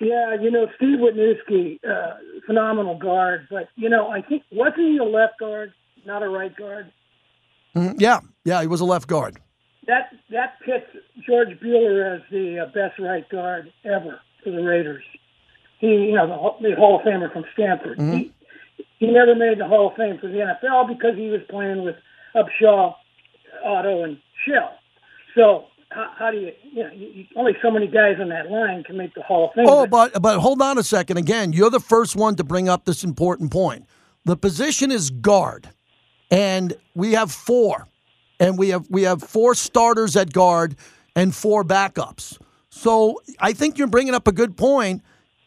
Yeah, 0.00 0.34
you 0.40 0.50
know, 0.50 0.66
Steve 0.76 0.98
Wisniewski, 0.98 1.78
uh, 1.84 2.16
phenomenal 2.46 2.98
guard, 2.98 3.46
but 3.50 3.68
you 3.76 3.88
know, 3.88 4.08
I 4.08 4.22
think 4.22 4.42
wasn't 4.50 4.78
he 4.78 4.98
a 4.98 5.04
left 5.04 5.38
guard, 5.38 5.72
not 6.04 6.22
a 6.22 6.28
right 6.28 6.54
guard? 6.54 6.92
Mm, 7.74 7.94
yeah, 7.98 8.20
yeah, 8.44 8.60
he 8.60 8.66
was 8.66 8.80
a 8.80 8.84
left 8.84 9.08
guard. 9.08 9.38
That 9.86 10.10
that 10.30 10.58
pits 10.64 10.86
George 11.26 11.58
Buehler 11.60 12.16
as 12.16 12.22
the 12.30 12.60
uh, 12.60 12.66
best 12.66 12.98
right 12.98 13.28
guard 13.28 13.72
ever 13.84 14.20
for 14.42 14.50
the 14.50 14.62
Raiders. 14.62 15.04
He, 15.78 15.88
you 15.88 16.14
know, 16.14 16.56
the, 16.60 16.70
the 16.70 16.76
Hall 16.76 16.98
of 16.98 17.02
Famer 17.02 17.32
from 17.32 17.44
Stanford. 17.52 17.98
Mm-hmm. 17.98 18.16
He 18.16 18.34
he 18.98 19.10
never 19.10 19.34
made 19.34 19.58
the 19.58 19.66
Hall 19.66 19.88
of 19.88 19.96
Fame 19.96 20.18
for 20.18 20.28
the 20.28 20.38
NFL 20.38 20.88
because 20.88 21.16
he 21.16 21.28
was 21.28 21.40
playing 21.50 21.84
with 21.84 21.96
Upshaw, 22.34 22.94
Otto, 23.64 24.04
and 24.04 24.18
Shell. 24.46 24.74
So 25.34 25.64
how, 25.94 26.10
how 26.18 26.30
do 26.30 26.38
you, 26.38 26.52
you 26.62 26.82
know, 26.82 26.90
you, 26.92 27.24
only 27.36 27.52
so 27.62 27.70
many 27.70 27.86
guys 27.86 28.16
on 28.20 28.28
that 28.30 28.50
line 28.50 28.82
can 28.82 28.96
make 28.96 29.14
the 29.14 29.22
Hall 29.22 29.48
of 29.48 29.54
Fame. 29.54 29.66
Oh, 29.68 29.86
but 29.86 30.20
but 30.20 30.40
hold 30.40 30.60
on 30.60 30.76
a 30.76 30.82
second. 30.82 31.16
Again, 31.16 31.52
you're 31.52 31.70
the 31.70 31.80
first 31.80 32.16
one 32.16 32.34
to 32.36 32.44
bring 32.44 32.68
up 32.68 32.84
this 32.84 33.04
important 33.04 33.50
point. 33.50 33.86
The 34.24 34.36
position 34.36 34.90
is 34.90 35.10
guard, 35.10 35.68
and 36.30 36.74
we 36.94 37.12
have 37.12 37.30
four, 37.30 37.86
and 38.40 38.58
we 38.58 38.70
have 38.70 38.86
we 38.90 39.02
have 39.02 39.22
four 39.22 39.54
starters 39.54 40.16
at 40.16 40.32
guard 40.32 40.76
and 41.14 41.34
four 41.34 41.64
backups. 41.64 42.38
So 42.70 43.22
I 43.38 43.52
think 43.52 43.78
you're 43.78 43.86
bringing 43.86 44.14
up 44.14 44.26
a 44.26 44.32
good 44.32 44.56
point. 44.56 45.02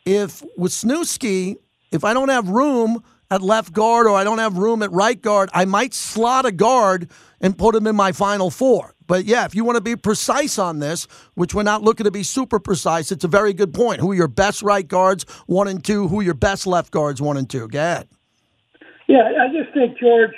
If 0.06 0.42
Wisniewski, 0.58 1.58
if 1.92 2.06
I 2.06 2.14
don't 2.14 2.30
have 2.30 2.48
room 2.48 3.04
at 3.30 3.42
left 3.42 3.74
guard 3.74 4.08
or 4.08 4.16
I 4.16 4.24
don't 4.24 4.38
have 4.38 4.58
room 4.58 4.82
at 4.82 4.92
right 4.94 5.22
guard, 5.22 5.50
I 5.54 5.66
might 5.66 5.94
slot 5.94 6.46
a 6.46 6.52
guard 6.54 7.10
and 7.42 7.58
put 7.58 7.76
him 7.76 7.86
in 7.86 7.96
my 7.98 8.14
final 8.14 8.50
four. 8.50 8.96
But 9.08 9.26
yeah, 9.26 9.46
if 9.46 9.56
you 9.56 9.64
want 9.64 9.78
to 9.78 9.82
be 9.82 9.96
precise 9.96 10.60
on 10.60 10.80
this, 10.80 11.08
which 11.36 11.54
we're 11.54 11.64
not 11.64 11.82
looking 11.82 12.04
to 12.04 12.12
be 12.12 12.24
super 12.24 12.60
precise, 12.60 13.12
it's 13.12 13.24
a 13.24 13.30
very 13.30 13.54
good 13.54 13.74
point. 13.74 14.02
Who 14.02 14.12
are 14.12 14.16
your 14.16 14.28
best 14.28 14.62
right 14.62 14.88
guards, 14.88 15.24
one 15.48 15.68
and 15.68 15.84
two? 15.84 16.08
Who 16.08 16.20
are 16.20 16.24
your 16.24 16.34
best 16.34 16.68
left 16.68 16.92
guards, 16.92 17.22
one 17.22 17.38
and 17.38 17.50
two? 17.50 17.68
Go 17.68 17.80
ahead. 17.80 18.08
Yeah, 19.08 19.32
I 19.42 19.48
just 19.48 19.74
think 19.74 19.98
George, 19.98 20.32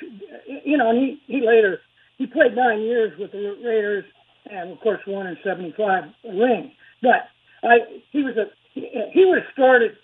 you 0.63 0.77
know, 0.77 0.93
he, 0.93 1.19
he 1.25 1.41
later, 1.41 1.79
he 2.17 2.27
played 2.27 2.55
nine 2.55 2.82
years 2.82 3.17
with 3.17 3.32
the 3.32 3.58
Raiders 3.65 4.05
and, 4.49 4.71
of 4.71 4.79
course, 4.79 4.99
won 5.08 5.25
in 5.25 5.38
75 5.43 6.03
ring. 6.25 6.71
But 7.01 7.29
I, 7.63 7.77
he 8.12 8.21
was 8.21 8.38
a, 8.38 8.45
he 8.75 9.25
was 9.25 9.41
started 9.51 9.97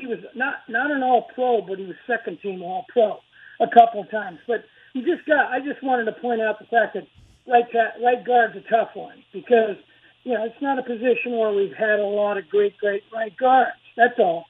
he 0.00 0.06
was 0.06 0.18
not 0.34 0.56
not 0.68 0.90
an 0.90 1.02
All 1.02 1.26
Pro, 1.34 1.62
but 1.62 1.78
he 1.78 1.86
was 1.86 1.96
second 2.06 2.38
team 2.40 2.62
All 2.62 2.84
Pro 2.88 3.18
a 3.60 3.66
couple 3.72 4.00
of 4.02 4.10
times. 4.10 4.38
But 4.46 4.64
you 4.94 5.02
just 5.02 5.26
got. 5.26 5.50
I 5.50 5.60
just 5.60 5.82
wanted 5.82 6.04
to 6.04 6.12
point 6.12 6.40
out 6.40 6.58
the 6.58 6.66
fact 6.66 6.94
that 6.94 7.06
right 7.48 7.64
uh, 7.74 8.04
right 8.04 8.24
guard's 8.24 8.56
a 8.56 8.70
tough 8.70 8.90
one 8.94 9.22
because 9.32 9.76
you 10.24 10.34
know 10.34 10.44
it's 10.44 10.60
not 10.60 10.78
a 10.78 10.82
position 10.82 11.36
where 11.36 11.52
we've 11.52 11.74
had 11.76 11.98
a 11.98 12.06
lot 12.06 12.36
of 12.36 12.48
great 12.48 12.76
great 12.78 13.02
right 13.12 13.36
guards. 13.36 13.78
That's 13.96 14.18
all. 14.18 14.44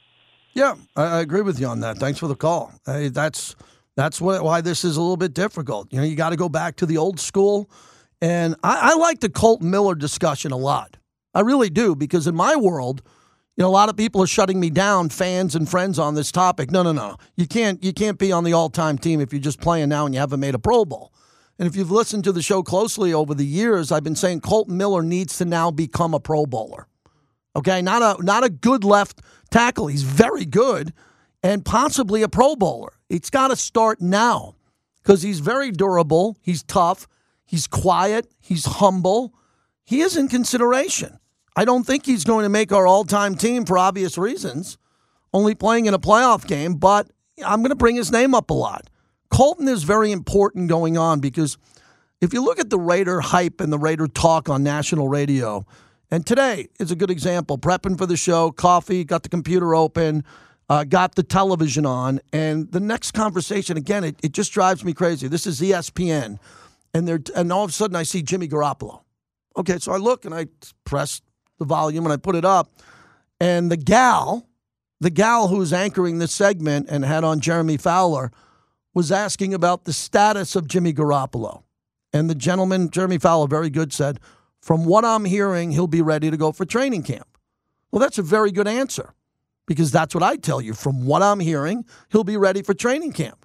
Yeah, 0.54 0.74
I, 0.96 1.04
I 1.04 1.20
agree 1.20 1.42
with 1.42 1.60
you 1.60 1.66
on 1.66 1.80
that. 1.80 1.98
Thanks 1.98 2.18
for 2.18 2.28
the 2.28 2.36
call. 2.36 2.72
Hey, 2.86 3.08
that's 3.08 3.54
that's 3.96 4.20
what, 4.20 4.44
why 4.44 4.60
this 4.60 4.84
is 4.84 4.96
a 4.96 5.00
little 5.00 5.16
bit 5.16 5.34
difficult. 5.34 5.92
You 5.92 5.98
know, 5.98 6.04
you 6.04 6.16
got 6.16 6.30
to 6.30 6.36
go 6.36 6.48
back 6.48 6.76
to 6.76 6.86
the 6.86 6.98
old 6.98 7.18
school. 7.18 7.68
And 8.20 8.54
I, 8.62 8.92
I 8.92 8.94
like 8.94 9.20
the 9.20 9.28
Colt 9.28 9.62
Miller 9.62 9.94
discussion 9.94 10.52
a 10.52 10.56
lot. 10.56 10.96
I 11.34 11.40
really 11.40 11.70
do 11.70 11.94
because 11.94 12.26
in 12.26 12.34
my 12.34 12.56
world, 12.56 13.02
you 13.56 13.62
know, 13.62 13.68
a 13.68 13.72
lot 13.72 13.88
of 13.88 13.96
people 13.96 14.22
are 14.22 14.26
shutting 14.26 14.60
me 14.60 14.70
down, 14.70 15.08
fans 15.08 15.54
and 15.54 15.68
friends 15.68 15.98
on 15.98 16.14
this 16.14 16.30
topic. 16.30 16.70
No, 16.70 16.82
no, 16.82 16.92
no. 16.92 17.16
You 17.36 17.46
can't 17.46 17.82
you 17.82 17.92
can't 17.92 18.18
be 18.18 18.32
on 18.32 18.44
the 18.44 18.52
all-time 18.52 18.98
team 18.98 19.20
if 19.20 19.32
you're 19.32 19.40
just 19.40 19.60
playing 19.60 19.88
now 19.88 20.04
and 20.04 20.14
you 20.14 20.20
haven't 20.20 20.40
made 20.40 20.54
a 20.54 20.58
Pro 20.58 20.84
Bowl. 20.84 21.12
And 21.58 21.66
if 21.66 21.74
you've 21.74 21.90
listened 21.90 22.24
to 22.24 22.32
the 22.32 22.42
show 22.42 22.62
closely 22.62 23.14
over 23.14 23.34
the 23.34 23.46
years, 23.46 23.90
I've 23.90 24.04
been 24.04 24.16
saying 24.16 24.40
Kolton 24.40 24.76
Miller 24.76 25.02
needs 25.02 25.38
to 25.38 25.44
now 25.44 25.70
become 25.70 26.12
a 26.12 26.20
Pro 26.20 26.44
Bowler. 26.44 26.86
Okay, 27.54 27.80
not 27.80 28.02
a 28.02 28.22
not 28.22 28.44
a 28.44 28.50
good 28.50 28.84
left 28.84 29.22
tackle. 29.50 29.86
He's 29.86 30.02
very 30.02 30.44
good 30.44 30.92
and 31.42 31.64
possibly 31.64 32.22
a 32.22 32.28
Pro 32.28 32.56
Bowler. 32.56 32.92
It's 33.08 33.30
got 33.30 33.48
to 33.48 33.56
start 33.56 34.00
now 34.00 34.56
because 35.02 35.22
he's 35.22 35.40
very 35.40 35.70
durable, 35.70 36.36
he's 36.42 36.62
tough, 36.62 37.06
he's 37.44 37.66
quiet, 37.66 38.30
he's 38.40 38.66
humble. 38.66 39.32
He 39.84 40.00
is 40.00 40.16
in 40.16 40.26
consideration. 40.26 41.20
I 41.54 41.64
don't 41.64 41.86
think 41.86 42.04
he's 42.04 42.24
going 42.24 42.42
to 42.42 42.48
make 42.48 42.72
our 42.72 42.86
all 42.86 43.04
time 43.04 43.36
team 43.36 43.64
for 43.64 43.78
obvious 43.78 44.18
reasons, 44.18 44.76
only 45.32 45.54
playing 45.54 45.86
in 45.86 45.94
a 45.94 45.98
playoff 45.98 46.46
game, 46.46 46.74
but 46.74 47.08
I'm 47.44 47.60
going 47.60 47.70
to 47.70 47.76
bring 47.76 47.96
his 47.96 48.10
name 48.10 48.34
up 48.34 48.50
a 48.50 48.54
lot. 48.54 48.90
Kolton 49.30 49.68
is 49.68 49.82
very 49.82 50.12
important 50.12 50.68
going 50.68 50.96
on 50.96 51.20
because 51.20 51.58
if 52.20 52.32
you 52.32 52.42
look 52.42 52.58
at 52.58 52.70
the 52.70 52.78
Raider 52.78 53.20
hype 53.20 53.60
and 53.60 53.72
the 53.72 53.78
Raider 53.78 54.06
talk 54.06 54.48
on 54.48 54.62
national 54.62 55.08
radio, 55.08 55.66
and 56.10 56.26
today 56.26 56.68
is 56.78 56.90
a 56.90 56.96
good 56.96 57.10
example, 57.10 57.58
prepping 57.58 57.98
for 57.98 58.06
the 58.06 58.16
show, 58.16 58.50
coffee, 58.50 59.04
got 59.04 59.22
the 59.22 59.28
computer 59.28 59.74
open, 59.74 60.24
uh, 60.68 60.84
got 60.84 61.14
the 61.14 61.22
television 61.22 61.84
on, 61.84 62.20
and 62.32 62.70
the 62.72 62.80
next 62.80 63.12
conversation, 63.12 63.76
again, 63.76 64.04
it, 64.04 64.16
it 64.22 64.32
just 64.32 64.52
drives 64.52 64.84
me 64.84 64.92
crazy. 64.92 65.28
This 65.28 65.46
is 65.46 65.60
ESPN, 65.60 66.38
and, 66.94 67.08
they're, 67.08 67.20
and 67.34 67.52
all 67.52 67.64
of 67.64 67.70
a 67.70 67.72
sudden 67.72 67.96
I 67.96 68.04
see 68.04 68.22
Jimmy 68.22 68.48
Garoppolo. 68.48 69.02
Okay, 69.56 69.78
so 69.78 69.92
I 69.92 69.96
look 69.96 70.24
and 70.24 70.34
I 70.34 70.46
press 70.84 71.20
the 71.58 71.64
volume 71.64 72.04
and 72.04 72.12
I 72.12 72.16
put 72.16 72.36
it 72.36 72.44
up. 72.44 72.70
And 73.40 73.70
the 73.70 73.76
gal, 73.76 74.48
the 75.00 75.10
gal 75.10 75.48
who's 75.48 75.72
anchoring 75.72 76.18
this 76.18 76.32
segment 76.32 76.86
and 76.88 77.04
had 77.04 77.24
on 77.24 77.40
Jeremy 77.40 77.76
Fowler, 77.76 78.30
was 78.96 79.12
asking 79.12 79.52
about 79.52 79.84
the 79.84 79.92
status 79.92 80.56
of 80.56 80.66
Jimmy 80.66 80.90
Garoppolo. 80.90 81.64
And 82.14 82.30
the 82.30 82.34
gentleman, 82.34 82.88
Jeremy 82.88 83.18
Fowler, 83.18 83.46
very 83.46 83.68
good, 83.68 83.92
said, 83.92 84.18
From 84.62 84.86
what 84.86 85.04
I'm 85.04 85.26
hearing, 85.26 85.72
he'll 85.72 85.86
be 85.86 86.00
ready 86.00 86.30
to 86.30 86.36
go 86.38 86.50
for 86.50 86.64
training 86.64 87.02
camp. 87.02 87.36
Well, 87.90 88.00
that's 88.00 88.16
a 88.16 88.22
very 88.22 88.50
good 88.50 88.66
answer 88.66 89.12
because 89.66 89.92
that's 89.92 90.14
what 90.14 90.24
I 90.24 90.36
tell 90.36 90.62
you. 90.62 90.72
From 90.72 91.04
what 91.04 91.20
I'm 91.20 91.40
hearing, 91.40 91.84
he'll 92.10 92.24
be 92.24 92.38
ready 92.38 92.62
for 92.62 92.72
training 92.72 93.12
camp. 93.12 93.44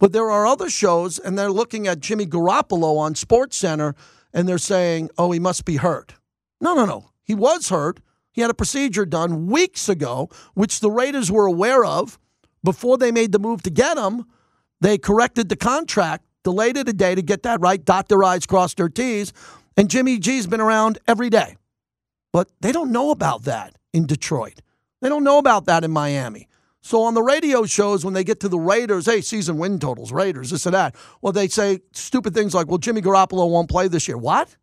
But 0.00 0.12
there 0.12 0.28
are 0.28 0.44
other 0.44 0.68
shows, 0.68 1.20
and 1.20 1.38
they're 1.38 1.52
looking 1.52 1.86
at 1.86 2.00
Jimmy 2.00 2.26
Garoppolo 2.26 2.98
on 2.98 3.14
Sports 3.14 3.56
Center, 3.56 3.94
and 4.34 4.48
they're 4.48 4.58
saying, 4.58 5.10
oh, 5.16 5.30
he 5.30 5.38
must 5.38 5.64
be 5.64 5.76
hurt. 5.76 6.16
No, 6.60 6.74
no, 6.74 6.84
no. 6.84 7.10
He 7.22 7.36
was 7.36 7.68
hurt. 7.68 8.00
He 8.32 8.40
had 8.40 8.50
a 8.50 8.54
procedure 8.54 9.06
done 9.06 9.46
weeks 9.46 9.88
ago, 9.88 10.30
which 10.54 10.80
the 10.80 10.90
Raiders 10.90 11.30
were 11.30 11.46
aware 11.46 11.84
of 11.84 12.18
before 12.64 12.98
they 12.98 13.12
made 13.12 13.30
the 13.30 13.38
move 13.38 13.62
to 13.62 13.70
get 13.70 13.96
him. 13.96 14.24
They 14.80 14.98
corrected 14.98 15.48
the 15.48 15.56
contract, 15.56 16.24
delayed 16.42 16.76
it 16.76 16.88
a 16.88 16.92
day 16.92 17.14
to 17.14 17.22
get 17.22 17.42
that 17.42 17.60
right, 17.60 17.84
dot 17.84 18.08
their 18.08 18.24
I's, 18.24 18.46
cross 18.46 18.74
their 18.74 18.88
T's. 18.88 19.32
And 19.76 19.90
Jimmy 19.90 20.18
G's 20.18 20.46
been 20.46 20.60
around 20.60 20.98
every 21.06 21.30
day. 21.30 21.56
But 22.32 22.48
they 22.60 22.72
don't 22.72 22.92
know 22.92 23.10
about 23.10 23.44
that 23.44 23.76
in 23.92 24.06
Detroit. 24.06 24.60
They 25.00 25.08
don't 25.08 25.24
know 25.24 25.38
about 25.38 25.66
that 25.66 25.84
in 25.84 25.90
Miami. 25.90 26.48
So 26.82 27.02
on 27.02 27.14
the 27.14 27.22
radio 27.22 27.66
shows, 27.66 28.04
when 28.04 28.14
they 28.14 28.24
get 28.24 28.40
to 28.40 28.48
the 28.48 28.58
Raiders, 28.58 29.06
hey, 29.06 29.20
season 29.20 29.58
win 29.58 29.78
totals, 29.78 30.12
Raiders, 30.12 30.50
this 30.50 30.64
and 30.64 30.74
that, 30.74 30.94
well, 31.20 31.32
they 31.32 31.48
say 31.48 31.80
stupid 31.92 32.32
things 32.32 32.54
like, 32.54 32.68
well, 32.68 32.78
Jimmy 32.78 33.02
Garoppolo 33.02 33.50
won't 33.50 33.68
play 33.68 33.86
this 33.88 34.08
year. 34.08 34.16
What? 34.16 34.56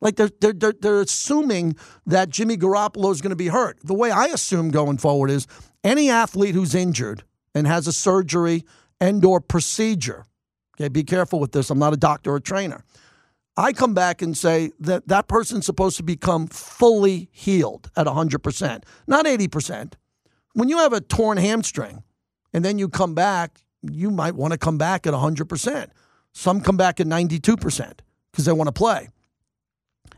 Like 0.00 0.16
they're, 0.16 0.30
they're, 0.40 0.52
they're, 0.52 0.74
they're 0.80 1.00
assuming 1.02 1.76
that 2.06 2.30
Jimmy 2.30 2.56
Garoppolo 2.56 3.12
is 3.12 3.20
going 3.20 3.30
to 3.30 3.36
be 3.36 3.48
hurt. 3.48 3.78
The 3.84 3.94
way 3.94 4.10
I 4.10 4.26
assume 4.26 4.70
going 4.70 4.98
forward 4.98 5.30
is 5.30 5.46
any 5.84 6.10
athlete 6.10 6.54
who's 6.54 6.74
injured 6.74 7.22
and 7.54 7.66
has 7.66 7.86
a 7.86 7.92
surgery 7.92 8.64
and 9.00 9.24
or 9.24 9.40
procedure, 9.40 10.26
okay, 10.76 10.88
be 10.88 11.02
careful 11.02 11.40
with 11.40 11.52
this. 11.52 11.70
I'm 11.70 11.78
not 11.78 11.92
a 11.92 11.96
doctor 11.96 12.32
or 12.32 12.40
trainer. 12.40 12.84
I 13.56 13.72
come 13.72 13.94
back 13.94 14.22
and 14.22 14.36
say 14.36 14.70
that 14.80 15.08
that 15.08 15.28
person's 15.28 15.66
supposed 15.66 15.96
to 15.96 16.02
become 16.02 16.46
fully 16.46 17.28
healed 17.32 17.90
at 17.96 18.06
100%, 18.06 18.82
not 19.06 19.26
80%. 19.26 19.94
When 20.54 20.68
you 20.68 20.78
have 20.78 20.92
a 20.92 21.00
torn 21.00 21.36
hamstring 21.36 22.02
and 22.52 22.64
then 22.64 22.78
you 22.78 22.88
come 22.88 23.14
back, 23.14 23.60
you 23.82 24.10
might 24.10 24.34
want 24.34 24.52
to 24.52 24.58
come 24.58 24.78
back 24.78 25.06
at 25.06 25.14
100%. 25.14 25.88
Some 26.32 26.60
come 26.60 26.76
back 26.76 27.00
at 27.00 27.06
92% 27.06 27.92
because 28.30 28.44
they 28.44 28.52
want 28.52 28.68
to 28.68 28.72
play. 28.72 29.08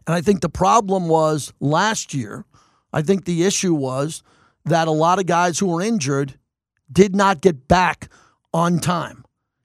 And 0.06 0.14
I 0.14 0.20
think 0.20 0.40
the 0.40 0.48
problem 0.48 1.08
was 1.08 1.52
last 1.60 2.12
year, 2.12 2.44
I 2.92 3.02
think 3.02 3.24
the 3.24 3.44
issue 3.44 3.74
was 3.74 4.22
that 4.64 4.88
a 4.88 4.92
lot 4.92 5.18
of 5.18 5.26
guys 5.26 5.58
who 5.58 5.66
were 5.66 5.80
injured 5.80 6.38
did 6.90 7.14
not 7.14 7.40
get 7.40 7.68
back 7.68 8.08
on 8.52 8.78
time. 8.78 9.24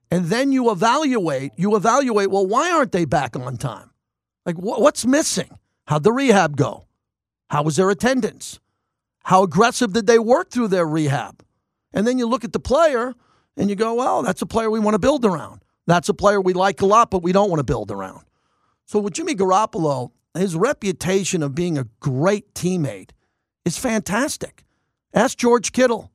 And 0.10 0.28
then 0.28 0.52
you 0.52 0.72
evaluate, 0.72 1.52
you 1.58 1.76
evaluate, 1.76 2.32
well, 2.32 2.46
why 2.46 2.72
aren't 2.72 2.92
they 2.92 3.06
back 3.06 3.36
on 3.36 3.58
time? 3.58 3.92
Like, 4.46 4.56
wh- 4.56 4.80
what's 4.80 5.06
missing? 5.06 5.58
How'd 5.86 6.04
the 6.04 6.14
rehab 6.14 6.56
go? 6.56 6.86
How 7.50 7.64
was 7.64 7.76
their 7.76 7.90
attendance? 7.90 8.60
How 9.24 9.44
aggressive 9.44 9.94
did 9.94 10.08
they 10.08 10.20
work 10.20 10.50
through 10.50 10.70
their 10.70 10.86
rehab? 10.86 11.44
And 11.94 12.08
then 12.08 12.18
you 12.18 12.28
look 12.28 12.44
at 12.44 12.54
the 12.54 12.60
player 12.60 13.14
and 13.58 13.70
you 13.70 13.76
go, 13.76 13.96
well, 13.96 14.22
that's 14.22 14.42
a 14.42 14.46
player 14.46 14.70
we 14.70 14.80
want 14.80 14.96
to 14.96 15.00
build 15.00 15.26
around. 15.26 15.64
That's 15.86 16.10
a 16.10 16.14
player 16.14 16.40
we 16.40 16.54
like 16.54 16.82
a 16.82 16.86
lot, 16.86 17.12
but 17.12 17.24
we 17.24 17.32
don't 17.32 17.50
want 17.50 17.60
to 17.60 17.66
build 17.66 17.92
around. 17.92 18.24
So 18.86 19.00
with 19.00 19.14
Jimmy 19.14 19.36
Garoppolo, 19.36 20.12
his 20.34 20.56
reputation 20.56 21.44
of 21.44 21.56
being 21.56 21.78
a 21.78 21.88
great 22.00 22.54
teammate 22.54 23.12
is 23.66 23.78
fantastic. 23.78 24.64
Ask 25.14 25.38
George 25.38 25.72
Kittle. 25.72 26.12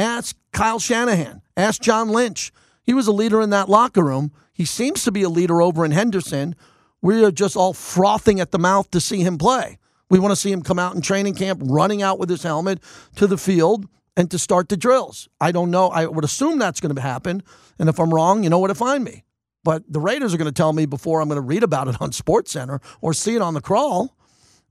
Ask 0.00 0.34
Kyle 0.52 0.78
Shanahan. 0.78 1.42
Ask 1.58 1.82
John 1.82 2.08
Lynch. 2.08 2.52
He 2.82 2.94
was 2.94 3.06
a 3.06 3.12
leader 3.12 3.42
in 3.42 3.50
that 3.50 3.68
locker 3.68 4.02
room. 4.02 4.32
He 4.50 4.64
seems 4.64 5.04
to 5.04 5.12
be 5.12 5.22
a 5.22 5.28
leader 5.28 5.60
over 5.60 5.84
in 5.84 5.90
Henderson. 5.90 6.56
We 7.02 7.22
are 7.22 7.30
just 7.30 7.54
all 7.54 7.74
frothing 7.74 8.40
at 8.40 8.50
the 8.50 8.58
mouth 8.58 8.90
to 8.92 9.00
see 9.00 9.20
him 9.20 9.36
play. 9.36 9.78
We 10.08 10.18
want 10.18 10.32
to 10.32 10.36
see 10.36 10.50
him 10.50 10.62
come 10.62 10.78
out 10.78 10.94
in 10.94 11.02
training 11.02 11.34
camp, 11.34 11.60
running 11.62 12.00
out 12.00 12.18
with 12.18 12.30
his 12.30 12.42
helmet 12.42 12.82
to 13.16 13.26
the 13.26 13.36
field 13.36 13.88
and 14.16 14.30
to 14.30 14.38
start 14.38 14.70
the 14.70 14.76
drills. 14.78 15.28
I 15.38 15.52
don't 15.52 15.70
know. 15.70 15.88
I 15.88 16.06
would 16.06 16.24
assume 16.24 16.58
that's 16.58 16.80
going 16.80 16.94
to 16.94 17.02
happen. 17.02 17.42
And 17.78 17.90
if 17.90 18.00
I'm 18.00 18.12
wrong, 18.12 18.42
you 18.42 18.48
know 18.48 18.58
where 18.58 18.68
to 18.68 18.74
find 18.74 19.04
me. 19.04 19.24
But 19.64 19.82
the 19.86 20.00
Raiders 20.00 20.32
are 20.32 20.38
going 20.38 20.46
to 20.46 20.52
tell 20.52 20.72
me 20.72 20.86
before 20.86 21.20
I'm 21.20 21.28
going 21.28 21.36
to 21.36 21.46
read 21.46 21.62
about 21.62 21.88
it 21.88 22.00
on 22.00 22.12
Sports 22.12 22.52
Center 22.52 22.80
or 23.02 23.12
see 23.12 23.34
it 23.34 23.42
on 23.42 23.52
the 23.52 23.60
crawl, 23.60 24.16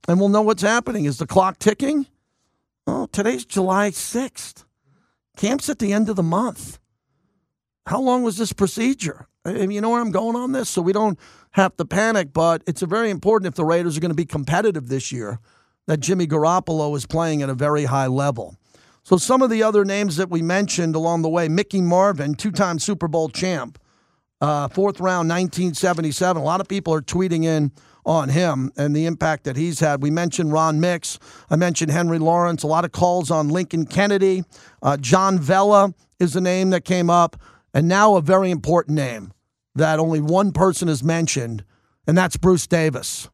and 0.08 0.20
we'll 0.20 0.30
know 0.30 0.42
what's 0.42 0.63
happening. 0.63 1.06
Is 1.06 1.20
the 1.20 1.28
clock 1.28 1.60
ticking? 1.60 2.08
Oh, 2.88 3.06
today's 3.12 3.46
July 3.46 3.92
6th. 3.92 4.65
Camp's 5.39 5.69
at 5.69 5.80
the 5.80 5.93
end 5.93 6.10
of 6.10 6.17
the 6.17 6.23
month. 6.23 6.80
How 7.86 8.02
long 8.02 8.23
was 8.23 8.36
this 8.36 8.52
procedure? 8.52 9.30
I 9.45 9.54
mean, 9.54 9.71
you 9.71 9.80
know 9.80 9.89
where 9.89 10.02
I'm 10.02 10.12
going 10.12 10.36
on 10.36 10.52
this? 10.52 10.67
So 10.67 10.82
we 10.82 10.91
don't 10.91 11.17
have 11.52 11.78
to 11.78 11.86
panic, 11.86 12.34
but 12.34 12.62
it's 12.67 12.82
very 12.82 13.10
important 13.10 13.47
if 13.47 13.56
the 13.56 13.63
Raiders 13.63 13.95
are 13.95 14.02
going 14.02 14.12
to 14.12 14.15
be 14.15 14.25
competitive 14.25 14.89
this 14.89 15.13
year 15.13 15.39
that 15.88 16.02
Jimmy 16.02 16.28
Garoppolo 16.28 16.93
is 16.97 17.06
playing 17.06 17.41
at 17.41 17.49
a 17.49 17.54
very 17.54 17.86
high 17.86 18.08
level. 18.08 18.58
So 19.04 19.15
some 19.15 19.41
of 19.41 19.49
the 19.49 19.63
other 19.63 19.86
names 19.86 20.18
that 20.18 20.30
we 20.30 20.41
mentioned 20.41 20.93
along 20.93 21.22
the 21.22 21.30
way 21.30 21.47
Mickey 21.47 21.80
Marvin, 21.80 22.36
two 22.36 22.51
time 22.51 22.78
Super 22.78 23.07
Bowl 23.07 23.30
champ 23.30 23.80
uh, 24.41 24.68
fourth 24.68 24.99
round, 24.99 25.30
1977. 25.30 26.41
A 26.41 26.43
lot 26.43 26.59
of 26.59 26.68
people 26.68 26.93
are 26.93 27.01
tweeting 27.01 27.45
in 27.45 27.72
on 28.06 28.30
him 28.30 28.72
and 28.78 28.95
the 28.95 29.06
impact 29.06 29.43
that 29.43 29.56
he's 29.56 29.80
had. 29.80 30.02
We 30.02 30.12
mentioned 30.12 30.52
Ron 30.52 30.80
Mix. 30.80 31.20
I 31.50 31.56
mentioned 31.56 31.91
Henry 31.91 32.20
Lawrence. 32.20 32.64
A 32.64 32.68
lot 32.68 32.86
of 32.86 32.91
calls 32.91 33.30
on 33.30 33.50
Lincoln 33.50 33.86
Kennedy, 33.86 34.43
uh, 34.82 34.97
John 34.97 35.39
Vella, 35.39 35.93
is 36.20 36.34
the 36.34 36.41
name 36.41 36.70
that 36.72 36.86
came 36.86 37.10
up, 37.10 37.39
and 37.74 37.88
now 37.88 38.16
a 38.16 38.22
very 38.22 38.52
important 38.52 38.95
name 38.95 39.32
that 39.76 40.00
only 40.00 40.20
one 40.20 40.52
person 40.52 40.88
has 40.88 41.04
mentioned, 41.04 41.64
and 42.06 42.18
that's 42.18 42.38
Bruce 42.38 42.68
Davis. 42.68 43.30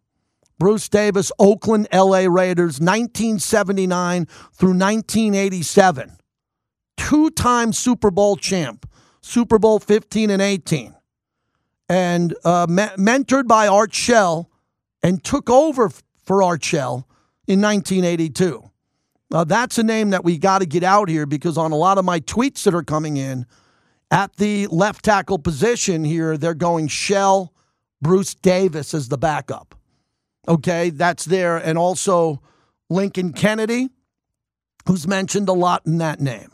Bruce 0.58 0.88
Davis, 0.88 1.32
Oakland 1.38 1.88
LA 1.92 2.26
Raiders, 2.30 2.80
1979 2.80 4.26
through 4.54 4.70
1987. 4.70 6.18
Two 6.98 7.30
time 7.30 7.74
Super 7.74 8.10
Bowl 8.10 8.38
champ, 8.38 8.90
Super 9.22 9.60
Bowl 9.60 9.80
15 9.80 10.30
and 10.30 10.42
18. 10.42 10.96
And 11.90 12.36
uh, 12.44 12.68
me- 12.70 12.84
mentored 12.98 13.48
by 13.48 13.68
Art 13.68 13.94
Shell 13.94 14.50
and 15.06 15.24
took 15.24 15.52
over 15.52 15.92
for 16.24 16.42
Art 16.42 16.64
Shell 16.64 17.08
in 17.46 17.62
1982. 17.62 18.72
Uh, 19.32 19.44
that's 19.44 19.78
a 19.78 19.84
name 19.84 20.10
that 20.10 20.24
we 20.24 20.40
got 20.40 20.60
to 20.60 20.66
get 20.66 20.84
out 20.84 21.10
here 21.10 21.28
because 21.28 21.60
on 21.60 21.72
a 21.72 21.76
lot 21.76 22.00
of 22.00 22.06
my 22.06 22.20
tweets 22.22 22.64
that 22.64 22.74
are 22.74 22.82
coming 22.82 23.16
in 23.16 23.46
at 24.10 24.36
the 24.38 24.66
left 24.68 25.06
tackle 25.06 25.38
position 25.38 26.04
here, 26.04 26.38
they're 26.38 26.56
going 26.56 26.88
Shell, 26.88 27.54
Bruce 28.02 28.34
Davis 28.34 28.96
as 28.96 29.08
the 29.10 29.18
backup. 29.18 29.76
Okay, 30.48 30.90
that's 30.90 31.26
there. 31.26 31.58
And 31.58 31.78
also 31.78 32.42
Lincoln 32.90 33.32
Kennedy, 33.32 33.90
who's 34.88 35.08
mentioned 35.08 35.50
a 35.50 35.54
lot 35.54 35.86
in 35.86 36.00
that 36.00 36.20
name. 36.20 36.50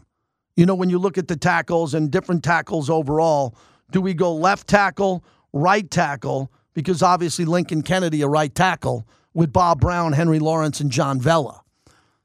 You 0.57 0.65
know, 0.65 0.75
when 0.75 0.89
you 0.89 0.99
look 0.99 1.17
at 1.17 1.29
the 1.29 1.37
tackles 1.37 1.93
and 1.93 2.11
different 2.11 2.43
tackles 2.43 2.89
overall, 2.89 3.55
do 3.91 4.01
we 4.01 4.13
go 4.13 4.35
left 4.35 4.67
tackle, 4.67 5.23
right 5.53 5.89
tackle? 5.89 6.51
Because 6.73 7.03
obviously 7.03 7.45
Lincoln 7.45 7.81
Kennedy, 7.81 8.21
a 8.21 8.27
right 8.27 8.53
tackle, 8.53 9.07
with 9.33 9.51
Bob 9.51 9.81
Brown, 9.81 10.13
Henry 10.13 10.39
Lawrence, 10.39 10.79
and 10.79 10.91
John 10.91 11.19
Vella. 11.19 11.61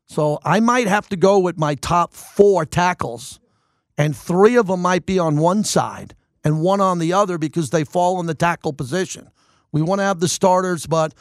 So 0.06 0.38
I 0.44 0.60
might 0.60 0.86
have 0.86 1.08
to 1.08 1.16
go 1.16 1.38
with 1.38 1.58
my 1.58 1.74
top 1.74 2.14
four 2.14 2.64
tackles, 2.64 3.40
and 3.98 4.16
three 4.16 4.56
of 4.56 4.68
them 4.68 4.82
might 4.82 5.04
be 5.04 5.18
on 5.18 5.36
one 5.36 5.64
side 5.64 6.14
and 6.44 6.60
one 6.60 6.80
on 6.80 6.98
the 6.98 7.12
other 7.12 7.38
because 7.38 7.70
they 7.70 7.82
fall 7.82 8.20
in 8.20 8.26
the 8.26 8.34
tackle 8.34 8.72
position. 8.72 9.30
We 9.72 9.82
want 9.82 9.98
to 9.98 10.04
have 10.04 10.20
the 10.20 10.28
starters, 10.28 10.86
but 10.86 11.12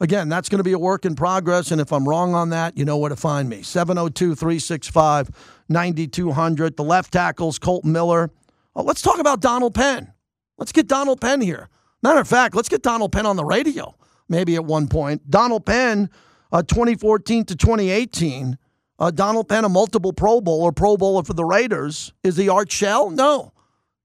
again, 0.00 0.28
that's 0.28 0.48
going 0.48 0.58
to 0.58 0.64
be 0.64 0.72
a 0.72 0.78
work 0.78 1.04
in 1.04 1.14
progress. 1.14 1.70
And 1.70 1.80
if 1.80 1.92
I'm 1.92 2.08
wrong 2.08 2.34
on 2.34 2.50
that, 2.50 2.78
you 2.78 2.84
know 2.84 2.96
where 2.96 3.10
to 3.10 3.16
find 3.16 3.48
me 3.48 3.62
702 3.62 4.34
365 4.34 5.30
9200. 5.68 6.76
The 6.76 6.82
left 6.84 7.12
tackles, 7.12 7.58
Kolton 7.58 7.92
Miller. 7.92 8.30
Oh, 8.74 8.82
let's 8.82 9.02
talk 9.02 9.18
about 9.18 9.40
Donald 9.40 9.74
Penn. 9.74 10.12
Let's 10.56 10.72
get 10.72 10.88
Donald 10.88 11.20
Penn 11.20 11.40
here. 11.40 11.68
Matter 12.02 12.20
of 12.20 12.28
fact, 12.28 12.54
let's 12.54 12.68
get 12.68 12.82
Donald 12.82 13.12
Penn 13.12 13.26
on 13.26 13.36
the 13.36 13.44
radio 13.44 13.94
maybe 14.30 14.54
at 14.54 14.64
one 14.64 14.88
point. 14.88 15.28
Donald 15.28 15.66
Penn, 15.66 16.08
uh, 16.52 16.62
2014 16.62 17.44
to 17.44 17.56
2018. 17.56 18.56
Uh, 18.98 19.10
Donald 19.10 19.48
Penn, 19.48 19.64
a 19.64 19.68
multiple 19.68 20.12
Pro 20.12 20.40
Bowl 20.40 20.62
or 20.62 20.72
Pro 20.72 20.96
Bowler 20.96 21.24
for 21.24 21.34
the 21.34 21.44
Raiders. 21.44 22.12
Is 22.22 22.36
he 22.36 22.48
Art 22.48 22.70
Shell? 22.72 23.10
No. 23.10 23.52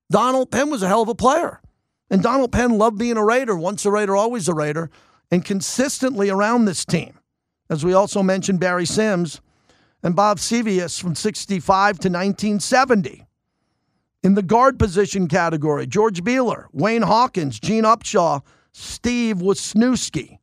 Donald 0.10 0.52
Penn 0.52 0.70
was 0.70 0.84
a 0.84 0.88
hell 0.88 1.02
of 1.02 1.10
a 1.10 1.16
player. 1.16 1.62
And 2.10 2.22
Donald 2.22 2.52
Penn 2.52 2.78
loved 2.78 2.98
being 2.98 3.18
a 3.18 3.24
Raider. 3.24 3.56
Once 3.56 3.86
a 3.86 3.92
Raider, 3.92 4.16
always 4.16 4.48
a 4.48 4.54
Raider. 4.54 4.90
And 5.32 5.44
consistently 5.44 6.30
around 6.30 6.66
this 6.66 6.86
team. 6.86 7.20
As 7.70 7.84
we 7.84 7.94
also 7.94 8.22
mentioned, 8.22 8.60
Barry 8.60 8.86
Sims 8.86 9.42
and 10.04 10.16
Bob 10.16 10.38
Svihus 10.38 11.02
from 11.02 11.16
65 11.16 12.00
to 12.00 12.10
1970. 12.10 13.26
In 14.26 14.34
the 14.34 14.42
guard 14.42 14.80
position 14.80 15.28
category, 15.28 15.86
George 15.86 16.24
Buehler, 16.24 16.66
Wayne 16.72 17.04
Hawkins, 17.04 17.60
Gene 17.60 17.84
Upshaw, 17.84 18.42
Steve 18.72 19.38
Wisniewski. 19.38 20.40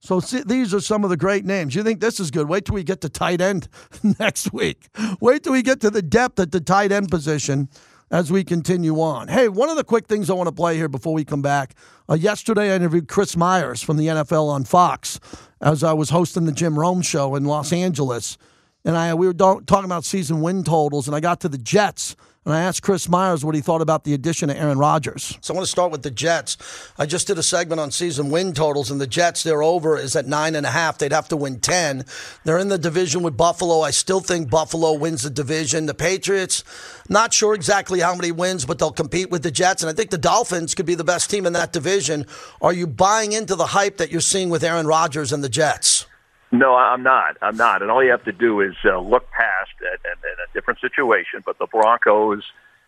So 0.00 0.18
these 0.18 0.74
are 0.74 0.80
some 0.80 1.04
of 1.04 1.10
the 1.10 1.16
great 1.16 1.44
names. 1.44 1.76
You 1.76 1.84
think 1.84 2.00
this 2.00 2.18
is 2.18 2.32
good? 2.32 2.48
Wait 2.48 2.64
till 2.64 2.74
we 2.74 2.82
get 2.82 3.02
to 3.02 3.08
tight 3.08 3.40
end 3.40 3.68
next 4.18 4.52
week. 4.52 4.88
Wait 5.20 5.44
till 5.44 5.52
we 5.52 5.62
get 5.62 5.80
to 5.82 5.90
the 5.90 6.02
depth 6.02 6.40
at 6.40 6.50
the 6.50 6.60
tight 6.60 6.90
end 6.90 7.08
position 7.08 7.68
as 8.10 8.32
we 8.32 8.42
continue 8.42 9.00
on. 9.00 9.28
Hey, 9.28 9.48
one 9.48 9.68
of 9.68 9.76
the 9.76 9.84
quick 9.84 10.08
things 10.08 10.28
I 10.28 10.34
want 10.34 10.48
to 10.48 10.54
play 10.54 10.76
here 10.76 10.88
before 10.88 11.14
we 11.14 11.24
come 11.24 11.40
back. 11.40 11.76
Uh, 12.10 12.14
yesterday, 12.14 12.72
I 12.72 12.74
interviewed 12.74 13.06
Chris 13.06 13.36
Myers 13.36 13.80
from 13.80 13.96
the 13.96 14.08
NFL 14.08 14.48
on 14.48 14.64
Fox 14.64 15.20
as 15.60 15.84
I 15.84 15.92
was 15.92 16.10
hosting 16.10 16.46
the 16.46 16.52
Jim 16.52 16.76
Rome 16.76 17.00
show 17.00 17.36
in 17.36 17.44
Los 17.44 17.72
Angeles, 17.72 18.38
and 18.84 18.96
I 18.96 19.14
we 19.14 19.28
were 19.28 19.34
talking 19.34 19.84
about 19.84 20.04
season 20.04 20.40
win 20.40 20.64
totals, 20.64 21.06
and 21.06 21.14
I 21.14 21.20
got 21.20 21.38
to 21.42 21.48
the 21.48 21.58
Jets. 21.58 22.16
And 22.44 22.52
I 22.52 22.60
asked 22.60 22.82
Chris 22.82 23.08
Myers 23.08 23.42
what 23.42 23.54
he 23.54 23.62
thought 23.62 23.80
about 23.80 24.04
the 24.04 24.12
addition 24.12 24.50
of 24.50 24.56
Aaron 24.56 24.76
Rodgers. 24.76 25.38
So 25.40 25.54
I 25.54 25.56
want 25.56 25.64
to 25.66 25.70
start 25.70 25.90
with 25.90 26.02
the 26.02 26.10
Jets. 26.10 26.58
I 26.98 27.06
just 27.06 27.26
did 27.26 27.38
a 27.38 27.42
segment 27.42 27.80
on 27.80 27.90
season 27.90 28.28
win 28.28 28.52
totals, 28.52 28.90
and 28.90 29.00
the 29.00 29.06
Jets, 29.06 29.42
their 29.42 29.62
over 29.62 29.96
is 29.96 30.14
at 30.14 30.26
nine 30.26 30.54
and 30.54 30.66
a 30.66 30.70
half. 30.70 30.98
They'd 30.98 31.12
have 31.12 31.28
to 31.28 31.36
win 31.36 31.60
10. 31.60 32.04
They're 32.44 32.58
in 32.58 32.68
the 32.68 32.76
division 32.76 33.22
with 33.22 33.34
Buffalo. 33.34 33.80
I 33.80 33.92
still 33.92 34.20
think 34.20 34.50
Buffalo 34.50 34.92
wins 34.92 35.22
the 35.22 35.30
division. 35.30 35.86
The 35.86 35.94
Patriots, 35.94 36.64
not 37.08 37.32
sure 37.32 37.54
exactly 37.54 38.00
how 38.00 38.14
many 38.14 38.30
wins, 38.30 38.66
but 38.66 38.78
they'll 38.78 38.92
compete 38.92 39.30
with 39.30 39.42
the 39.42 39.50
Jets. 39.50 39.82
And 39.82 39.88
I 39.88 39.94
think 39.94 40.10
the 40.10 40.18
Dolphins 40.18 40.74
could 40.74 40.86
be 40.86 40.94
the 40.94 41.04
best 41.04 41.30
team 41.30 41.46
in 41.46 41.54
that 41.54 41.72
division. 41.72 42.26
Are 42.60 42.74
you 42.74 42.86
buying 42.86 43.32
into 43.32 43.54
the 43.54 43.66
hype 43.68 43.96
that 43.96 44.12
you're 44.12 44.20
seeing 44.20 44.50
with 44.50 44.62
Aaron 44.62 44.86
Rodgers 44.86 45.32
and 45.32 45.42
the 45.42 45.48
Jets? 45.48 46.06
No, 46.52 46.76
I'm 46.76 47.02
not. 47.02 47.36
I'm 47.42 47.56
not. 47.56 47.82
And 47.82 47.90
all 47.90 48.04
you 48.04 48.12
have 48.12 48.24
to 48.24 48.32
do 48.32 48.60
is 48.60 48.74
uh, 48.84 49.00
look 49.00 49.28
past 49.30 49.72
at, 49.92 49.98
at, 50.08 50.18
at 50.18 50.18
a 50.18 50.23
different 50.54 50.80
situation. 50.80 51.42
But 51.44 51.58
the 51.58 51.66
Broncos 51.66 52.44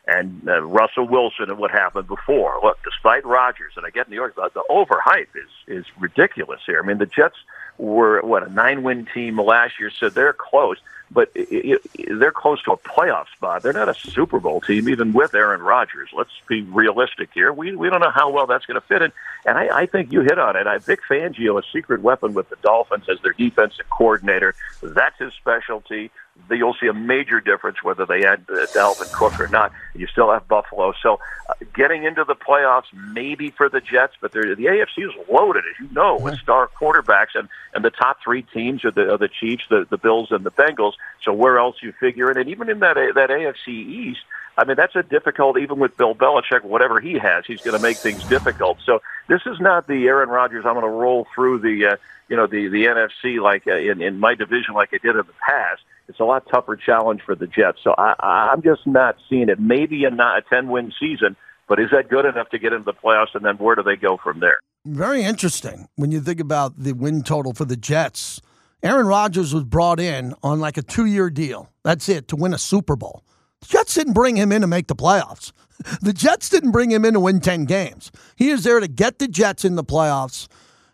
and 0.07 0.43
uh, 0.49 0.63
Russell 0.63 1.07
Wilson 1.07 1.51
and 1.51 1.59
what 1.59 1.71
happened 1.71 2.07
before. 2.07 2.61
Look, 2.63 2.79
despite 2.85 3.25
Rodgers, 3.27 3.73
and 3.77 3.85
I 3.85 3.91
get 3.91 4.09
New 4.09 4.17
York, 4.17 4.37
the, 4.37 4.51
the 4.55 4.65
overhype 4.71 5.29
is 5.35 5.79
is 5.79 5.85
ridiculous 5.99 6.61
here. 6.65 6.81
I 6.83 6.87
mean, 6.87 6.99
the 6.99 7.07
Jets 7.07 7.37
were 7.77 8.23
what 8.23 8.47
a 8.47 8.53
nine-win 8.53 9.07
team 9.13 9.39
last 9.41 9.75
year, 9.79 9.91
so 9.91 10.09
they're 10.09 10.33
close 10.33 10.79
but 11.11 11.31
it, 11.35 11.81
it, 11.95 12.19
they're 12.19 12.33
close 12.33 12.63
to 12.65 12.73
a 12.73 12.77
playoff 12.77 13.27
spot. 13.29 13.63
They're 13.63 13.73
not 13.73 13.89
a 13.89 13.95
Super 13.95 14.41
Bowl 14.41 14.61
team, 14.61 14.89
even 14.89 15.13
with 15.13 15.35
Aaron 15.35 15.63
Rodgers. 15.63 16.11
Let's 16.17 16.31
be 16.49 16.63
realistic 16.63 17.31
here. 17.33 17.53
We 17.53 17.77
we 17.77 17.89
don't 17.89 18.01
know 18.01 18.11
how 18.11 18.31
well 18.31 18.47
that's 18.47 18.67
going 18.67 18.81
to 18.81 18.87
fit 18.87 19.03
in, 19.03 19.13
and 19.45 19.59
I, 19.59 19.83
I 19.83 19.87
think 19.87 20.13
you 20.13 20.23
hit 20.23 20.39
on 20.39 20.57
it. 20.57 20.67
I 20.67 20.79
Vic 20.79 21.01
Fangio, 21.09 21.59
a 21.59 21.63
secret 21.73 22.03
weapon 22.03 22.35
with 22.35 22.49
the 22.51 22.57
Dolphins 22.63 23.09
as 23.09 23.21
their 23.23 23.33
defensive 23.33 23.89
coordinator. 23.91 24.55
That's 24.83 25.19
his 25.19 25.33
specialty 25.35 26.11
you'll 26.51 26.77
see 26.81 26.87
a 26.87 26.95
major 26.95 27.41
difference 27.41 27.83
whether 27.83 28.07
they 28.07 28.25
add 28.25 28.45
uh, 28.49 28.67
Dalvin 28.67 29.13
Cook 29.13 29.41
or 29.41 29.49
not. 29.49 29.73
You 29.95 30.07
still 30.07 30.33
have 30.33 30.47
Buffalo, 30.47 30.93
so 31.03 31.19
uh, 31.49 31.55
getting 31.75 32.05
into 32.05 32.25
the 32.25 32.35
playoffs 32.35 32.93
maybe 33.13 33.51
for 33.51 33.69
the 33.69 33.81
Jets, 33.81 34.15
but 34.21 34.33
the 34.33 34.39
AFC 34.39 35.09
is 35.09 35.29
loaded, 35.31 35.65
as 35.71 35.81
you 35.81 35.93
know, 35.93 36.17
with 36.17 36.39
star 36.39 36.71
quarterbacks, 36.81 37.35
and 37.35 37.49
and 37.75 37.85
the 37.85 37.91
top 37.91 38.19
three 38.23 38.43
teams 38.43 38.85
are 38.85 38.91
the 38.91 39.13
are 39.13 39.19
the 39.19 39.29
Chiefs, 39.29 39.65
the 39.69 39.87
the 39.89 39.99
Bills, 39.99 40.31
and 40.31 40.45
the 40.45 40.53
Bengals. 40.53 40.93
So 41.23 41.33
where 41.33 41.59
else 41.59 41.77
you 41.83 41.93
figure 41.93 42.31
it? 42.31 42.37
And 42.37 42.49
even 42.49 42.69
in 42.71 42.81
that 42.81 42.95
that 42.95 43.31
AFC 43.31 43.69
East. 43.69 44.21
I 44.59 44.65
mean, 44.65 44.77
that's 44.77 44.97
a 44.97 45.03
difficult, 45.03 45.59
even 45.59 45.79
with 45.79 45.99
Bill 45.99 46.15
Belichick, 46.15 46.65
whatever 46.65 46.99
he 46.99 47.19
has, 47.19 47.45
he's 47.45 47.61
going 47.61 47.77
to 47.77 47.79
make 47.83 47.99
things 47.99 48.25
difficult. 48.25 48.79
So 48.87 49.03
this 49.29 49.43
is 49.45 49.61
not 49.61 49.87
the 49.87 50.07
Aaron 50.07 50.31
Rodgers, 50.31 50.65
I'm 50.65 50.73
going 50.73 50.87
to 50.87 50.89
roll 50.89 51.27
through 51.35 51.59
the, 51.59 51.87
uh, 51.87 51.97
you 52.31 52.37
know, 52.37 52.47
the, 52.47 52.69
the 52.69 52.87
NFC 52.87 53.39
like 53.39 53.67
uh, 53.67 53.75
in, 53.75 54.01
in 54.01 54.19
my 54.19 54.35
division 54.35 54.73
like 54.73 54.95
I 54.95 54.97
did 54.97 55.11
in 55.11 55.27
the 55.27 55.35
past 55.47 55.83
it's 56.09 56.21
a 56.21 56.25
lot 56.25 56.47
tougher 56.53 56.77
challenge 56.77 57.21
for 57.25 57.35
the 57.35 57.47
Jets. 57.47 57.79
So 57.83 57.95
I, 57.99 58.15
I'm 58.53 58.63
just 58.63 58.87
not 58.87 59.17
seeing 59.29 59.49
it. 59.49 59.59
Maybe 59.59 60.05
a, 60.05 60.11
not 60.11 60.39
a 60.39 60.43
10 60.43 60.69
win 60.69 60.93
season, 60.99 61.37
but 61.69 61.81
is 61.81 61.89
that 61.93 62.09
good 62.09 62.25
enough 62.25 62.49
to 62.51 62.59
get 62.59 62.73
into 62.73 62.85
the 62.85 62.93
playoffs? 62.93 63.35
And 63.35 63.45
then 63.45 63.57
where 63.57 63.75
do 63.75 63.83
they 63.83 63.97
go 63.97 64.19
from 64.23 64.41
there? 64.41 64.59
Very 64.85 65.23
interesting 65.23 65.89
when 65.97 66.13
you 66.13 66.21
think 66.21 66.41
about 66.41 66.79
the 66.79 66.93
win 66.93 67.23
total 67.23 67.53
for 67.53 67.65
the 67.65 67.77
Jets. 67.77 68.41
Aaron 68.83 69.07
Rodgers 69.07 69.53
was 69.53 69.65
brought 69.65 69.99
in 69.99 70.35
on 70.43 70.61
like 70.61 70.77
a 70.77 70.83
two 70.83 71.07
year 71.07 71.29
deal. 71.29 71.71
That's 71.83 72.09
it, 72.09 72.29
to 72.29 72.37
win 72.37 72.55
a 72.55 72.59
Super 72.59 72.95
Bowl. 72.95 73.25
The 73.63 73.69
Jets 73.69 73.95
didn't 73.95 74.13
bring 74.13 74.37
him 74.37 74.53
in 74.53 74.61
to 74.61 74.67
make 74.67 74.87
the 74.87 74.97
playoffs. 74.97 75.53
The 76.01 76.15
Jets 76.15 76.49
didn't 76.49 76.71
bring 76.71 76.91
him 76.91 77.05
in 77.05 77.13
to 77.13 77.21
win 77.21 77.39
10 77.39 77.67
games. 77.67 78.11
He 78.35 78.49
is 78.49 78.65
there 78.65 78.81
to 78.81 78.89
get 78.89 79.19
the 79.19 79.29
Jets 79.29 79.63
in 79.63 79.75
the 79.75 79.85
playoffs 79.85 80.49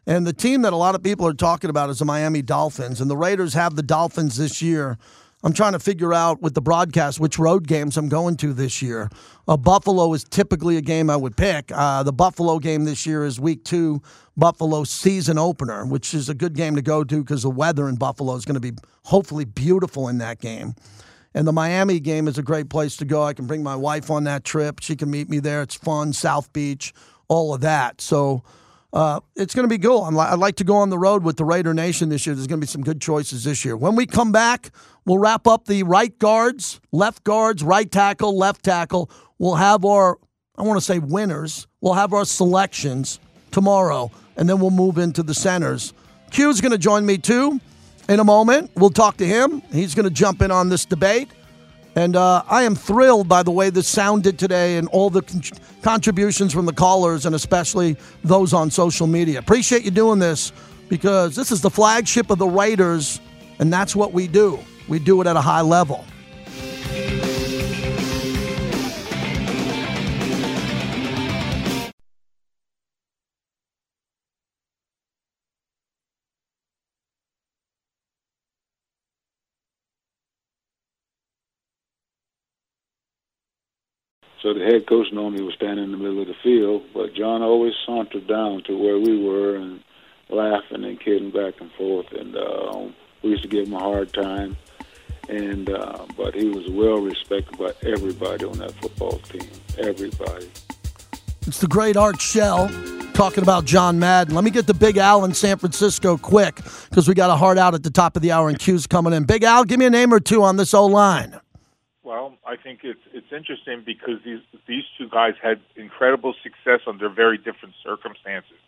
and 0.06 0.26
the 0.26 0.32
team 0.32 0.62
that 0.62 0.72
a 0.72 0.76
lot 0.76 0.94
of 0.94 1.02
people 1.02 1.26
are 1.26 1.34
talking 1.34 1.70
about 1.70 1.90
is 1.90 2.00
the 2.00 2.04
Miami 2.04 2.42
Dolphins. 2.42 3.00
And 3.00 3.10
the 3.10 3.16
Raiders 3.16 3.54
have 3.54 3.76
the 3.76 3.82
Dolphins 3.82 4.36
this 4.36 4.60
year. 4.60 4.98
I'm 5.44 5.52
trying 5.52 5.72
to 5.72 5.80
figure 5.80 6.14
out 6.14 6.40
with 6.40 6.54
the 6.54 6.60
broadcast 6.60 7.18
which 7.18 7.38
road 7.38 7.66
games 7.66 7.96
I'm 7.96 8.08
going 8.08 8.36
to 8.38 8.52
this 8.52 8.80
year. 8.80 9.10
Uh, 9.48 9.56
Buffalo 9.56 10.12
is 10.12 10.22
typically 10.22 10.76
a 10.76 10.80
game 10.80 11.10
I 11.10 11.16
would 11.16 11.36
pick. 11.36 11.70
Uh, 11.72 12.04
the 12.04 12.12
Buffalo 12.12 12.60
game 12.60 12.84
this 12.84 13.06
year 13.06 13.24
is 13.24 13.40
week 13.40 13.64
two, 13.64 14.00
Buffalo 14.36 14.84
season 14.84 15.38
opener, 15.38 15.84
which 15.84 16.14
is 16.14 16.28
a 16.28 16.34
good 16.34 16.54
game 16.54 16.76
to 16.76 16.82
go 16.82 17.02
to 17.02 17.22
because 17.22 17.42
the 17.42 17.50
weather 17.50 17.88
in 17.88 17.96
Buffalo 17.96 18.36
is 18.36 18.44
going 18.44 18.54
to 18.54 18.60
be 18.60 18.72
hopefully 19.04 19.44
beautiful 19.44 20.08
in 20.08 20.18
that 20.18 20.38
game. 20.40 20.74
And 21.34 21.46
the 21.46 21.52
Miami 21.52 21.98
game 21.98 22.28
is 22.28 22.38
a 22.38 22.42
great 22.42 22.68
place 22.68 22.96
to 22.98 23.04
go. 23.04 23.24
I 23.24 23.32
can 23.32 23.46
bring 23.46 23.62
my 23.62 23.74
wife 23.74 24.10
on 24.10 24.24
that 24.24 24.44
trip. 24.44 24.80
She 24.80 24.94
can 24.94 25.10
meet 25.10 25.28
me 25.28 25.40
there. 25.40 25.62
It's 25.62 25.74
fun, 25.74 26.12
South 26.12 26.52
Beach, 26.52 26.92
all 27.26 27.54
of 27.54 27.62
that. 27.62 28.00
So, 28.00 28.44
uh, 28.92 29.20
it's 29.36 29.54
going 29.54 29.64
to 29.64 29.68
be 29.68 29.78
cool. 29.78 30.06
Li- 30.08 30.18
I'd 30.18 30.38
like 30.38 30.56
to 30.56 30.64
go 30.64 30.76
on 30.76 30.90
the 30.90 30.98
road 30.98 31.24
with 31.24 31.36
the 31.36 31.44
Raider 31.44 31.72
Nation 31.72 32.08
this 32.08 32.26
year. 32.26 32.34
There's 32.34 32.46
going 32.46 32.60
to 32.60 32.66
be 32.66 32.70
some 32.70 32.82
good 32.82 33.00
choices 33.00 33.44
this 33.44 33.64
year. 33.64 33.76
When 33.76 33.96
we 33.96 34.06
come 34.06 34.32
back, 34.32 34.70
we'll 35.06 35.18
wrap 35.18 35.46
up 35.46 35.66
the 35.66 35.82
right 35.82 36.16
guards, 36.18 36.80
left 36.92 37.24
guards, 37.24 37.62
right 37.62 37.90
tackle, 37.90 38.36
left 38.36 38.64
tackle. 38.64 39.10
We'll 39.38 39.54
have 39.54 39.84
our, 39.84 40.18
I 40.56 40.62
want 40.62 40.78
to 40.78 40.84
say 40.84 40.98
winners. 40.98 41.66
We'll 41.80 41.94
have 41.94 42.12
our 42.12 42.24
selections 42.24 43.18
tomorrow, 43.50 44.10
and 44.36 44.48
then 44.48 44.60
we'll 44.60 44.70
move 44.70 44.98
into 44.98 45.22
the 45.22 45.34
centers. 45.34 45.94
Q's 46.30 46.60
going 46.60 46.72
to 46.72 46.78
join 46.78 47.04
me 47.06 47.18
too 47.18 47.60
in 48.08 48.20
a 48.20 48.24
moment. 48.24 48.70
We'll 48.76 48.90
talk 48.90 49.16
to 49.18 49.26
him. 49.26 49.62
He's 49.72 49.94
going 49.94 50.04
to 50.04 50.14
jump 50.14 50.42
in 50.42 50.50
on 50.50 50.68
this 50.68 50.84
debate. 50.84 51.28
And 51.94 52.16
uh, 52.16 52.42
I 52.48 52.62
am 52.62 52.74
thrilled 52.74 53.28
by 53.28 53.42
the 53.42 53.50
way 53.50 53.68
this 53.68 53.86
sounded 53.86 54.38
today 54.38 54.78
and 54.78 54.88
all 54.88 55.10
the 55.10 55.22
con- 55.22 55.42
contributions 55.82 56.52
from 56.52 56.64
the 56.64 56.72
callers 56.72 57.26
and 57.26 57.34
especially 57.34 57.96
those 58.24 58.54
on 58.54 58.70
social 58.70 59.06
media. 59.06 59.38
Appreciate 59.38 59.84
you 59.84 59.90
doing 59.90 60.18
this 60.18 60.52
because 60.88 61.36
this 61.36 61.52
is 61.52 61.60
the 61.60 61.70
flagship 61.70 62.30
of 62.30 62.38
the 62.38 62.46
Raiders, 62.46 63.20
and 63.58 63.72
that's 63.72 63.94
what 63.94 64.12
we 64.12 64.26
do. 64.26 64.58
We 64.88 64.98
do 64.98 65.20
it 65.20 65.26
at 65.26 65.36
a 65.36 65.40
high 65.40 65.60
level. 65.60 66.04
So 84.42 84.52
the 84.52 84.64
head 84.64 84.88
coach 84.88 85.06
normally 85.12 85.44
was 85.44 85.54
standing 85.54 85.84
in 85.84 85.92
the 85.92 85.96
middle 85.96 86.20
of 86.20 86.26
the 86.26 86.34
field, 86.42 86.82
but 86.92 87.14
John 87.14 87.42
always 87.42 87.74
sauntered 87.86 88.26
down 88.26 88.64
to 88.64 88.76
where 88.76 88.98
we 88.98 89.24
were 89.24 89.54
and 89.54 89.80
laughing 90.28 90.82
and 90.82 90.98
kidding 90.98 91.30
back 91.30 91.60
and 91.60 91.70
forth. 91.72 92.10
And 92.10 92.34
uh, 92.34 92.88
we 93.22 93.30
used 93.30 93.44
to 93.44 93.48
give 93.48 93.68
him 93.68 93.74
a 93.74 93.78
hard 93.78 94.12
time. 94.12 94.56
And 95.28 95.70
uh, 95.70 96.06
but 96.16 96.34
he 96.34 96.48
was 96.48 96.68
well 96.70 96.98
respected 96.98 97.56
by 97.56 97.72
everybody 97.88 98.44
on 98.44 98.58
that 98.58 98.72
football 98.82 99.18
team. 99.18 99.48
Everybody. 99.78 100.50
It's 101.46 101.60
the 101.60 101.68
great 101.68 101.96
Art 101.96 102.20
Shell 102.20 102.68
talking 103.14 103.44
about 103.44 103.64
John 103.64 104.00
Madden. 104.00 104.34
Let 104.34 104.42
me 104.42 104.50
get 104.50 104.66
the 104.66 104.74
Big 104.74 104.96
Al 104.96 105.24
in 105.24 105.34
San 105.34 105.58
Francisco 105.58 106.16
quick 106.16 106.56
because 106.90 107.06
we 107.06 107.14
got 107.14 107.30
a 107.30 107.36
hard 107.36 107.58
out 107.58 107.74
at 107.74 107.84
the 107.84 107.90
top 107.90 108.16
of 108.16 108.22
the 108.22 108.32
hour 108.32 108.48
and 108.48 108.58
Q's 108.58 108.88
coming 108.88 109.12
in. 109.12 109.22
Big 109.22 109.44
Al, 109.44 109.64
give 109.64 109.78
me 109.78 109.86
a 109.86 109.90
name 109.90 110.12
or 110.12 110.18
two 110.18 110.42
on 110.42 110.56
this 110.56 110.74
O 110.74 110.86
line. 110.86 111.38
Well, 112.12 112.36
I 112.46 112.56
think 112.56 112.80
it's 112.82 113.00
it's 113.14 113.32
interesting 113.32 113.84
because 113.86 114.20
these 114.22 114.40
these 114.68 114.84
two 114.98 115.08
guys 115.08 115.32
had 115.42 115.62
incredible 115.76 116.34
success 116.42 116.80
under 116.86 117.08
very 117.08 117.38
different 117.38 117.74
circumstances. 117.82 118.58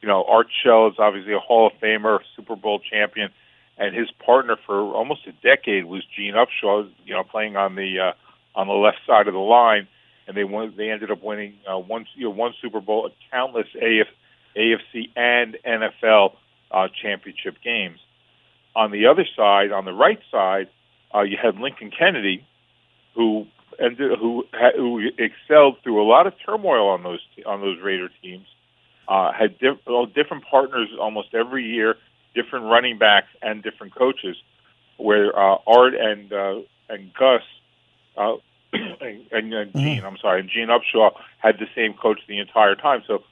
You 0.00 0.08
know, 0.08 0.24
Art 0.24 0.46
Shell 0.64 0.86
is 0.86 0.94
obviously 0.98 1.34
a 1.34 1.38
Hall 1.38 1.66
of 1.66 1.74
Famer, 1.78 2.20
Super 2.34 2.56
Bowl 2.56 2.80
champion, 2.80 3.28
and 3.76 3.94
his 3.94 4.10
partner 4.24 4.56
for 4.64 4.80
almost 4.94 5.26
a 5.26 5.32
decade 5.46 5.84
was 5.84 6.04
Gene 6.16 6.32
Upshaw. 6.32 6.88
You 7.04 7.12
know, 7.12 7.22
playing 7.22 7.54
on 7.54 7.74
the 7.74 7.98
uh, 8.00 8.12
on 8.58 8.66
the 8.66 8.72
left 8.72 9.00
side 9.06 9.28
of 9.28 9.34
the 9.34 9.40
line, 9.40 9.88
and 10.26 10.34
they 10.34 10.44
won. 10.44 10.72
They 10.74 10.88
ended 10.88 11.10
up 11.10 11.22
winning 11.22 11.58
uh, 11.70 11.76
one 11.76 12.06
you 12.14 12.24
know 12.24 12.30
one 12.30 12.54
Super 12.62 12.80
Bowl, 12.80 13.10
countless 13.30 13.68
AF, 13.74 14.06
AFC 14.56 15.10
and 15.14 15.58
NFL 15.66 16.32
uh, 16.70 16.88
championship 17.02 17.56
games. 17.62 17.98
On 18.74 18.90
the 18.90 19.04
other 19.04 19.26
side, 19.36 19.70
on 19.70 19.84
the 19.84 19.92
right 19.92 20.20
side, 20.30 20.68
uh, 21.14 21.20
you 21.20 21.36
had 21.36 21.56
Lincoln 21.56 21.90
Kennedy, 21.90 22.46
who 23.16 23.46
ended, 23.80 24.18
who 24.18 24.44
who 24.76 25.10
excelled 25.18 25.78
through 25.82 26.02
a 26.02 26.06
lot 26.06 26.26
of 26.26 26.34
turmoil 26.44 26.88
on 26.88 27.02
those 27.02 27.20
on 27.44 27.60
those 27.60 27.80
Raider 27.80 28.10
teams. 28.22 28.46
Uh, 29.08 29.32
had 29.32 29.58
diff, 29.58 29.78
well, 29.86 30.06
different 30.06 30.44
partners 30.44 30.88
almost 31.00 31.32
every 31.32 31.64
year, 31.64 31.94
different 32.34 32.64
running 32.66 32.98
backs 32.98 33.28
and 33.40 33.62
different 33.62 33.94
coaches. 33.94 34.36
Where 34.98 35.28
uh, 35.38 35.58
Art 35.66 35.94
and 35.94 36.32
uh, 36.32 36.60
and 36.88 37.12
Gus 37.14 37.42
uh, 38.16 38.34
and, 38.72 39.26
and, 39.30 39.52
and 39.52 39.72
Gene, 39.74 40.04
I'm 40.04 40.16
sorry, 40.18 40.40
and 40.40 40.48
Gene 40.48 40.68
Upshaw 40.68 41.12
had 41.38 41.58
the 41.58 41.66
same 41.74 41.94
coach 41.94 42.20
the 42.28 42.38
entire 42.38 42.74
time. 42.74 43.02
So 43.06 43.22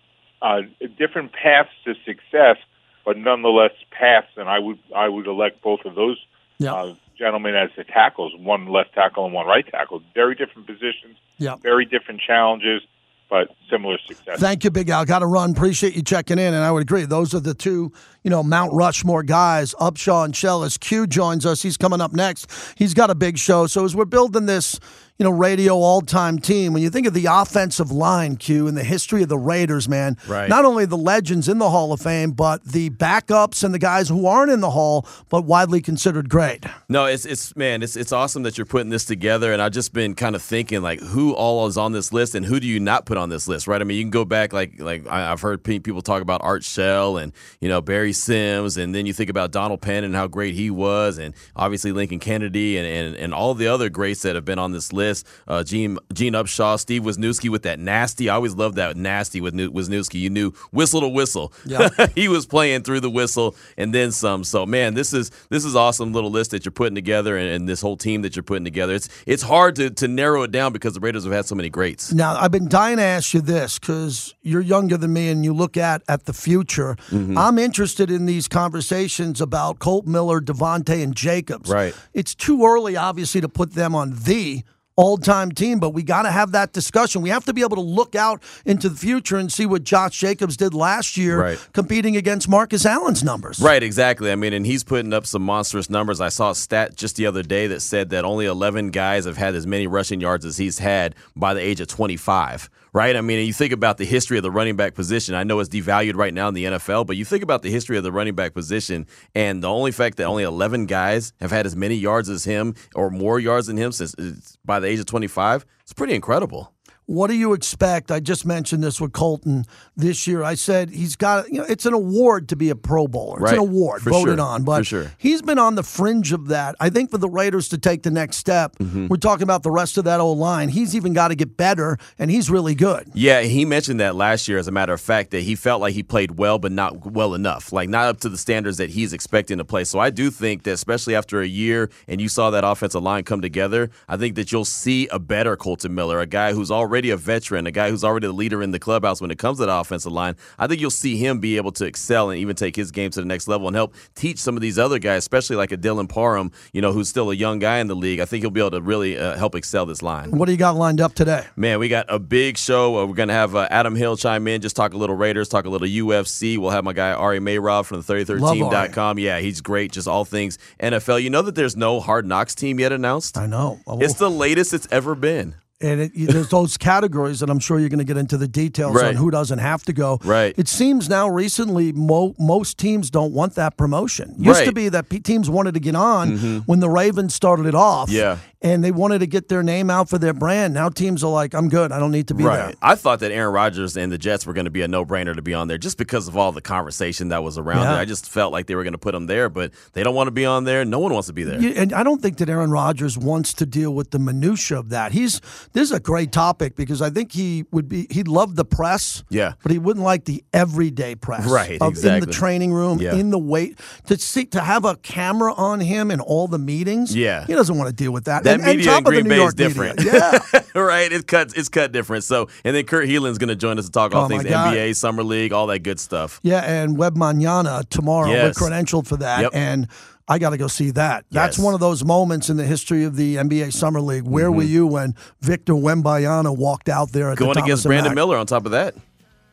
uh, 0.43 0.63
different 0.99 1.33
paths 1.33 1.71
to 1.85 1.95
success, 2.05 2.59
but 3.05 3.17
nonetheless 3.17 3.73
paths. 3.91 4.29
And 4.37 4.49
I 4.49 4.59
would 4.59 4.79
I 4.95 5.09
would 5.09 5.27
elect 5.27 5.63
both 5.63 5.81
of 5.87 5.95
those 5.95 6.19
Yeah. 6.59 6.75
uh, 6.75 6.95
gentlemen 7.19 7.55
as 7.55 7.71
the 7.77 7.85
tackles, 7.85 8.33
one 8.39 8.67
left 8.67 8.95
tackle 8.95 9.25
and 9.25 9.35
one 9.35 9.47
right 9.47 9.67
tackle. 9.71 10.03
Very 10.15 10.35
different 10.35 10.67
positions, 10.67 11.17
Yeah. 11.39 11.57
very 11.57 11.85
different 11.85 12.21
challenges, 12.21 12.83
but 13.31 13.49
similar 13.71 13.97
success. 14.07 14.39
Thank 14.41 14.65
you, 14.65 14.71
Big 14.71 14.89
Al. 14.91 15.05
Got 15.05 15.21
to 15.21 15.27
run. 15.27 15.51
Appreciate 15.53 15.95
you 15.97 16.03
checking 16.03 16.39
in. 16.39 16.55
And 16.55 16.63
I 16.63 16.71
would 16.71 16.83
agree. 16.83 17.05
Those 17.05 17.35
are 17.35 17.41
the 17.41 17.55
two, 17.55 17.93
you 18.23 18.31
know, 18.31 18.43
Mount 18.43 18.73
Rushmore 18.73 19.23
guys, 19.23 19.75
Upshaw 19.81 20.25
and 20.25 20.37
Shell. 20.37 20.63
As 20.65 20.77
Q 20.77 21.07
joins 21.07 21.47
us, 21.47 21.63
he's 21.63 21.77
coming 21.77 22.01
up 22.01 22.13
next. 22.13 22.51
He's 22.77 22.95
got 22.95 23.11
a 23.11 23.15
big 23.15 23.39
show. 23.39 23.67
So 23.67 23.85
as 23.85 23.97
we're 23.97 24.05
building 24.05 24.47
this, 24.47 24.79
you 25.19 25.23
know, 25.25 25.31
radio 25.31 25.75
all 25.75 26.01
time 26.01 26.41
team, 26.41 26.73
when 26.73 26.83
you 26.83 26.91
think 26.91 27.07
of 27.07 27.15
the 27.15 27.27
offensive 27.31 27.93
line, 27.93 28.35
Q, 28.37 28.67
and 28.67 28.77
the 28.77 28.83
history 28.83 29.23
of 29.23 29.29
the 29.29 29.39
Raiders, 29.39 29.89
man, 29.89 30.17
Right. 30.27 30.49
not 30.49 30.65
only 30.65 30.87
the 30.87 30.97
legends 30.97 31.49
in 31.49 31.59
the 31.59 31.71
Hall 31.71 31.93
of 31.93 32.01
Fame, 32.01 32.33
but 32.33 32.65
the 32.65 32.91
backups 32.91 33.63
and 33.63 33.73
the 33.73 33.79
guys 33.79 34.09
who 34.09 34.27
aren't 34.27 34.51
in 34.51 34.61
the 34.61 34.71
Hall, 34.71 35.07
but 35.29 35.45
widely 35.45 35.81
considered 35.81 36.29
great. 36.29 36.65
No, 36.89 37.05
it's 37.05 37.25
it's 37.25 37.55
man, 37.55 37.85
it's 37.85 37.95
it's 37.95 38.11
awesome 38.11 38.43
that 38.43 38.59
you're 38.59 38.65
putting 38.67 38.91
this 38.91 39.05
together, 39.05 39.53
and 39.53 39.63
I've 39.63 39.71
just 39.71 39.93
been 39.93 40.15
kind 40.17 40.35
of 40.35 40.43
thinking 40.43 40.83
like, 40.83 41.01
who 41.01 41.33
all 41.33 41.67
is 41.69 41.77
on 41.79 41.93
this 41.93 42.13
list, 42.13 42.35
and 42.35 42.45
who 42.45 42.59
do 42.59 42.67
you 42.67 42.81
not 42.81 43.07
put 43.07 43.17
on 43.17 43.29
this 43.29 43.47
list, 43.47 43.69
right? 43.69 43.81
I 43.81 43.85
mean, 43.85 43.97
you 43.99 44.03
can 44.03 44.11
go 44.11 44.25
back 44.25 44.53
like 44.53 44.81
like 44.81 45.07
I- 45.09 45.31
I've 45.31 45.41
heard 45.43 45.63
people 45.63 46.03
talk 46.03 46.23
about 46.23 46.41
Art 46.43 46.65
Shell 46.65 47.19
and 47.19 47.33
you 47.61 47.69
know 47.69 47.81
Barry 47.81 48.13
Sims, 48.13 48.77
and 48.77 48.93
then 48.93 49.07
you 49.07 49.13
think 49.13 49.31
about 49.31 49.53
Donald 49.53 49.81
Penn 49.81 50.03
and 50.03 50.17
how 50.17 50.27
great 50.27 50.55
he 50.55 50.71
was, 50.71 51.19
and 51.19 51.35
obviously 51.55 51.93
Lincoln 51.93 52.19
Kennedy 52.19 52.77
and 52.79 52.87
and, 52.87 53.15
and 53.17 53.33
all 53.33 53.55
the 53.55 53.69
other 53.69 53.89
greats 53.89 54.23
that 54.23 54.35
have 54.35 54.45
been 54.45 54.59
on 54.59 54.73
this 54.73 54.93
list. 54.93 55.04
Uh, 55.47 55.63
Gene 55.63 55.99
Gene 56.13 56.33
Upshaw, 56.35 56.79
Steve 56.79 57.03
Wisniewski 57.03 57.49
with 57.51 57.63
that 57.63 57.79
nasty. 57.79 58.29
I 58.29 58.35
always 58.37 58.55
loved 58.55 58.77
that 58.77 58.97
nasty 58.97 59.41
with 59.41 59.55
New- 59.55 59.71
Wisniewski. 59.71 60.21
You 60.21 60.31
knew 60.31 60.53
whistle 60.73 61.01
to 61.01 61.09
whistle. 61.09 61.53
Yeah. 61.65 61.89
he 62.15 62.29
was 62.29 62.47
playing 62.47 62.83
through 62.83 63.01
the 63.01 63.11
whistle 63.11 63.55
and 63.77 63.93
then 63.95 64.13
some. 64.13 64.45
So 64.45 64.65
man, 64.67 64.95
this 64.95 65.13
is 65.13 65.31
this 65.51 65.65
is 65.65 65.77
awesome 65.77 66.13
little 66.13 66.31
list 66.31 66.51
that 66.53 66.65
you're 66.65 66.73
putting 66.73 66.95
together 66.95 67.37
and, 67.37 67.49
and 67.49 67.69
this 67.69 67.81
whole 67.81 67.97
team 67.97 68.23
that 68.23 68.37
you're 68.37 68.43
putting 68.43 68.65
together. 68.65 68.95
It's 68.95 69.09
it's 69.27 69.43
hard 69.43 69.77
to, 69.77 69.91
to 69.91 70.09
narrow 70.09 70.43
it 70.43 70.51
down 70.51 70.73
because 70.73 70.95
the 70.95 71.01
Raiders 71.01 71.25
have 71.25 71.33
had 71.33 71.47
so 71.47 71.55
many 71.55 71.69
greats. 71.71 72.13
Now, 72.13 72.37
I've 72.37 72.51
been 72.53 72.69
dying 72.69 72.97
to 72.97 73.03
ask 73.03 73.35
you 73.35 73.41
this 73.41 73.79
because 73.79 74.35
you're 74.43 74.61
younger 74.61 74.97
than 74.97 75.13
me 75.13 75.29
and 75.29 75.45
you 75.45 75.53
look 75.53 75.77
at 75.77 76.03
at 76.09 76.25
the 76.25 76.33
future. 76.33 76.97
Mhm. 77.11 77.37
I'm 77.37 77.59
interested 77.59 78.11
in 78.11 78.27
these 78.27 78.49
conversations 78.49 79.41
about 79.41 79.79
Colt 79.79 80.07
Miller, 80.07 80.41
Davante, 80.41 81.03
and 81.03 81.15
Jacobs. 81.15 81.71
Right. 81.71 81.95
It's 82.13 82.35
too 82.35 82.65
early, 82.65 82.97
obviously, 82.97 83.41
to 83.41 83.49
put 83.49 83.73
them 83.75 83.95
on 83.95 84.15
the 84.25 84.63
all-time 84.97 85.51
team, 85.51 85.81
but 85.81 85.91
we 85.91 86.03
got 86.03 86.23
to 86.23 86.31
have 86.31 86.53
that 86.53 86.73
discussion. 86.73 87.21
We 87.23 87.31
have 87.31 87.45
to 87.47 87.53
be 87.53 87.63
able 87.63 87.77
to 87.77 87.83
look 87.83 88.15
out 88.15 88.43
into 88.65 88.89
the 88.89 88.97
future 88.97 89.37
and 89.37 89.51
see 89.53 89.67
what 89.67 89.83
Josh 89.85 90.19
Jacobs 90.19 90.57
did 90.57 90.73
last 90.73 91.17
year, 91.17 91.41
Right. 91.41 91.69
competing 91.73 92.17
against 92.17 92.49
Marcus 92.49 92.87
Allen's 92.87 93.25
numbers. 93.25 93.59
Right, 93.59 93.83
exactly. 93.83 94.31
I 94.31 94.37
mean, 94.37 94.53
and 94.53 94.65
he's 94.65 94.85
putting 94.85 95.13
up 95.13 95.27
some 95.27 95.43
monstrous 95.43 95.91
numbers. 95.91 96.21
I 96.21 96.29
saw 96.29 96.51
a 96.51 96.55
stat 96.55 96.97
just 96.97 97.17
the 97.17 97.27
other 97.27 97.43
day 97.43 97.67
that 97.67 97.81
said 97.81 98.11
that 98.11 98.25
only 98.25 98.47
11 98.47 98.91
guys 98.91 99.25
have 99.25 99.37
had 99.37 99.55
as 99.55 99.67
many 99.67 99.87
rushing 99.87 100.21
yards 100.21 100.45
as 100.45 100.59
he's 100.59 100.79
had 100.79 101.15
by 101.35 101.55
the 101.55 101.61
age 101.61 101.81
of 101.81 101.89
25. 101.89 102.71
Right? 102.95 103.17
I 103.17 103.21
mean, 103.23 103.45
you 103.45 103.53
think 103.53 103.73
about 103.73 103.99
the 103.99 104.05
history 104.05 104.37
of 104.37 104.45
the 104.45 104.53
running 104.53 104.77
back 104.77 104.95
position. 104.95 105.35
I 105.35 105.43
know 105.43 105.59
it's 105.59 105.69
devalued 105.69 106.15
right 106.15 106.33
now 106.33 106.47
in 106.47 106.55
the 106.55 106.65
NFL, 106.65 107.07
but 107.07 107.17
you 107.17 107.25
think 107.25 107.43
about 107.43 107.63
the 107.63 107.71
history 107.71 107.99
of 107.99 108.05
the 108.05 108.13
running 108.13 108.37
back 108.37 108.55
position, 108.55 109.09
and 109.35 109.63
the 109.65 109.69
only 109.69 109.91
fact 109.91 110.17
that 110.19 110.25
only 110.25 110.45
11 110.45 110.87
guys 110.87 111.33
have 111.41 111.51
had 111.51 111.67
as 111.67 111.75
many 111.75 111.97
yards 111.97 112.29
as 112.29 112.45
him 112.45 112.77
or 112.95 113.11
more 113.11 113.41
yards 113.41 113.67
than 113.67 113.77
him 113.77 113.91
since 113.91 114.15
uh, 114.15 114.33
by 114.65 114.79
the 114.79 114.87
age 114.87 115.01
of 115.01 115.07
25, 115.07 115.67
it's 115.83 115.93
pretty 115.93 116.15
incredible. 116.15 116.74
What 117.07 117.29
do 117.29 117.35
you 117.37 117.53
expect? 117.53 118.11
I 118.11 118.21
just 118.21 118.47
mentioned 118.47 118.83
this 118.83 118.99
with 118.99 119.13
Kolton 119.13 119.67
this 119.95 120.27
year. 120.27 120.43
I 120.43 120.55
said 120.55 120.89
he's 120.89 121.17
got, 121.17 121.51
you 121.51 121.59
know, 121.59 121.65
it's 121.69 121.85
an 121.85 121.93
award 121.93 122.49
to 122.49 122.57
be 122.57 122.71
a 122.71 122.75
Pro 122.77 123.07
Bowler. 123.07 123.35
It's 123.37 123.43
Right. 123.43 123.53
an 123.55 123.59
award 123.61 124.01
For 124.03 124.11
voted 124.11 124.39
sure. 124.39 124.47
on, 124.47 124.63
but 124.65 124.87
sure. 124.87 125.13
he's 125.19 125.43
been 125.43 125.59
on 125.59 125.75
the 125.75 125.83
fringe 125.83 126.33
of 126.33 126.49
that. 126.49 126.77
I 126.81 126.89
think 126.89 127.11
for 127.11 127.19
the 127.19 127.29
Raiders 127.29 127.69
to 127.69 127.79
take 127.79 128.05
the 128.05 128.11
next 128.11 128.39
step, 128.39 128.77
Mhm. 128.79 129.11
we're 129.11 129.19
talking 129.19 129.43
about 129.43 129.63
the 129.65 129.71
rest 129.71 129.99
of 129.99 130.05
that 130.05 130.19
old 130.19 130.39
line. 130.39 130.71
He's 130.71 130.97
even 130.97 131.13
got 131.13 131.29
to 131.29 131.35
get 131.35 131.59
better, 131.59 131.99
and 132.19 132.31
he's 132.31 132.49
really 132.49 132.75
good. 132.75 133.11
Yeah, 133.13 133.43
he 133.43 133.67
mentioned 133.67 134.01
that 134.01 134.17
last 134.17 134.49
year, 134.49 134.57
as 134.57 134.67
a 134.67 134.73
matter 134.73 134.95
of 134.95 135.01
fact, 135.01 135.31
that 135.33 135.43
he 135.43 135.55
felt 135.57 135.83
like 135.83 135.93
he 135.93 136.03
played 136.03 136.39
well, 136.39 136.59
but 136.59 136.73
not 136.73 137.13
well 137.13 137.35
enough, 137.35 137.71
like 137.71 137.91
not 137.91 138.07
up 138.07 138.21
to 138.21 138.31
the 138.31 138.39
standards 138.39 138.79
that 138.79 138.91
he's 138.91 139.13
expecting 139.13 139.59
to 139.59 139.65
play. 139.65 139.85
So 139.85 139.99
I 139.99 140.09
do 140.09 140.31
think 140.31 140.63
that, 140.63 140.73
especially 140.73 141.15
after 141.15 141.43
a 141.43 141.47
year 141.47 141.91
and 142.09 142.19
you 142.19 142.31
saw 142.31 142.49
that 142.49 142.65
offensive 142.65 143.03
line 143.03 143.25
come 143.25 143.43
together, 143.43 143.91
I 144.09 144.17
think 144.17 144.37
that 144.37 144.53
you'll 144.53 144.65
see 144.65 145.07
a 145.09 145.19
better 145.19 145.55
Kolton 145.55 145.95
Miller, 145.95 146.19
a 146.21 146.27
guy 146.27 146.55
who's 146.55 146.71
already 146.71 146.94
a 147.03 147.17
veteran, 147.17 147.67
a 147.67 147.71
guy 147.71 147.91
who's 147.91 148.05
already 148.05 148.27
the 148.27 148.33
leader 148.33 148.63
in 148.63 148.71
the 148.71 148.79
clubhouse 148.79 149.21
when 149.21 149.31
it 149.31 149.39
comes 149.39 149.59
to 149.59 149.67
the 149.67 149.75
offensive 149.75 150.13
line. 150.13 150.37
I 150.59 150.67
think 150.67 150.81
you'll 150.81 150.91
see 150.91 151.17
him 151.17 151.41
be 151.41 151.57
able 151.57 151.73
to 151.73 151.85
excel 151.85 152.31
and 152.31 152.39
even 152.41 152.57
take 152.57 152.77
his 152.77 152.91
game 152.91 153.11
to 153.11 153.21
the 153.21 153.27
next 153.27 153.49
level 153.49 153.67
and 153.67 153.77
help 153.77 153.95
teach 154.15 154.39
some 154.39 154.57
of 154.57 154.63
these 154.63 154.79
other 154.79 154.99
guys, 154.99 155.19
especially 155.19 155.57
like 155.57 155.73
a 155.73 155.77
Dylan 155.77 156.09
Parham, 156.09 156.53
you 156.73 156.81
know, 156.81 156.93
who's 156.93 157.09
still 157.09 157.31
a 157.31 157.35
young 157.35 157.59
guy 157.59 157.79
in 157.79 157.87
the 157.87 157.97
league. 157.97 158.21
I 158.21 158.25
think 158.25 158.43
he'll 158.43 158.51
be 158.51 158.61
able 158.61 158.73
to 158.73 158.81
really 158.81 159.19
uh, 159.19 159.37
help 159.37 159.55
excel 159.55 159.87
this 159.87 160.03
line. 160.03 160.31
What 160.31 160.47
do 160.47 160.53
you 160.53 160.59
got 160.59 160.77
lined 160.77 161.01
up 161.01 161.15
today? 161.15 161.47
Man, 161.57 161.79
we 161.79 161.89
got 161.89 162.07
a 162.09 162.19
big 162.19 162.57
show. 162.57 162.99
Uh, 162.99 163.07
we're 163.07 163.15
going 163.15 163.29
to 163.29 163.35
have 163.35 163.57
uh, 163.57 163.67
Adam 163.71 163.97
Hill 163.97 164.17
chime 164.17 164.47
in, 164.49 164.61
just 164.61 164.77
talk 164.77 164.95
a 164.95 164.97
little 164.97 165.17
Raiders, 165.17 165.49
talk 165.49 165.65
a 165.65 165.69
little 165.69 165.89
UFC. 165.89 166.59
We'll 166.59 166.71
have 166.71 166.85
my 166.85 166.93
guy 166.93 167.13
Ari 167.13 167.41
Meirov 167.41 167.87
from 167.87 168.01
the 168.01 168.15
33team.com. 168.15 169.19
Yeah, 169.19 169.41
he's 169.41 169.61
great. 169.61 169.93
Just 169.93 170.09
all 170.09 170.25
things 170.25 170.59
NFL. 170.81 171.23
You 171.23 171.31
know 171.31 171.43
that 171.43 171.55
there's 171.55 171.77
no 171.77 172.01
Hard 172.01 172.27
Knocks 172.27 172.55
team 172.55 172.81
yet 172.81 172.93
announced? 172.93 173.37
I 173.39 173.47
know. 173.47 173.81
Oh. 173.87 173.99
It's 173.99 174.15
the 174.15 174.31
latest 174.31 174.75
it's 174.75 174.89
ever 174.91 175.15
been. 175.15 175.55
And 175.85 176.01
it, 176.01 176.13
there's 176.15 176.49
those 176.49 176.77
categories 176.79 177.41
that 177.41 177.51
I'm 177.51 177.59
sure 177.59 177.79
you're 177.79 177.89
going 177.91 177.99
to 177.99 178.05
get 178.05 178.17
into 178.17 178.37
the 178.39 178.49
details 178.49 178.95
Right. 178.97 179.09
on 179.09 179.17
who 179.17 179.31
doesn't 179.31 179.59
have 179.59 179.83
to 179.85 179.93
go. 179.93 180.19
Right. 180.25 180.55
It 180.57 180.69
seems 180.69 181.09
now 181.09 181.29
recently 181.29 181.93
mo- 181.93 182.35
most 182.39 182.79
teams 182.79 183.11
don't 183.11 183.33
want 183.33 183.55
that 183.57 183.77
promotion. 183.77 184.35
Used 184.39 184.65
to 184.65 184.73
be 184.73 184.89
that 184.89 185.09
p- 185.09 185.21
teams 185.21 185.51
wanted 185.51 185.75
to 185.75 185.81
get 185.81 185.95
on 185.95 186.39
mm-hmm. 186.39 186.59
when 186.61 186.81
the 186.81 186.89
Ravens 186.89 187.35
started 187.35 187.67
it 187.67 187.75
off. 187.75 188.09
Yeah. 188.11 188.39
And 188.65 188.83
they 188.83 188.91
wanted 188.91 189.19
to 189.21 189.27
get 189.27 189.49
their 189.49 189.63
name 189.63 189.91
out 189.91 190.09
for 190.09 190.19
their 190.19 190.33
brand. 190.33 190.73
Now 190.75 190.89
teams 190.89 191.23
are 191.23 191.31
like, 191.31 191.55
I'm 191.55 191.69
good. 191.69 191.93
I 191.93 192.01
don't 192.01 192.11
need 192.11 192.29
to 192.29 192.35
be 192.35 192.43
right. 192.45 192.57
there. 192.69 192.75
I 192.83 192.95
thought 192.97 193.21
that 193.21 193.31
Aaron 193.31 193.53
Rodgers 193.53 193.97
and 193.97 194.11
the 194.11 194.19
Jets 194.19 194.47
were 194.47 194.55
going 194.55 194.65
to 194.65 194.71
be 194.71 194.81
a 194.83 194.89
no-brainer 194.89 195.37
to 195.37 195.43
be 195.43 195.53
on 195.55 195.69
there 195.69 195.79
just 195.79 195.99
because 195.99 196.27
of 196.27 196.37
all 196.37 196.51
the 196.51 196.63
conversation 196.63 197.29
that 197.29 197.43
was 197.45 197.59
around 197.59 197.83
Yeah. 197.83 197.97
it. 197.99 198.01
I 198.01 198.05
just 198.07 198.29
felt 198.29 198.53
like 198.53 198.67
they 198.67 198.75
were 198.75 198.83
going 198.83 198.93
to 198.95 198.99
put 198.99 199.15
him 199.15 199.27
there, 199.27 199.49
but 199.51 199.73
they 199.93 200.03
don't 200.03 200.15
want 200.15 200.29
to 200.29 200.33
be 200.33 200.47
on 200.47 200.65
there. 200.65 200.85
No 200.85 200.99
one 200.99 201.13
wants 201.13 201.27
to 201.29 201.35
be 201.35 201.45
there. 201.45 201.61
Yeah, 201.61 201.81
and 201.83 201.93
I 201.93 202.03
don't 202.03 202.23
think 202.23 202.39
that 202.39 202.49
Aaron 202.49 202.71
Rodgers 202.71 203.19
wants 203.19 203.53
to 203.55 203.67
deal 203.67 203.95
with 203.95 204.11
the 204.11 204.19
minutia 204.19 204.79
of 204.79 204.89
that. 204.89 205.13
He's 205.13 205.41
this 205.75 205.91
is 205.91 205.93
a 205.93 206.01
great 206.01 206.33
topic 206.33 206.75
because 206.75 207.03
I 207.03 207.11
think 207.11 207.33
he 207.33 207.67
would 207.71 207.87
be 207.89 208.07
he'd 208.11 208.29
love 208.29 208.57
the 208.57 208.65
press, 208.65 209.23
Yeah. 209.29 209.53
but 209.63 209.73
he 209.73 209.79
wouldn't 209.79 210.05
like 210.05 210.25
the 210.25 210.43
everyday 210.55 211.15
press, 211.17 211.47
Right, 211.47 211.79
Of, 211.83 212.03
In 212.03 212.21
the 212.21 212.27
training 212.27 212.73
room, 212.73 212.99
Yeah. 212.99 213.15
in 213.15 213.31
the 213.31 213.39
weight 213.39 213.79
to 214.07 214.17
see 214.19 214.47
to 214.47 214.61
have 214.61 214.85
a 214.87 214.97
camera 214.97 215.53
on 215.53 215.81
him 215.81 216.11
in 216.11 216.21
all 216.21 216.49
the 216.49 216.59
meetings. 216.59 217.15
Yeah. 217.15 217.45
he 217.47 217.53
doesn't 217.53 217.77
want 217.77 217.89
to 217.89 217.95
deal 217.95 218.13
with 218.13 218.25
that. 218.25 218.45
That 218.45 218.54
and, 218.55 218.63
and 218.63 218.77
media 218.79 218.91
top 218.93 218.99
in 218.99 219.05
Green 219.05 219.29
Bay 219.29 219.37
York 219.37 219.49
is 219.49 219.55
different. 219.55 219.99
media. 219.99 220.41
Yeah, 220.53 220.61
right. 220.81 221.11
It's 221.13 221.25
cut. 221.25 221.53
It's 221.57 221.69
cut 221.69 221.93
different. 221.93 222.25
So, 222.25 222.49
and 222.65 222.75
then 222.75 222.85
Kurt 222.85 223.07
Helin's 223.09 223.39
going 223.39 223.49
to 223.49 223.57
join 223.57 223.79
us 223.79 223.87
to 223.87 223.91
talk 223.93 224.15
all 224.15 224.25
Oh, 224.25 224.29
things. 224.29 224.45
NBA, 224.45 224.95
summer 224.97 225.23
league, 225.23 225.53
all 225.53 225.67
that 225.69 225.81
good 225.81 226.01
stuff. 226.01 226.41
yeah, 226.43 226.61
and 226.61 226.97
Wembanyama 226.97 227.89
tomorrow. 227.91 228.29
Yes. 228.31 228.61
We're 228.61 228.69
credentialed 228.69 229.07
for 229.07 229.17
that, 229.19 229.41
Yep. 229.43 229.51
and. 229.55 229.89
I 230.27 230.39
got 230.39 230.51
to 230.51 230.57
go 230.57 230.69
see 230.69 230.91
that. 230.93 231.27
That's 231.31 231.59
Yes. 231.59 231.63
one 231.67 231.75
of 231.75 231.81
those 231.81 232.03
moments 232.03 232.49
in 232.49 232.57
the 232.57 232.65
history 232.65 233.05
of 233.05 233.15
the 233.15 233.37
NBA 233.37 233.71
Summer 233.75 234.01
League. 234.01 234.23
Where 234.25 234.51
were 234.51 234.63
Mhm. 234.63 234.69
you 234.69 234.87
when 234.87 235.15
Victor 235.43 235.75
Wembanyama 235.75 236.57
walked 236.57 236.89
out 236.89 237.13
there 237.13 237.31
at 237.31 237.37
Going 237.37 237.53
the 237.53 237.63
against 237.63 237.85
Brandon 237.85 238.13
Mack? 238.13 238.15
Miller 238.15 238.39
on 238.39 238.47
top 238.47 238.65
of 238.65 238.73
that. 238.73 238.95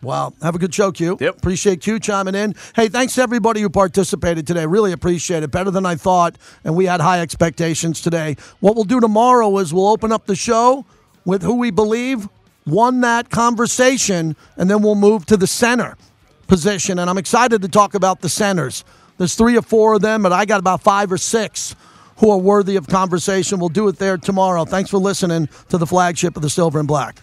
Wow. 0.01 0.33
Have 0.41 0.55
a 0.55 0.59
good 0.59 0.73
show, 0.73 0.91
Q. 0.91 1.17
Yep. 1.19 1.37
Appreciate 1.37 1.81
Q 1.81 1.99
chiming 1.99 2.35
in. 2.35 2.55
Hey, 2.75 2.87
thanks 2.87 3.15
to 3.15 3.21
everybody 3.21 3.61
who 3.61 3.69
participated 3.69 4.47
today. 4.47 4.65
Really 4.65 4.91
appreciate 4.91 5.43
it. 5.43 5.51
Better 5.51 5.69
than 5.69 5.85
I 5.85 5.95
thought. 5.95 6.37
And 6.63 6.75
we 6.75 6.85
had 6.85 7.01
high 7.01 7.21
expectations 7.21 8.01
today. 8.01 8.35
What 8.61 8.75
we'll 8.75 8.83
do 8.85 8.99
tomorrow 8.99 9.55
is 9.59 9.73
we'll 9.73 9.89
open 9.89 10.11
up 10.11 10.25
the 10.25 10.35
show 10.35 10.85
with 11.25 11.43
who 11.43 11.55
we 11.55 11.69
believe 11.69 12.27
won 12.65 13.01
that 13.01 13.29
conversation, 13.29 14.35
and 14.57 14.69
then 14.69 14.81
we'll 14.81 14.95
move 14.95 15.25
to 15.27 15.37
the 15.37 15.47
center 15.47 15.97
position. 16.47 16.99
And 16.99 17.09
I'm 17.09 17.17
excited 17.17 17.61
to 17.61 17.67
talk 17.67 17.95
about 17.95 18.21
the 18.21 18.29
centers. 18.29 18.83
There's 19.17 19.35
three 19.35 19.57
or 19.57 19.61
four 19.61 19.95
of 19.95 20.01
them, 20.01 20.23
but 20.23 20.33
I 20.33 20.45
got 20.45 20.59
about 20.59 20.81
five 20.81 21.11
or 21.11 21.17
six 21.17 21.75
who 22.17 22.29
are 22.29 22.37
worthy 22.37 22.75
of 22.75 22.87
conversation. 22.87 23.59
We'll 23.59 23.69
do 23.69 23.87
it 23.87 23.97
there 23.97 24.17
tomorrow. 24.17 24.65
Thanks 24.65 24.89
for 24.89 24.97
listening 24.97 25.49
to 25.69 25.77
the 25.77 25.87
flagship 25.87 26.35
of 26.35 26.41
the 26.41 26.49
Silver 26.49 26.79
and 26.79 26.87
Black. 26.87 27.17